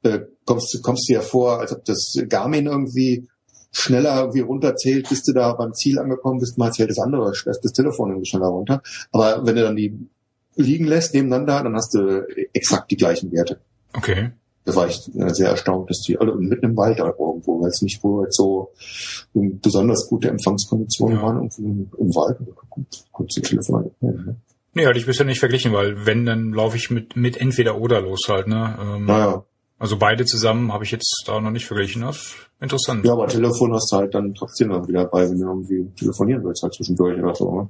[0.03, 3.29] äh, kommst, kommst du ja vor, als ob das Garmin irgendwie
[3.73, 7.73] schneller irgendwie runterzählt, bis du da beim Ziel angekommen bist, mal zählt das andere, das
[7.73, 8.83] Telefon irgendwie schneller runter.
[9.11, 9.99] Aber wenn du dann die
[10.55, 13.61] liegen lässt nebeneinander, dann hast du exakt die gleichen Werte.
[13.93, 14.31] Okay
[14.65, 17.83] da war ich äh, sehr erstaunt, dass die alle mitten im Wald irgendwo, weil es
[17.83, 18.73] nicht wohl so
[19.35, 21.23] besonders gute Empfangskonditionen ja.
[21.23, 22.39] waren, irgendwo im Wald,
[23.13, 23.93] gut zu telefonieren.
[24.01, 24.37] Ne?
[24.75, 28.01] Nee, hatte ich bisher nicht verglichen, weil wenn, dann laufe ich mit, mit entweder oder
[28.01, 28.77] los halt, ne?
[28.81, 29.45] Ähm, naja.
[29.79, 32.03] Also beide zusammen habe ich jetzt da noch nicht verglichen.
[32.03, 32.35] Das
[32.65, 33.05] interessant.
[33.05, 36.45] Ja, aber Telefon hast du halt dann trotzdem noch wieder bei, wenn du irgendwie telefonieren
[36.45, 37.55] willst, halt zwischendurch oder so.
[37.55, 37.69] Ne?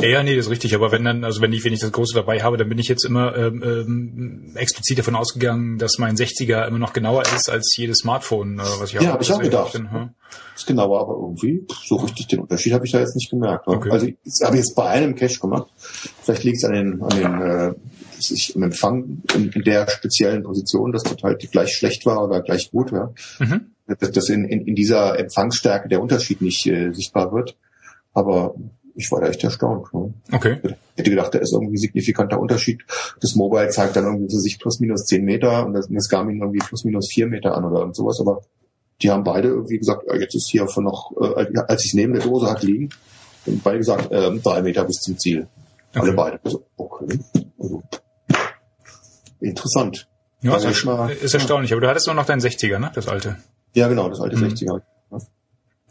[0.00, 0.74] Ja, ja, nee, das ist richtig.
[0.74, 2.88] Aber wenn dann, also wenn ich, wenn ich das Große dabei habe, dann bin ich
[2.88, 7.74] jetzt immer ähm, ähm, explizit davon ausgegangen, dass mein 60er immer noch genauer ist als
[7.76, 9.04] jedes Smartphone, äh, was ich habe.
[9.04, 9.72] Ja, habe ich auch gedacht.
[9.72, 10.10] Bin, hm?
[10.54, 13.66] Ist genauer, aber irgendwie so richtig den Unterschied habe ich da jetzt nicht gemerkt.
[13.66, 13.74] Ne?
[13.74, 13.90] Okay.
[13.90, 15.68] Also ich habe jetzt bei einem Cache gemacht.
[16.22, 17.74] Vielleicht liegt es an den, an den äh,
[18.18, 22.40] sich im Empfang in, in, der speziellen Position, dass das halt gleich schlecht war oder
[22.40, 23.14] gleich gut war.
[23.38, 23.72] Mhm.
[23.86, 27.56] Dass, dass in, in, in dieser Empfangsstärke der Unterschied nicht äh, sichtbar wird.
[28.12, 28.54] Aber
[28.96, 29.92] ich war da echt erstaunt.
[29.92, 30.14] Ne?
[30.32, 30.58] Okay.
[30.62, 32.82] Ich hätte gedacht, da ist irgendwie signifikanter Unterschied.
[33.20, 36.40] Das Mobile zeigt dann irgendwie so sich plus minus zehn Meter und das, das Garmin
[36.40, 38.18] irgendwie plus minus vier Meter an oder irgend sowas.
[38.20, 38.40] Aber
[39.02, 42.22] die haben beide irgendwie gesagt, jetzt ist hier von noch, äh, als ich neben der
[42.22, 42.88] Dose hatte liegen,
[43.46, 45.46] haben beide gesagt, äh, drei Meter bis zum Ziel.
[45.90, 46.00] Okay.
[46.00, 46.40] Alle beide.
[46.42, 47.18] Also, okay.
[47.58, 47.82] Also,
[49.40, 50.08] interessant.
[50.40, 50.86] Ja, ist,
[51.22, 51.72] ist erstaunlich.
[51.72, 52.90] Aber du hattest nur noch deinen 60er, ne?
[52.94, 53.36] Das alte.
[53.76, 54.44] Ja, genau, das alte mhm.
[54.44, 54.80] 60er.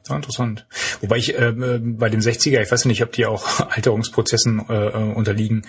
[0.10, 0.68] Ja, interessant.
[1.02, 5.66] Wobei ich äh, bei dem 60er, ich weiß nicht, ob die auch Alterungsprozessen äh, unterliegen.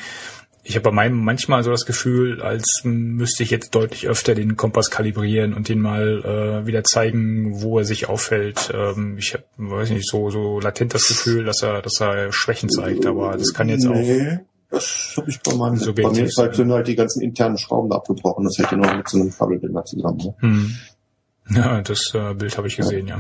[0.63, 4.57] Ich habe bei meinem manchmal so das Gefühl, als müsste ich jetzt deutlich öfter den
[4.57, 8.73] Kompass kalibrieren und den mal äh, wieder zeigen, wo er sich auffällt.
[8.75, 12.69] Ähm, ich habe, weiß nicht, so so latent das Gefühl, dass er, dass er Schwächen
[12.69, 14.39] zeigt, aber das kann jetzt nee, auch.
[14.71, 15.77] Das habe ich bei meinem.
[15.77, 18.45] So bei mir ist halt, sind halt die ganzen internen Schrauben abgebrochen.
[18.45, 20.19] Das ja noch mit so einem Kabelbinder zusammen.
[20.19, 20.35] Ne?
[20.41, 20.77] Hm.
[21.51, 23.19] Ja, das äh, Bild habe ich gesehen, ja.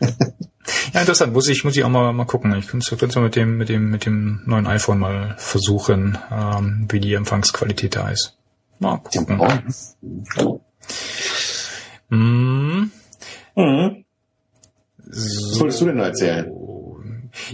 [0.92, 1.32] ja, interessant.
[1.32, 2.54] Muss ich, muss ich auch mal, mal gucken.
[2.56, 6.86] Ich könnte es mal mit dem, mit dem, mit dem neuen iPhone mal versuchen, ähm,
[6.90, 8.36] wie die Empfangsqualität da ist.
[8.78, 9.40] Mal gucken.
[12.08, 12.90] Mhm.
[13.54, 14.04] Mhm.
[15.06, 16.52] Was wolltest du denn erzählen?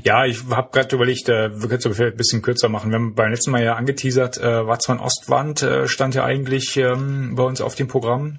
[0.03, 2.91] Ja, ich habe gerade überlegt, äh, wir können es ein bisschen kürzer machen.
[2.91, 7.35] Wir haben beim letzten Mal ja angeteasert, äh, Watzmann Ostwand äh, stand ja eigentlich ähm,
[7.37, 8.39] bei uns auf dem Programm.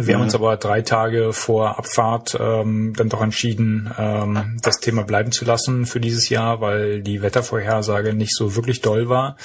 [0.00, 5.02] Wir haben uns aber drei Tage vor Abfahrt ähm, dann doch entschieden, ähm, das Thema
[5.02, 9.36] bleiben zu lassen für dieses Jahr, weil die Wettervorhersage nicht so wirklich doll war.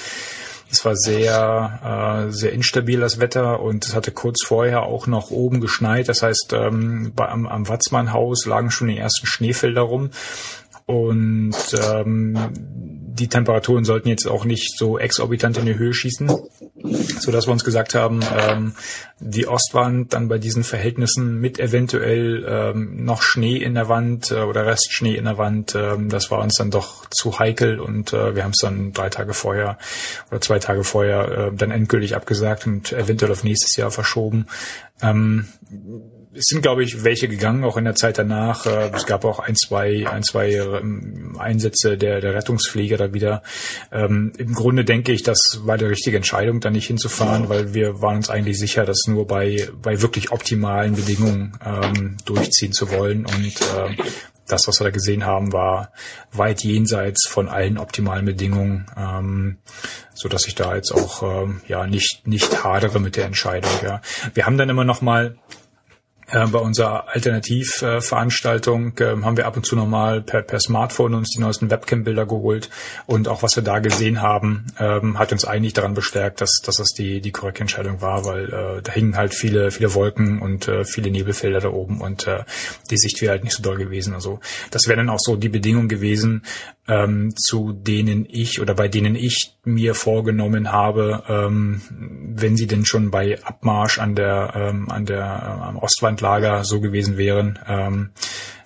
[0.69, 5.31] Es war sehr, äh, sehr instabil das Wetter und es hatte kurz vorher auch noch
[5.31, 6.07] oben geschneit.
[6.07, 10.11] Das heißt, ähm, bei, am, am Watzmannhaus lagen schon die ersten Schneefelder rum.
[10.85, 17.31] Und ähm, die Temperaturen sollten jetzt auch nicht so exorbitant in die Höhe schießen, so
[17.31, 18.73] dass wir uns gesagt haben, ähm,
[19.19, 24.41] die Ostwand dann bei diesen Verhältnissen mit eventuell ähm, noch Schnee in der Wand äh,
[24.41, 28.35] oder Restschnee in der Wand, ähm, das war uns dann doch zu heikel und äh,
[28.35, 29.77] wir haben es dann drei Tage vorher
[30.31, 34.47] oder zwei Tage vorher äh, dann endgültig abgesagt und eventuell auf nächstes Jahr verschoben.
[35.01, 35.47] Ähm,
[36.35, 38.65] es sind, glaube ich, welche gegangen, auch in der Zeit danach.
[38.65, 43.43] Äh, es gab auch ein, zwei, ein, zwei ähm, Einsätze der, der Rettungspfleger da wieder.
[43.91, 48.01] Ähm, Im Grunde denke ich, das war die richtige Entscheidung, da nicht hinzufahren, weil wir
[48.01, 53.25] waren uns eigentlich sicher, das nur bei, bei wirklich optimalen Bedingungen ähm, durchziehen zu wollen.
[53.25, 54.03] Und äh,
[54.47, 55.91] das, was wir da gesehen haben, war
[56.31, 59.57] weit jenseits von allen optimalen Bedingungen, ähm,
[60.13, 63.71] so dass ich da jetzt auch ähm, ja nicht nicht hadere mit der Entscheidung.
[63.83, 64.01] Ja,
[64.33, 65.37] wir haben dann immer noch mal
[66.33, 71.29] äh, bei unserer Alternativveranstaltung äh, haben wir ab und zu nochmal per, per Smartphone uns
[71.29, 72.69] die neuesten Webcam-Bilder geholt
[73.05, 76.77] und auch was wir da gesehen haben, ähm, hat uns eigentlich daran bestärkt, dass, dass
[76.77, 80.67] das die, die korrekte Entscheidung war, weil äh, da hingen halt viele, viele Wolken und
[80.67, 82.43] äh, viele Nebelfelder da oben und äh,
[82.89, 84.13] die Sicht wäre halt nicht so doll gewesen.
[84.13, 84.39] Also
[84.71, 86.43] das wäre dann auch so die Bedingung gewesen,
[86.87, 92.85] ähm, zu denen ich oder bei denen ich mir vorgenommen habe, ähm, wenn sie denn
[92.85, 95.77] schon bei Abmarsch an der ähm, an der äh, am
[96.23, 98.09] Ostwandlager so gewesen wären, ähm,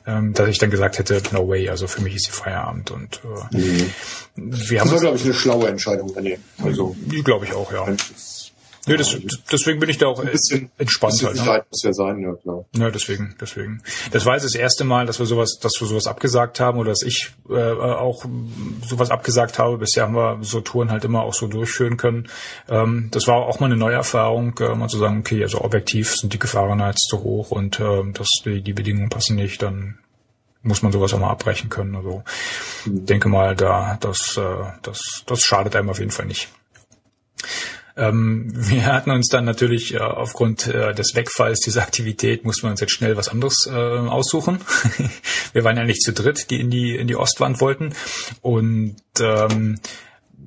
[0.06, 3.22] ähm, dass ich dann gesagt hätte, no way, also für mich ist die Feierabend und
[3.52, 3.92] äh, mhm.
[4.36, 6.38] wir haben das war glaube ich eine schlaue Entscheidung, René.
[6.64, 7.86] Also glaube ich auch, ja.
[8.88, 9.18] Nö, das,
[9.52, 11.14] deswegen bin ich da auch ein bisschen entspannt.
[11.14, 11.68] Bisschen halt, Sicherheit ne?
[11.70, 12.66] muss ja sein, ja klar.
[12.76, 13.84] Ja, deswegen, deswegen.
[14.12, 16.92] Das war jetzt das erste Mal, dass wir sowas, dass wir sowas abgesagt haben oder
[16.92, 18.26] dass ich äh, auch
[18.86, 19.78] sowas abgesagt habe.
[19.78, 22.30] Bisher haben wir so Touren halt immer auch so durchführen können.
[22.70, 26.16] Ähm, das war auch mal eine neue Erfahrung, äh, mal zu sagen, okay, also objektiv
[26.16, 30.00] sind die Gefahren jetzt zu hoch und äh, dass die, die Bedingungen passen nicht, dann
[30.64, 31.96] muss man sowas auch mal abbrechen können.
[31.96, 32.24] Also
[32.86, 33.06] mhm.
[33.06, 36.50] denke mal, da das, äh, das, das schadet einem auf jeden Fall nicht.
[37.98, 42.72] Ähm, wir hatten uns dann natürlich äh, aufgrund äh, des Wegfalls dieser Aktivität mussten wir
[42.72, 44.60] uns jetzt schnell was anderes äh, aussuchen.
[45.54, 47.94] wir waren ja nicht zu dritt, die in die in die Ostwand wollten
[48.42, 49.80] und ähm,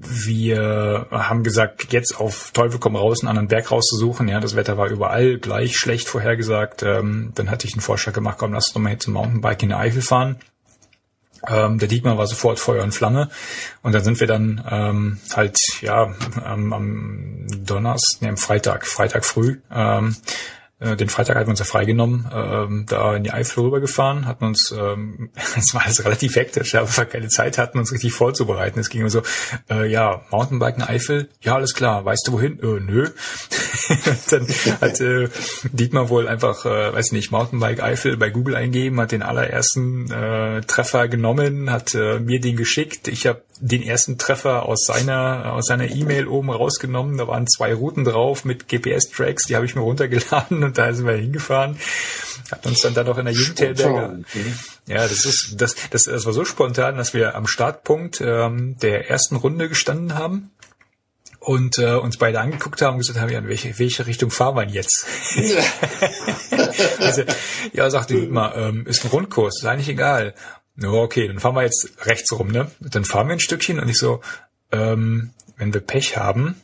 [0.03, 4.29] wir haben gesagt, jetzt auf Teufel komm raus, einen anderen Berg rauszusuchen.
[4.29, 6.83] Ja, das Wetter war überall gleich schlecht vorhergesagt.
[6.83, 9.63] Ähm, dann hatte ich einen Vorschlag gemacht, komm, lass uns doch mal jetzt ein Mountainbike
[9.63, 10.37] in der Eifel fahren.
[11.49, 13.31] Ähm, der Dietmar war sofort Feuer und Flamme.
[13.83, 16.15] Und dann sind wir dann ähm, halt, ja,
[16.47, 20.17] ähm, am Donnerstag, nee, am Freitag, Freitag früh, ähm,
[20.81, 24.45] äh, den Freitag hatten wir uns ja freigenommen, ähm, da in die Eifel rübergefahren, hatten
[24.45, 28.81] uns, ähm, es war alles relativ hektisch, weil wir keine Zeit hatten, uns richtig vorzubereiten.
[28.81, 29.23] Es ging immer so,
[29.71, 32.59] äh, ja, Mountainbiken Eifel, ja, alles klar, weißt du wohin?
[32.61, 33.09] Äh, nö.
[34.31, 34.47] dann
[34.81, 35.29] hat äh,
[35.73, 40.63] Dietmar wohl einfach, äh, weiß nicht, Mountainbike Eifel bei Google eingeben, hat den allerersten äh,
[40.63, 43.09] Treffer genommen, hat äh, mir den geschickt.
[43.09, 47.19] Ich habe den ersten Treffer aus seiner aus seiner E-Mail oben rausgenommen.
[47.19, 51.07] Da waren zwei Routen drauf mit GPS-Tracks, die habe ich mir runtergeladen und da sind
[51.07, 51.79] wir hingefahren.
[52.51, 54.25] Hat uns dann da noch in der Jugendherberge.
[54.87, 59.09] Ja, das ist das, das das war so spontan, dass wir am Startpunkt ähm, der
[59.09, 60.51] ersten Runde gestanden haben
[61.41, 64.57] und äh, uns beide angeguckt haben und gesagt haben, ja, in welche, welche Richtung fahren
[64.57, 65.07] wir jetzt?
[67.01, 67.23] also,
[67.73, 70.35] ja, sagte Dietmar, ähm, ist ein Rundkurs, ist eigentlich egal.
[70.83, 72.71] Okay, dann fahren wir jetzt rechts rum, ne?
[72.81, 74.21] Dann fahren wir ein Stückchen und ich so,
[74.73, 76.57] ähm, wenn wir Pech haben,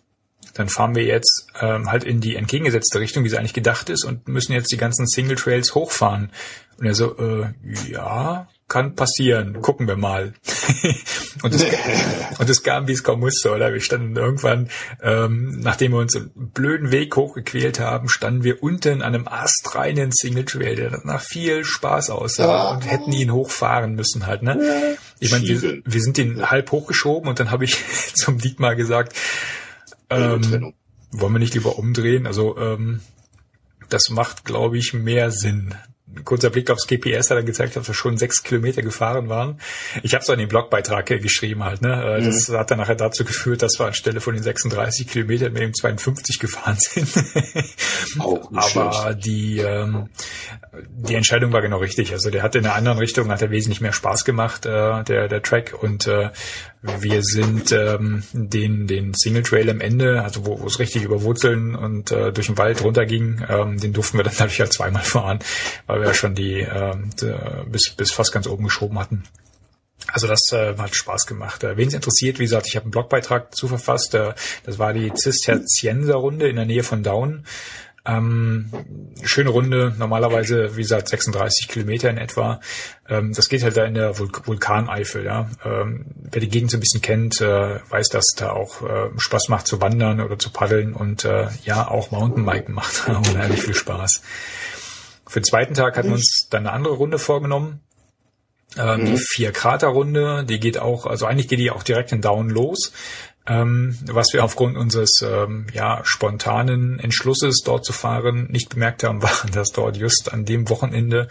[0.54, 4.04] dann fahren wir jetzt ähm, halt in die entgegengesetzte Richtung, wie sie eigentlich gedacht ist,
[4.04, 6.30] und müssen jetzt die ganzen Single Trails hochfahren.
[6.78, 7.52] Und er so, äh,
[7.90, 10.34] ja, kann passieren, gucken wir mal.
[11.42, 11.64] und, es,
[12.38, 13.72] und es kam, wie es kommen musste, oder?
[13.72, 14.68] Wir standen irgendwann,
[15.02, 20.10] ähm, nachdem wir uns einen blöden Weg hochgequält haben, standen wir unten an einem astreinen
[20.10, 24.96] Single Trail, der nach viel Spaß aussah und hätten ihn hochfahren müssen halt, ne?
[25.20, 27.76] Ich meine, wir, wir sind den halb hochgeschoben und dann habe ich
[28.14, 29.16] zum Dietmar gesagt,
[30.10, 30.74] ähm,
[31.12, 32.26] wollen wir nicht lieber umdrehen?
[32.26, 33.00] Also ähm,
[33.88, 35.74] das macht, glaube ich, mehr Sinn
[36.24, 39.60] kurzer Blick aufs GPS hat dann gezeigt, dass wir schon sechs Kilometer gefahren waren.
[40.02, 41.82] Ich habe es in den Blogbeitrag geschrieben halt.
[41.82, 42.18] Ne?
[42.18, 42.56] Äh, das mhm.
[42.56, 46.38] hat dann nachher dazu geführt, dass wir anstelle von den 36 Kilometern mit dem 52
[46.38, 47.08] gefahren sind.
[48.18, 49.24] Auch Aber schlecht.
[49.24, 50.08] die ähm,
[50.90, 52.12] die Entscheidung war genau richtig.
[52.12, 55.28] Also der hat in einer anderen Richtung hat er wesentlich mehr Spaß gemacht, äh, der
[55.28, 56.30] der Track und äh,
[56.82, 61.22] wir sind ähm, den, den Single Trail am Ende, also wo, wo es richtig über
[61.22, 65.02] Wurzeln und äh, durch den Wald runterging, ähm, den durften wir dann natürlich halt zweimal
[65.02, 65.40] fahren,
[65.86, 67.10] weil wir ja schon die ähm,
[67.70, 69.24] bis, bis fast ganz oben geschoben hatten.
[70.12, 71.64] Also das äh, hat Spaß gemacht.
[71.64, 74.14] Äh, Wen es interessiert, wie gesagt, ich habe einen Blogbeitrag zu verfasst.
[74.14, 74.34] Äh,
[74.64, 77.44] das war die Zisterzienser-Runde in der Nähe von Down.
[78.06, 78.70] Ähm,
[79.22, 82.60] schöne Runde, normalerweise, wie gesagt, 36 Kilometer in etwa.
[83.08, 85.24] Ähm, das geht halt da in der Vul Vulkaneifel.
[85.24, 85.50] Ja.
[85.64, 89.48] Ähm, wer die Gegend so ein bisschen kennt, äh, weiß, dass da auch äh, Spaß
[89.48, 94.22] macht zu wandern oder zu paddeln und äh, ja, auch Mountainbiken macht unheimlich viel Spaß.
[95.26, 97.80] Für den zweiten Tag hatten wir uns dann eine andere Runde vorgenommen.
[98.76, 99.04] Ähm, mhm.
[99.06, 102.92] Die Vier-Krater-Runde, die geht auch, also eigentlich geht die auch direkt in Down los.
[103.48, 109.22] Ähm, was wir aufgrund unseres ähm, ja, spontanen Entschlusses, dort zu fahren, nicht bemerkt haben,
[109.22, 111.28] war, dass dort just an dem Wochenende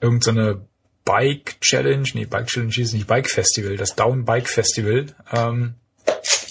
[0.00, 0.60] irgendeine so
[1.04, 5.74] Bike Challenge, nee, Bike Challenge ist nicht Bike Festival, das Down Bike Festival ähm,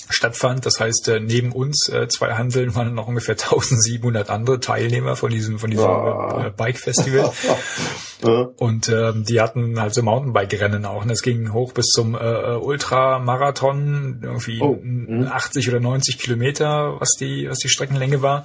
[0.10, 0.65] stattfand.
[0.65, 5.30] Das heißt, äh, neben uns äh, zwei Handeln waren noch ungefähr 1700 andere Teilnehmer von
[5.30, 6.52] diesem, von diesem oh.
[6.56, 7.32] Bike Festival.
[8.57, 11.03] und ähm, die hatten halt so Mountainbike-Rennen auch.
[11.03, 14.80] Und es ging hoch bis zum äh, Ultramarathon, irgendwie oh.
[15.30, 15.73] 80 mhm.
[15.73, 18.44] oder 90 Kilometer, was die, was die Streckenlänge war.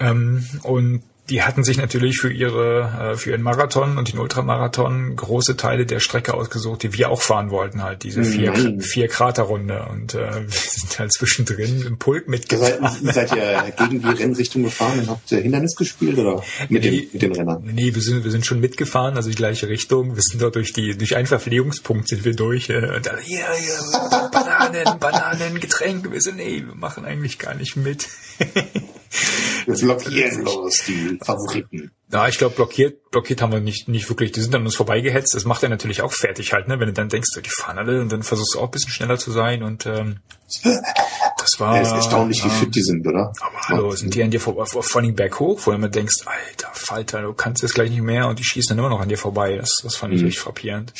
[0.00, 5.16] Ähm, und die hatten sich natürlich für ihre äh, für ihren Marathon und den Ultramarathon
[5.16, 8.80] große Teile der Strecke ausgesucht, die wir auch fahren wollten, halt diese vier, mhm.
[8.80, 12.90] vier Kraterrunde und äh, wir sind halt zwischendrin im Pulk mitgefahren.
[13.02, 16.90] Seid, seid ihr gegen die Rennrichtung gefahren und habt ihr Hindernis gespielt oder mit, nee,
[16.90, 17.70] den, mit den Rennern?
[17.72, 20.16] Nee, wir sind wir sind schon mitgefahren, also die gleiche Richtung.
[20.16, 23.46] Wir sind dort durch die durch einen Verpflegungspunkt sind wir durch äh, und dann hier,
[23.58, 26.12] hier Bananen, Bananen, Getränke.
[26.12, 28.08] Wir sind nee, wir machen eigentlich gar nicht mit.
[29.66, 31.90] Wir blockieren los die Favoriten.
[32.12, 34.30] Ja, ich glaube, blockiert, blockiert haben wir nicht, nicht wirklich.
[34.30, 35.34] Die sind an uns vorbeigehetzt.
[35.34, 36.78] Das macht er natürlich auch fertig halt, ne?
[36.78, 39.18] Wenn du dann denkst, die fahren alle und dann versuchst du auch ein bisschen schneller
[39.18, 40.20] zu sein und ähm,
[41.54, 41.76] das war.
[41.76, 43.32] Ja, ist erstaunlich, wie fit die sind, oder?
[43.40, 46.24] Aber hallo, sind die an dir vorbei, vor, vor allem berghoch, wo du immer denkst,
[46.26, 49.08] alter Falter, du kannst jetzt gleich nicht mehr und die schießen dann immer noch an
[49.08, 49.56] dir vorbei.
[49.56, 50.28] Das, das fand ich mhm.
[50.28, 50.92] echt frappierend.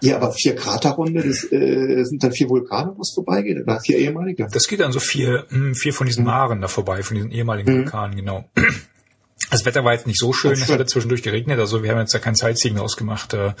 [0.00, 3.98] Ja, aber vier Kraterrunde, das äh, sind dann vier Vulkane, wo es vorbeigeht, oder vier
[3.98, 4.46] ehemalige?
[4.50, 6.30] Das geht dann so vier, mh, hm, vier von diesen mhm.
[6.30, 7.78] Maren da vorbei, von diesen ehemaligen mhm.
[7.78, 8.44] Vulkanen, genau.
[9.50, 12.14] Das Wetter war jetzt nicht so schön, es hat zwischendurch geregnet, also wir haben jetzt
[12.14, 13.32] da kein Sightseeing ausgemacht.
[13.32, 13.54] Äh,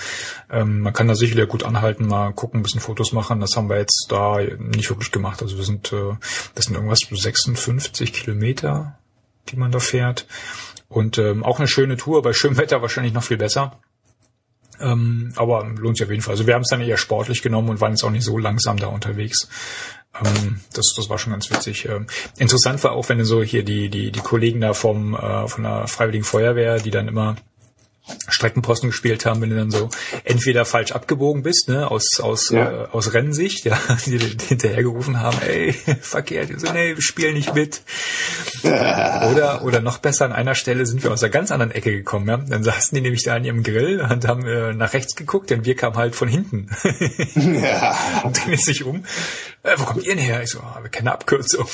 [0.50, 3.40] ähm, man kann da sicherlich gut anhalten, mal gucken, ein bisschen Fotos machen.
[3.40, 5.40] Das haben wir jetzt da nicht wirklich gemacht.
[5.40, 6.14] Also wir sind, äh,
[6.54, 8.98] das sind irgendwas 56 Kilometer,
[9.48, 10.26] die man da fährt.
[10.88, 13.78] Und ähm, auch eine schöne Tour, bei schönem Wetter wahrscheinlich noch viel besser.
[14.80, 16.32] Ähm, aber lohnt sich auf jeden Fall.
[16.32, 18.76] Also wir haben es dann eher sportlich genommen und waren jetzt auch nicht so langsam
[18.76, 19.48] da unterwegs.
[20.24, 21.86] Ähm, das, das war schon ganz witzig.
[21.88, 22.06] Ähm,
[22.38, 25.86] interessant war auch, wenn so hier die, die, die Kollegen da vom, äh, von der
[25.86, 27.36] Freiwilligen Feuerwehr, die dann immer
[28.28, 29.88] Streckenposten gespielt haben, wenn du dann so
[30.24, 32.84] entweder falsch abgebogen bist, ne, aus aus ja.
[32.84, 37.54] äh, aus Rennsicht, ja, die, die hinterhergerufen haben, ey, verkehrt, so, nee, wir spielen nicht
[37.54, 37.82] mit.
[38.62, 42.28] oder oder noch besser an einer Stelle sind wir aus einer ganz anderen Ecke gekommen,
[42.28, 42.36] ja.
[42.36, 45.64] Dann saßen die nämlich da an ihrem Grill und haben äh, nach rechts geguckt, denn
[45.64, 46.68] wir kamen halt von hinten.
[47.34, 47.96] ja.
[48.24, 49.04] Und drehen sich um.
[49.62, 50.42] Äh, wo kommt ihr denn her?
[50.42, 51.66] Ich so, oh, wir kennen Abkürzung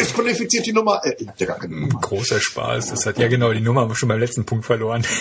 [0.00, 1.00] disqualifiziert die Nummer.
[1.04, 2.00] Äh, ja gar keine Nummer.
[2.00, 2.90] Großer Spaß.
[2.90, 5.04] Das hat ja genau die Nummer haben wir schon beim letzten Punkt verloren.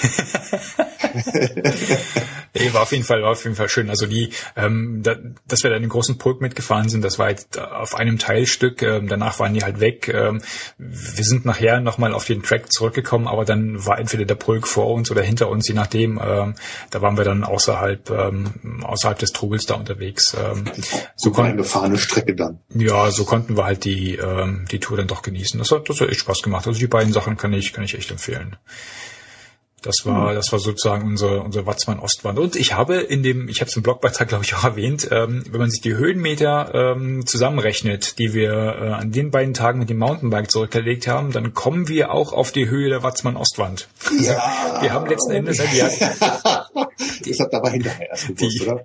[2.56, 3.90] nee, war auf jeden Fall, war auf jeden Fall schön.
[3.90, 5.16] Also die, ähm, da,
[5.48, 8.82] dass wir da in den großen Pulk mitgefahren sind, das war jetzt auf einem Teilstück.
[8.82, 10.10] Ähm, danach waren die halt weg.
[10.14, 10.42] Ähm,
[10.78, 14.92] wir sind nachher nochmal auf den Track zurückgekommen, aber dann war entweder der Pulk vor
[14.94, 16.20] uns oder hinter uns, je nachdem.
[16.24, 16.56] Ähm,
[16.90, 20.36] da waren wir dann außerhalb, ähm, außerhalb des Trubels da unterwegs.
[20.40, 20.66] Ähm,
[21.16, 22.60] so eine gefahrene Strecke dann.
[22.74, 25.58] Ja, so konnten wir halt die, ähm, die Tour dann doch genießen.
[25.60, 26.68] Das hat, das hat echt Spaß gemacht.
[26.68, 28.56] Also die beiden Sachen kann ich, kann ich echt empfehlen.
[29.82, 32.38] Das war, das war sozusagen unsere, unsere Watzmann-Ostwand.
[32.38, 35.44] Und ich habe in dem, ich habe es im Blogbeitrag, glaube ich, auch erwähnt, ähm,
[35.50, 39.90] wenn man sich die Höhenmeter ähm, zusammenrechnet, die wir äh, an den beiden Tagen mit
[39.90, 43.88] dem Mountainbike zurückgelegt haben, dann kommen wir auch auf die Höhe der Watzmann-Ostwand.
[44.20, 44.82] Ja.
[44.82, 45.90] wir haben letzten Endes, ja,
[47.26, 48.84] das habt aber hinterher erst gewusst, die, oder?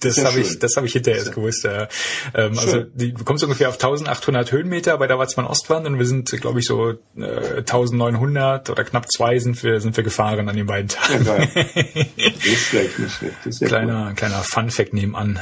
[0.00, 1.64] Das ja habe ich, das habe ich hinterher erst gewusst.
[1.64, 1.88] Ja.
[2.34, 6.30] Ähm, also die, du kommst ungefähr auf 1800 Höhenmeter bei der Watzmann-Ostwand und wir sind,
[6.40, 10.66] glaube ich, so äh, 1900 oder knapp zwei sind wir, sind wir gefahren an den
[10.66, 11.24] beiden Ja, Tagen.
[11.24, 11.48] geil.
[12.16, 13.46] Nicht schlecht, nicht schlecht.
[13.46, 13.68] Ist ja cool.
[13.68, 15.38] kleiner, kleiner Fun-Fact nebenan.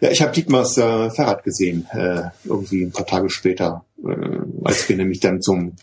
[0.00, 4.88] Ja, ich habe Dietmars äh, Fahrrad gesehen, äh, irgendwie ein paar Tage später, äh, als
[4.88, 5.76] wir nämlich dann zum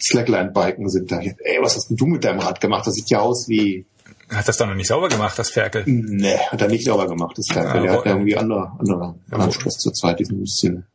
[0.00, 1.10] Slackline-Biken sind.
[1.10, 2.86] Da, ich, ey, was hast denn du mit deinem Rad gemacht?
[2.86, 3.86] Das sieht ja aus wie...
[4.30, 5.84] Hat das dann noch nicht sauber gemacht, das Ferkel?
[5.86, 7.64] Nee, hat er nicht sauber gemacht, das Kerl.
[7.64, 10.86] Ja, der hat ja irgendwie andere, andere Anschluss zur Zeit, die sind ein bisschen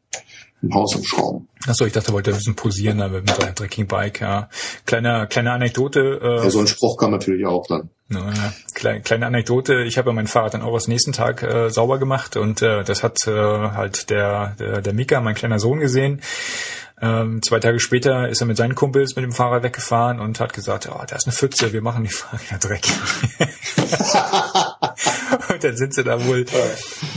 [0.63, 1.47] im Haus umschrauben.
[1.67, 4.21] Achso, ich dachte, er wollte ein bisschen posieren da mit seinem Trekkingbike.
[4.21, 4.49] Ja.
[4.85, 6.19] Kleine, kleine Anekdote.
[6.21, 7.89] Äh, Ja, so ein Spruch kam natürlich auch dann.
[8.09, 8.31] Ja,
[8.73, 9.83] kleine, kleine Anekdote.
[9.83, 12.83] Ich habe ja mein Fahrrad dann auch was nächsten Tag äh, sauber gemacht und äh,
[12.83, 16.21] das hat äh, halt der, der, der Mika, mein kleiner Sohn, gesehen.
[17.01, 20.53] Ähm, zwei Tage später ist er mit seinen Kumpels mit dem Fahrrad weggefahren und hat
[20.53, 22.93] gesagt, oh, da ist eine Pfütze, wir machen die Fahrräder dreckig.
[25.49, 26.45] und dann sind sie da wohl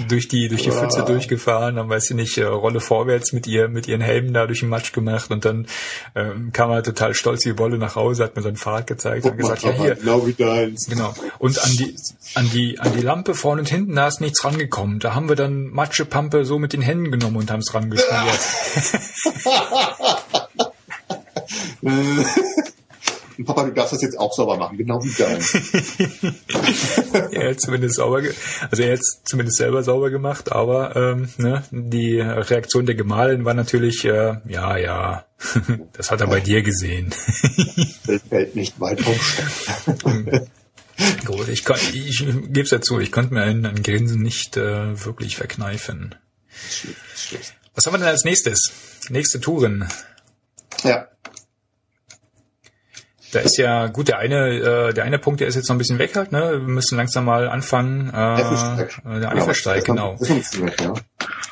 [0.09, 3.69] durch die durch die Pfütze durchgefahren, haben weiß ich nicht, äh, Rolle vorwärts mit ihr
[3.69, 5.67] mit ihren Helmen da durch den Matsch gemacht und dann
[6.15, 9.33] ähm, kam er total stolz wie Wolle nach Hause, hat mir sein Fahrrad gezeigt und
[9.33, 10.87] Guck mal, gesagt, ja hier, genau wie deins.
[10.89, 11.15] Genau.
[11.39, 11.97] Und an die,
[12.35, 14.99] an die, an die Lampe vorne und hinten, da ist nichts rangekommen.
[14.99, 18.41] Da haben wir dann Matschepampe so mit den Händen genommen und haben es rangeschmiert.
[23.45, 25.55] Papa, du darfst das jetzt auch sauber machen, genau wie deins.
[27.33, 28.23] er hat zumindest sauber,
[28.71, 33.55] also er hat zumindest selber sauber gemacht, aber ähm, ne, die Reaktion der Gemahlin war
[33.55, 35.27] natürlich, äh, ja, ja,
[35.93, 37.13] das hat er bei dir gesehen.
[38.05, 40.49] Welt fällt nicht weit Stein.
[41.27, 45.05] Gut, ich, kon, ich gebe es dazu, ich konnte mir ein, ein Grinsen nicht äh,
[45.05, 46.15] wirklich verkneifen.
[47.75, 48.73] Was haben wir denn als nächstes?
[49.11, 49.87] Nächste Touren.
[50.83, 51.09] Ja,
[53.37, 55.79] Da ist ja gut, der eine, äh, der eine Punkt, der ist jetzt noch ein
[55.79, 56.53] bisschen weg halt, ne?
[56.53, 58.09] Wir müssen langsam mal anfangen.
[58.09, 59.03] Äh, Eifelsteig.
[59.05, 60.19] äh, der Eifelsteig, genau.
[60.19, 60.95] Weg, ja.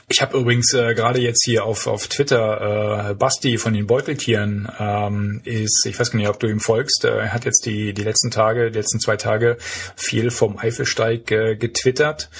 [0.09, 4.67] Ich habe übrigens äh, gerade jetzt hier auf, auf Twitter äh, Basti von den Beuteltieren
[4.79, 7.93] ähm, ist, ich weiß gar nicht, ob du ihm folgst, äh, er hat jetzt die,
[7.93, 9.59] die letzten Tage, die letzten zwei Tage
[9.95, 12.31] viel vom Eifelsteig äh, getwittert.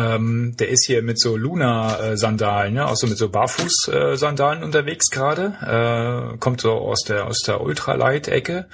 [0.00, 2.86] Ähm, der ist hier mit so Luna-Sandalen, ne?
[2.86, 6.32] also mit so Barfuß-Sandalen unterwegs gerade.
[6.34, 8.66] Äh, kommt so aus der aus der Ultralight-Ecke.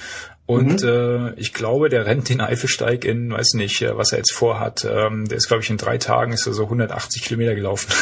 [0.46, 4.32] Und äh, ich glaube, der rennt den Eifelsteig in, weiß nicht, äh, was er jetzt
[4.32, 4.84] vorhat.
[4.88, 7.92] Ähm, der ist, glaube ich, in drei Tagen ist er so 180 Kilometer gelaufen.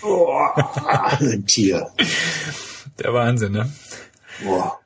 [0.00, 0.54] Boah,
[1.20, 1.88] ein Tier.
[2.98, 3.70] Der Wahnsinn, ne?
[4.42, 4.78] Boah.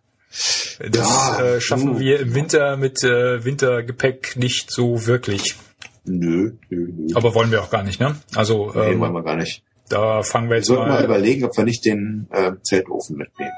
[0.80, 2.00] Das Ja, äh, schaffen du.
[2.00, 5.54] wir im Winter mit äh, Wintergepäck nicht so wirklich.
[6.04, 7.06] Nö, nö, nö.
[7.14, 8.16] Aber wollen wir auch gar nicht, ne?
[8.34, 9.62] Also Nee, ähm, wollen wir gar nicht.
[9.88, 11.04] da fangen wir Wir jetzt sollten mal mal.
[11.04, 13.52] überlegen, ob wir nicht den äh, Zeltofen mitnehmen.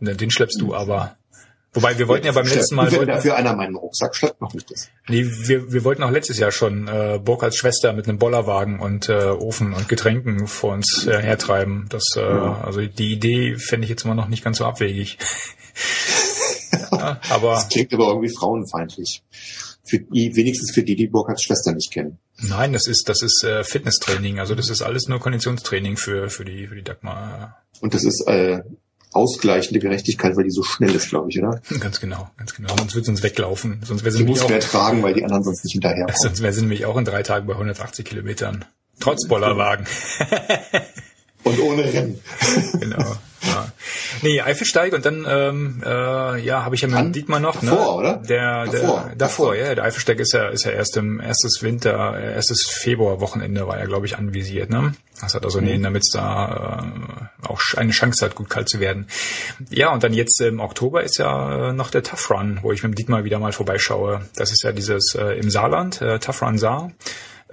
[0.00, 1.16] Ne, den schleppst du aber.
[1.74, 4.70] Wobei wir wollten ja beim letzten Mal wenn dafür einer meinen Rucksack schleppt, noch nicht
[4.70, 4.90] das.
[5.08, 9.08] nee, wir, wir wollten auch letztes Jahr schon äh, Burkhards Schwester mit einem Bollerwagen und
[9.08, 11.86] äh, Ofen und Getränken vor uns äh, hertreiben.
[11.88, 15.16] Das äh, also die Idee fände ich jetzt immer noch nicht ganz so abwegig.
[16.92, 19.22] ja, aber Das klingt aber irgendwie frauenfeindlich.
[19.84, 22.18] Für die, wenigstens für die, die Burkhards Schwester nicht kennen.
[22.40, 24.38] Nein, das ist das ist äh, Fitnesstraining.
[24.38, 27.62] Also das ist alles nur Konditionstraining für für die für die Dagmar.
[27.80, 28.62] Und das ist äh,
[29.12, 31.60] ausgleichende Gerechtigkeit, weil die so schnell ist, glaube ich, oder?
[31.80, 32.74] Ganz genau, ganz genau.
[32.76, 33.80] Sonst wird uns weglaufen.
[33.84, 36.16] Sonst wäre sie muss mehr tragen, weil die anderen sonst nicht hinterherkommen.
[36.22, 38.64] sonst wäre sie nämlich auch in drei Tagen bei 180 Kilometern.
[39.00, 39.86] Trotz Bollerwagen.
[41.44, 42.20] Und ohne Rennen.
[42.78, 43.16] genau.
[43.42, 43.71] Ja.
[44.22, 48.02] Nee, Eifelsteig und dann ähm, äh, ja, habe ich ja mit Dann Dietmar noch, davor,
[48.02, 48.08] ne?
[48.08, 48.16] oder?
[48.28, 49.10] Der, der Davor.
[49.16, 53.66] davor, ja, der Eifelsteig ist ja ist ja erst im erstes Winter, äh, erstes Februarwochenende
[53.66, 54.94] war ja glaube ich anvisiert, ne?
[55.20, 55.66] Das hat also Mhm.
[55.66, 56.82] nee, damit es da
[57.44, 59.06] äh, auch eine Chance hat, gut kalt zu werden.
[59.70, 62.82] Ja, und dann jetzt im Oktober ist ja äh, noch der Tough Run, wo ich
[62.82, 64.22] mit dem Dietmar wieder mal vorbeischaue.
[64.36, 66.90] Das ist ja dieses äh, im Saarland, äh, Tough Run Saar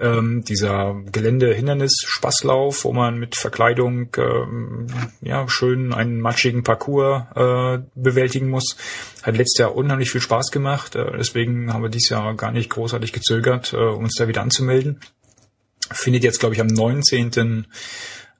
[0.00, 4.86] ähm, dieser Gelände-Hindernis-Spaßlauf, wo man mit Verkleidung ähm,
[5.20, 8.76] ja schön einen matschigen Parcours äh, bewältigen muss.
[9.22, 12.70] Hat letztes Jahr unheimlich viel Spaß gemacht, äh, deswegen haben wir dieses Jahr gar nicht
[12.70, 15.00] großartig gezögert, äh, uns da wieder anzumelden.
[15.92, 17.66] Findet jetzt, glaube ich, am 19.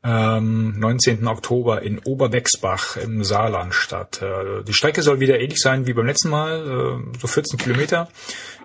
[0.03, 1.27] Ähm, 19.
[1.27, 4.23] Oktober in Oberbexbach im Saarland statt.
[4.23, 8.09] Äh, die Strecke soll wieder ähnlich sein wie beim letzten Mal, äh, so 14 Kilometer.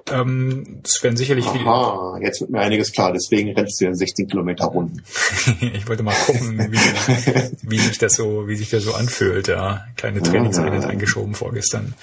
[0.08, 3.12] Ähm, das werden sicherlich wieder, Aha, jetzt wird mir einiges klar.
[3.12, 5.04] Deswegen rennst du ja 16 Kilometer Runden.
[5.74, 6.78] ich wollte mal gucken, wie,
[7.70, 9.48] wie sich das so, wie sich das so anfühlt.
[9.48, 11.96] Ja, kleine Trainingseinheit eingeschoben vorgestern.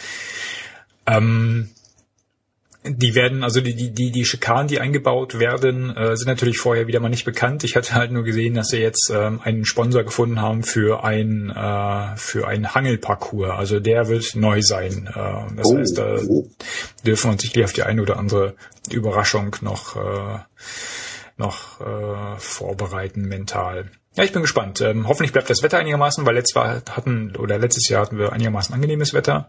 [1.07, 1.71] Ähm,
[2.85, 6.89] die werden, also die, die, die, die Schikanen, die eingebaut werden, äh, sind natürlich vorher
[6.89, 7.63] wieder mal nicht bekannt.
[7.63, 11.51] Ich hatte halt nur gesehen, dass sie jetzt ähm, einen Sponsor gefunden haben für ein
[11.51, 13.51] äh, für ein Hangelparcours.
[13.57, 15.09] Also der wird neu sein.
[15.09, 16.17] Äh, das Oh, heißt, da
[17.07, 18.55] dürfen wir uns sicherlich auf die eine oder andere
[18.91, 20.39] Überraschung noch äh,
[21.37, 23.91] noch äh, vorbereiten mental.
[24.15, 24.81] Ja, ich bin gespannt.
[24.81, 28.33] Ähm, hoffentlich bleibt das Wetter einigermaßen, weil letztes Jahr hatten oder letztes Jahr hatten wir
[28.33, 29.49] einigermaßen angenehmes Wetter.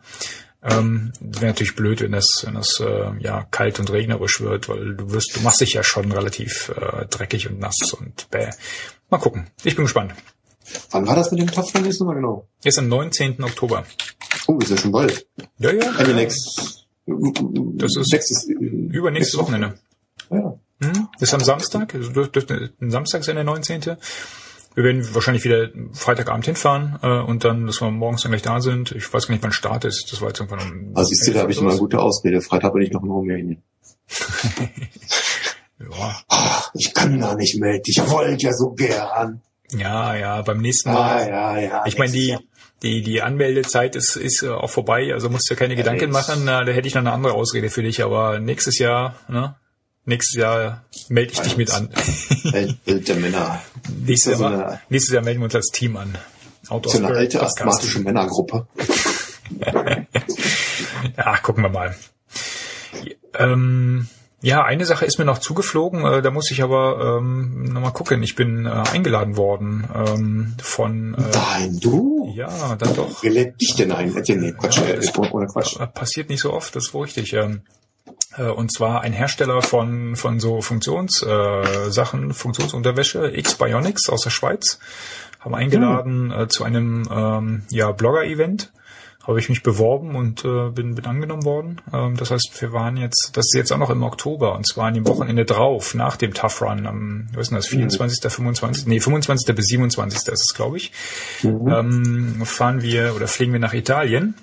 [0.63, 4.95] Ähm, Wäre natürlich blöd, wenn das, wenn das äh, ja kalt und regnerisch wird, weil
[4.95, 8.49] du wirst, du machst dich ja schon relativ äh, dreckig und nass und bäh.
[9.09, 9.47] Mal gucken.
[9.63, 10.13] Ich bin gespannt.
[10.91, 12.47] Wann war das mit dem Topfmann jetzt nochmal genau?
[12.63, 13.43] Jetzt am 19.
[13.43, 13.85] Oktober.
[14.47, 15.27] Oh, ist ja schon bald.
[15.59, 15.91] Ja, ja.
[15.97, 19.75] Also next, Das ist nächstes, Übernächstes Wochenende.
[20.31, 20.57] Ja.
[20.81, 21.07] Hm?
[21.19, 23.97] Ist am Samstag, also dürfte Samstag sein, der 19.
[24.75, 28.59] Wir werden wahrscheinlich wieder Freitagabend hinfahren äh, und dann, dass wir morgens dann gleich da
[28.59, 28.91] sind.
[28.93, 30.11] Ich weiß gar nicht, wann Start ist.
[30.11, 32.41] Das war jetzt irgendwann um Also siehst du, da habe ich immer eine gute Ausrede.
[32.41, 33.63] Freitag bin ich noch in Rumänien.
[35.79, 37.83] Ja, Ach, ich kann da nicht melden.
[37.85, 39.41] Ich wollte ja so gern.
[39.71, 41.27] ja, ja, beim nächsten Ah, Mal.
[41.27, 41.83] ja, ja.
[41.85, 42.37] Ich meine, die,
[42.83, 46.13] die, die Anmeldezeit ist, ist äh, auch vorbei, also musst du dir keine Gedanken jetzt.
[46.13, 49.55] machen, na, da hätte ich noch eine andere Ausrede für dich, aber nächstes Jahr, ne?
[50.05, 51.89] Nächstes Jahr melde ich dich mit an.
[52.85, 53.61] Welt, der Männer.
[54.05, 56.17] nächstes, Jahr, nächstes Jahr melden wir uns als Team an.
[56.67, 57.57] Out So eine Spirit alte Podcast.
[57.61, 58.67] asthmatische Männergruppe.
[61.17, 61.95] Ja, gucken wir mal.
[63.37, 64.07] Ähm,
[64.41, 68.23] ja, eine Sache ist mir noch zugeflogen, äh, da muss ich aber ähm, nochmal gucken.
[68.23, 72.31] Ich bin äh, eingeladen worden ähm, von äh, Nein, du?
[72.35, 73.23] ja, dann doch.
[73.23, 74.15] Wer lädt dich denn ein?
[74.15, 75.79] Erzähl, nee, Quatsch, Ja, äh, das- ohne Quatsch.
[75.79, 77.33] Äh, Passiert nicht so oft, das ist wohl richtig.
[77.33, 77.82] Ähm, äh,
[78.37, 84.79] und zwar ein Hersteller von von so Funktionssachen, äh, Sachen, Funktionsunterwäsche, X-Bionics aus der Schweiz,
[85.39, 88.71] haben eingeladen äh, zu einem ähm, ja Blogger-Event.
[89.25, 91.81] Habe ich mich beworben und äh, bin, bin angenommen worden.
[91.93, 94.87] Ähm, das heißt, wir waren jetzt, das ist jetzt auch noch im Oktober und zwar
[94.87, 98.85] an dem Wochenende drauf, nach dem Tough Run, am, was ist denn das, 24., 25.,
[98.85, 99.55] nee, 25.
[99.55, 100.27] bis 27.
[100.27, 100.91] ist es, glaube ich,
[101.41, 104.35] ähm, fahren wir oder fliegen wir nach Italien.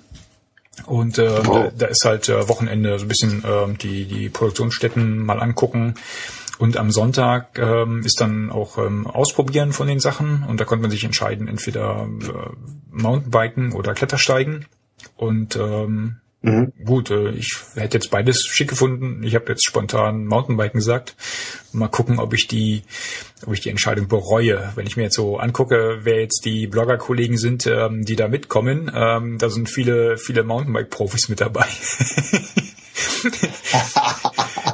[0.87, 1.73] Und äh, da, Wow.
[1.77, 5.95] da ist halt äh, Wochenende so ein bisschen ähm, die, die Produktionsstätten mal angucken.
[6.59, 10.45] Und am Sonntag ähm, ist dann auch ähm, Ausprobieren von den Sachen.
[10.47, 12.51] Und da konnte man sich entscheiden, entweder äh,
[12.91, 14.67] Mountainbiken oder Klettersteigen.
[15.17, 16.73] Und ähm, Mhm.
[16.87, 19.23] gut, äh, ich hätte jetzt beides schick gefunden.
[19.23, 21.15] Ich habe jetzt spontan Mountainbiken gesagt.
[21.73, 22.83] Mal gucken, ob ich die,
[23.47, 24.73] ob ich die Entscheidung bereue.
[24.75, 28.91] Wenn ich mir jetzt so angucke, wer jetzt die Blogger-Kollegen sind, ähm, die da mitkommen,
[28.95, 31.67] ähm, da sind viele, viele Mountainbike-Profis mit dabei.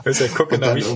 [0.04, 0.86] Weißt du, ich gucke, Und ob ich,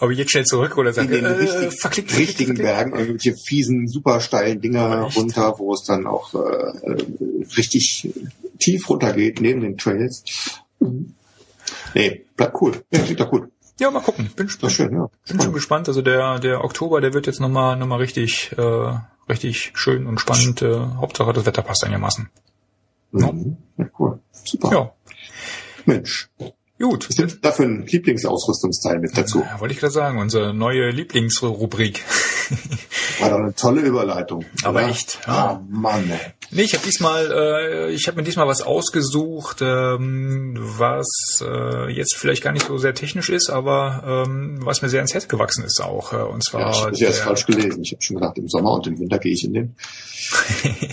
[0.00, 3.34] ob ich jetzt schnell zurück oder in sage, den äh, richtig, verklickt, richtigen Bergen irgendwelche
[3.36, 6.96] fiesen, super steilen Dinger runter, wo es dann auch äh, äh,
[7.58, 8.08] richtig
[8.62, 10.24] tief runtergeht neben den Trails.
[11.94, 12.84] Nee, bleibt cool.
[12.90, 13.50] Ja, klingt doch gut.
[13.80, 14.30] Ja, mal gucken.
[14.36, 15.10] Bin, doch schön, ja.
[15.26, 15.88] bin schon gespannt.
[15.88, 18.94] Also der, der Oktober, der wird jetzt nochmal noch mal richtig, äh,
[19.28, 20.62] richtig schön und spannend.
[20.62, 22.28] Äh, Hauptsache das Wetter passt einigermaßen.
[23.12, 23.56] Mhm.
[23.76, 24.20] ja cool.
[24.44, 24.72] Super.
[24.72, 24.92] Ja,
[25.84, 26.30] Mensch.
[26.78, 27.08] gut.
[27.08, 29.40] Was ist dafür ein Lieblingsausrüstungsteil mit dazu?
[29.40, 32.04] Ja, wollte ich gerade sagen, unsere neue Lieblingsrubrik.
[33.20, 34.44] War doch eine tolle Überleitung.
[34.64, 34.88] Aber oder?
[34.88, 35.18] echt.
[35.26, 36.18] Ah, Mann, ey.
[36.50, 42.16] Nee, ich habe diesmal, äh, ich habe mir diesmal was ausgesucht, ähm, was äh, jetzt
[42.16, 45.64] vielleicht gar nicht so sehr technisch ist, aber ähm, was mir sehr ins Herz gewachsen
[45.64, 46.12] ist auch.
[46.12, 47.82] Äh, und zwar Ja, ich habe der- falsch gelesen.
[47.82, 49.76] Ich habe schon gedacht, im Sommer und im Winter gehe ich in den.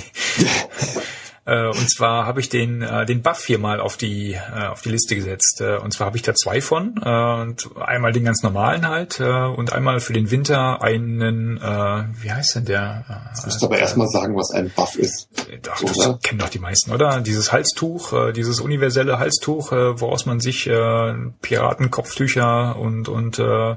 [1.50, 4.82] Äh, und zwar habe ich den äh, den Buff hier mal auf die äh, auf
[4.82, 5.62] die Liste gesetzt.
[5.62, 7.02] Äh, und zwar habe ich da zwei von.
[7.04, 12.04] Äh, und einmal den ganz normalen halt äh, und einmal für den Winter einen, äh,
[12.22, 13.04] wie heißt denn der?
[13.40, 15.28] Du musst aber erstmal sagen, was ein Buff ist.
[15.50, 16.20] Äh, Ach, das Oder?
[16.22, 17.22] kennen doch die meisten, oder?
[17.22, 23.76] Dieses Halstuch, äh, dieses universelle Halstuch, äh, woraus man sich äh, Piratenkopftücher und und äh,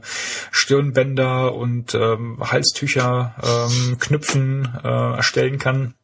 [0.50, 5.94] Stirnbänder und ähm, Halstücher ähm, Knüpfen äh, erstellen kann.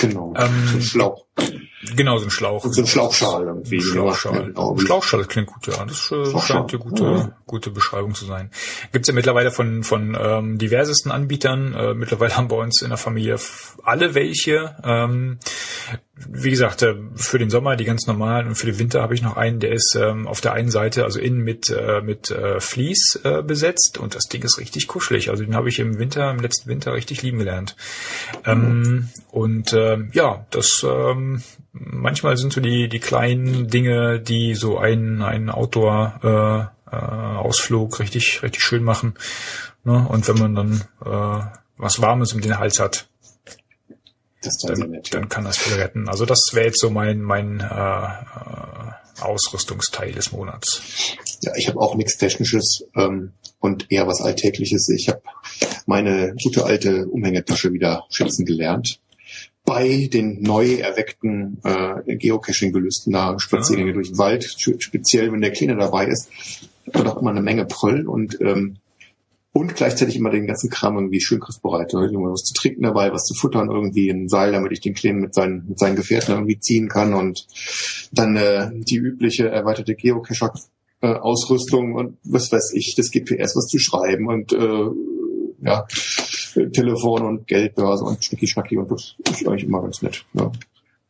[0.00, 0.34] Genau.
[0.36, 1.24] Ähm, so ein Schlauch.
[1.94, 2.64] Genau, so ein Schlauch.
[2.64, 3.80] Und so ein Schlauchschal irgendwie.
[3.80, 4.46] Schlauchschal.
[4.46, 4.76] Genau.
[4.78, 5.84] Schlauchschal klingt gut, ja.
[5.84, 7.36] Das äh, scheint eine gute, Ja.
[7.46, 8.50] gute Beschreibung zu sein.
[8.92, 11.74] Gibt's ja mittlerweile von, von ähm, diversesten Anbietern.
[11.74, 13.36] Äh, mittlerweile haben bei uns in der Familie
[13.84, 14.76] alle welche.
[14.84, 15.38] Ähm,
[16.28, 19.22] wie gesagt, äh, für den Sommer die ganz normalen und für den Winter habe ich
[19.22, 22.60] noch einen, der ist ähm, auf der einen Seite, also innen mit, äh, mit äh,
[22.60, 25.30] Vlies äh, besetzt und das Ding ist richtig kuschelig.
[25.30, 27.76] Also den habe ich im Winter, im letzten Winter richtig lieben gelernt.
[28.44, 31.42] Ähm, und ähm, ja, das ähm,
[31.72, 38.00] manchmal sind so die, die kleinen Dinge, die so einen, einen Outdoor äh, äh, Ausflug
[38.00, 39.14] richtig, richtig schön machen.
[39.84, 40.06] Ne?
[40.08, 41.44] Und wenn man dann äh,
[41.76, 43.07] was Warmes um den Hals hat,
[44.42, 45.18] Das dann, nett, ja.
[45.20, 46.08] dann kann das viel retten.
[46.08, 50.80] Also das wäre jetzt so mein mein äh, äh, Ausrüstungsteil des Monats.
[51.42, 54.88] Ja, ich habe auch nichts Technisches ähm, und eher was Alltägliches.
[54.90, 55.22] Ich habe
[55.86, 59.00] meine gute alte Umhängetasche wieder schätzen gelernt.
[59.64, 63.94] Bei den neu erweckten äh, Geocaching-Gelüsten, da Spaziergänge Ah.
[63.94, 66.28] durch den Wald, spe- speziell wenn der Kleine dabei ist,
[66.94, 68.76] hat auch immer eine Menge Pröll und ähm,
[69.52, 71.92] und gleichzeitig immer den ganzen Kram irgendwie schön griffbereit.
[71.92, 74.94] Da immer was zu trinken dabei, was zu futtern, irgendwie ein Seil, damit ich den
[74.94, 77.46] Kleinen mit seinen, mit seinen Gefährten irgendwie ziehen kann und
[78.12, 80.52] dann äh, die übliche erweiterte Geocacher
[81.00, 84.90] äh, Ausrüstung und was weiß ich, das GPS, was zu schreiben und äh,
[85.60, 85.86] ja,
[86.72, 90.24] Telefon und Geldbörse und Schnicki Schnacki und das ist eigentlich immer ganz nett.
[90.34, 90.52] Ja.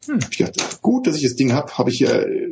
[0.07, 0.19] Hm.
[0.31, 2.48] Ich dachte, gut, dass ich das Ding hab, habe ich äh,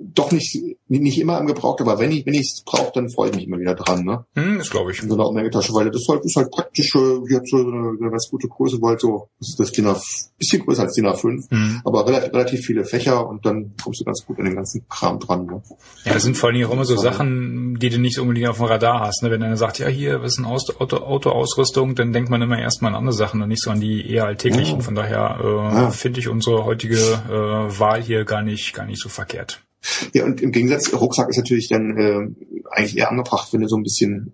[0.00, 0.58] doch nicht
[0.88, 3.46] nicht immer im Gebraucht, aber wenn ich wenn ich es brauche, dann freue ich mich
[3.46, 4.04] immer wieder dran.
[4.04, 4.24] Ne?
[4.34, 5.02] Hm, das glaube ich.
[5.02, 7.96] in so einer Umhängetasche, weil das ist halt, ist halt praktisch, äh, hat so eine,
[8.00, 10.00] eine ganz gute Größe, weil so, das ist das DIN A,
[10.38, 11.80] bisschen größer als DIN A5, Hm.
[11.84, 15.18] aber relativ, relativ viele Fächer und dann kommst du ganz gut an den ganzen Kram
[15.20, 15.46] dran.
[15.46, 15.62] Ne?
[16.04, 16.96] Ja, das sind vor allen Dingen auch immer so.
[16.96, 19.22] Sachen, die du nicht unbedingt auf dem Radar hast.
[19.22, 19.30] Ne?
[19.30, 22.58] Wenn einer sagt, ja, hier, was ist ein Auto, Auto, Autoausrüstung, dann denkt man immer
[22.58, 24.78] erstmal an andere Sachen und nicht so an die eher alltäglichen.
[24.78, 24.82] Ja.
[24.84, 25.46] Von daher äh,
[25.76, 25.90] Ja.
[25.90, 29.60] finde ich unsere heutige äh, Wahl hier gar nicht, gar nicht so verkehrt.
[30.12, 32.28] Ja, und im Gegensatz, Rucksack ist natürlich dann äh,
[32.70, 34.30] eigentlich eher angebracht, wenn du so ein bisschen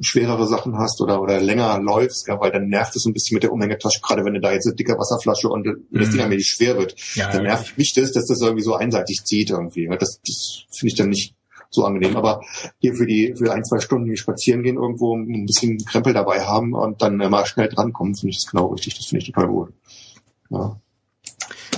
[0.00, 3.34] schwerere Sachen hast oder oder länger läufst, ja, weil dann nervt es so ein bisschen
[3.34, 6.12] mit der Umhängetasche, gerade wenn du da jetzt eine dicke Wasserflasche und äh, das Mhm.
[6.12, 6.96] Ding allmählich schwer wird.
[7.14, 9.88] Ja, dann nervt mich das, dass das irgendwie so einseitig zieht irgendwie.
[9.98, 11.34] Das, das finde ich dann nicht
[11.70, 12.16] so angenehm.
[12.16, 12.42] Aber
[12.78, 16.40] hier für die für ein, zwei Stunden die spazieren gehen irgendwo ein bisschen Krempel dabei
[16.40, 18.96] haben und dann mal schnell drankommen, finde ich das genau richtig.
[18.96, 19.72] Das finde ich total gut.
[20.50, 20.80] Ja.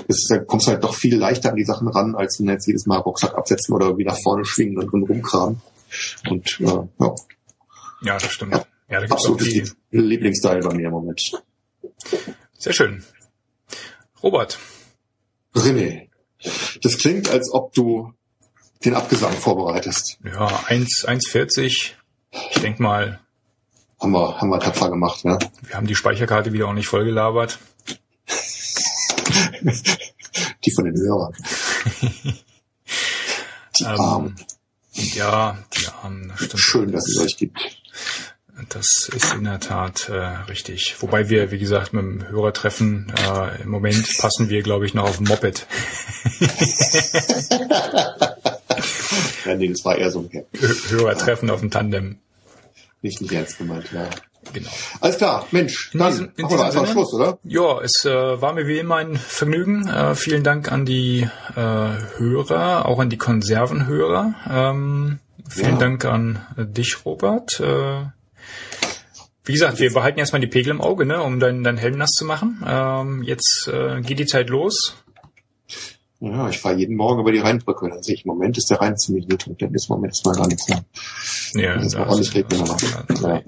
[0.09, 2.53] Ist, da kommst du halt doch viel leichter an die Sachen ran, als wenn du
[2.53, 5.63] jetzt jedes Mal Rucksack absetzen oder wieder nach vorne schwingen und drin rumkramen.
[6.29, 7.15] Und äh, ja,
[8.03, 8.55] Ja, das stimmt.
[8.55, 9.71] Ja, da gibt's auch absolut die.
[9.91, 11.21] Lieblingsteil bei mir im Moment.
[12.59, 13.05] Sehr schön.
[14.23, 14.59] Robert,
[15.55, 16.09] René,
[16.83, 18.13] das klingt, als ob du
[18.85, 20.19] den Abgesang vorbereitest.
[20.25, 21.93] ja, 1, 1,40.
[22.51, 23.21] Ich denk mal,
[24.01, 25.39] Haben wir, haben wir tapfer gemacht, ne?
[25.63, 27.59] wir haben die Speicherkarte wieder auch nicht vollgelabert.
[30.65, 31.35] Die von den Hörern.
[33.79, 34.37] Die Ähm, Armen.
[34.95, 36.61] Ja, die Armen, das stimmt.
[36.61, 37.59] Schön, dass es euch gibt.
[38.71, 40.15] Das ist in der Tat äh,
[40.49, 40.97] richtig.
[41.01, 45.05] Wobei wir, wie gesagt, mit dem Hörertreffen äh, im Moment passen wir, glaube ich, noch
[45.05, 45.67] auf ein Moped.
[49.45, 52.19] Ja, nee, das war eher so ein Hö- Hörertreffen auf dem Tandem.
[53.03, 54.09] nicht, nicht ernst gemeint, ja.
[54.53, 54.71] Genau.
[55.01, 56.93] Alles klar, Mensch, In dann diesem- in machen wir diesem einfach Sinne?
[56.93, 57.39] Schluss, oder?
[57.45, 59.87] Ja, es äh, war mir wie immer ein Vergnügen.
[59.89, 61.61] Äh, vielen Dank an die äh,
[62.19, 64.35] Hörer, auch an die Konservenhörer.
[64.51, 65.19] Ähm,
[65.49, 65.79] vielen Ja.
[65.79, 67.61] Dank an dich, Robert.
[67.61, 68.05] Äh,
[69.45, 72.11] wie gesagt, wir behalten erstmal die Pegel im Auge, ne, um deinen dein Helm nass
[72.11, 72.63] zu machen.
[72.67, 74.95] Ähm, jetzt äh, geht die Zeit los.
[76.21, 77.89] Ja, ich fahre jeden Morgen über die Rheinbrücke.
[77.89, 80.13] Dann sehe ich, im Moment ist der Rhein ziemlich gut und dann ist im Moment
[80.13, 80.85] ist mal gar nichts mehr.
[81.55, 82.65] Ja, Das ist auch hast- regnen,
[83.23, 83.43] Ja.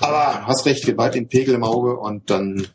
[0.00, 2.66] Aber hast recht, wir behalten den Pegel im Auge und dann,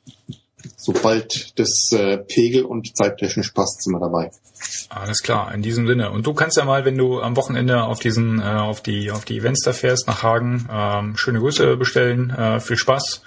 [0.76, 4.30] sobald das äh, Pegel und zeittechnisch passt, sind wir dabei.
[4.90, 6.12] Alles klar, in diesem Sinne.
[6.12, 9.26] Und du kannst ja mal, wenn du am Wochenende auf diesen, äh, auf die, auf
[9.26, 13.22] die Events da fährst nach Hagen, ähm, schöne Grüße bestellen, äh, viel Spaß.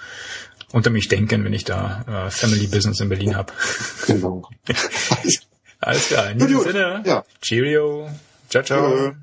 [0.71, 3.51] Unter mich denken, wenn ich da äh, Family Business in Berlin hab.
[4.07, 4.43] Genau.
[5.81, 6.61] Alles klar, in diesem.
[6.61, 7.03] Sinne.
[7.05, 7.23] Ja.
[7.41, 8.09] Cheerio.
[8.49, 8.91] Ciao, ciao.
[8.91, 9.13] Tschö.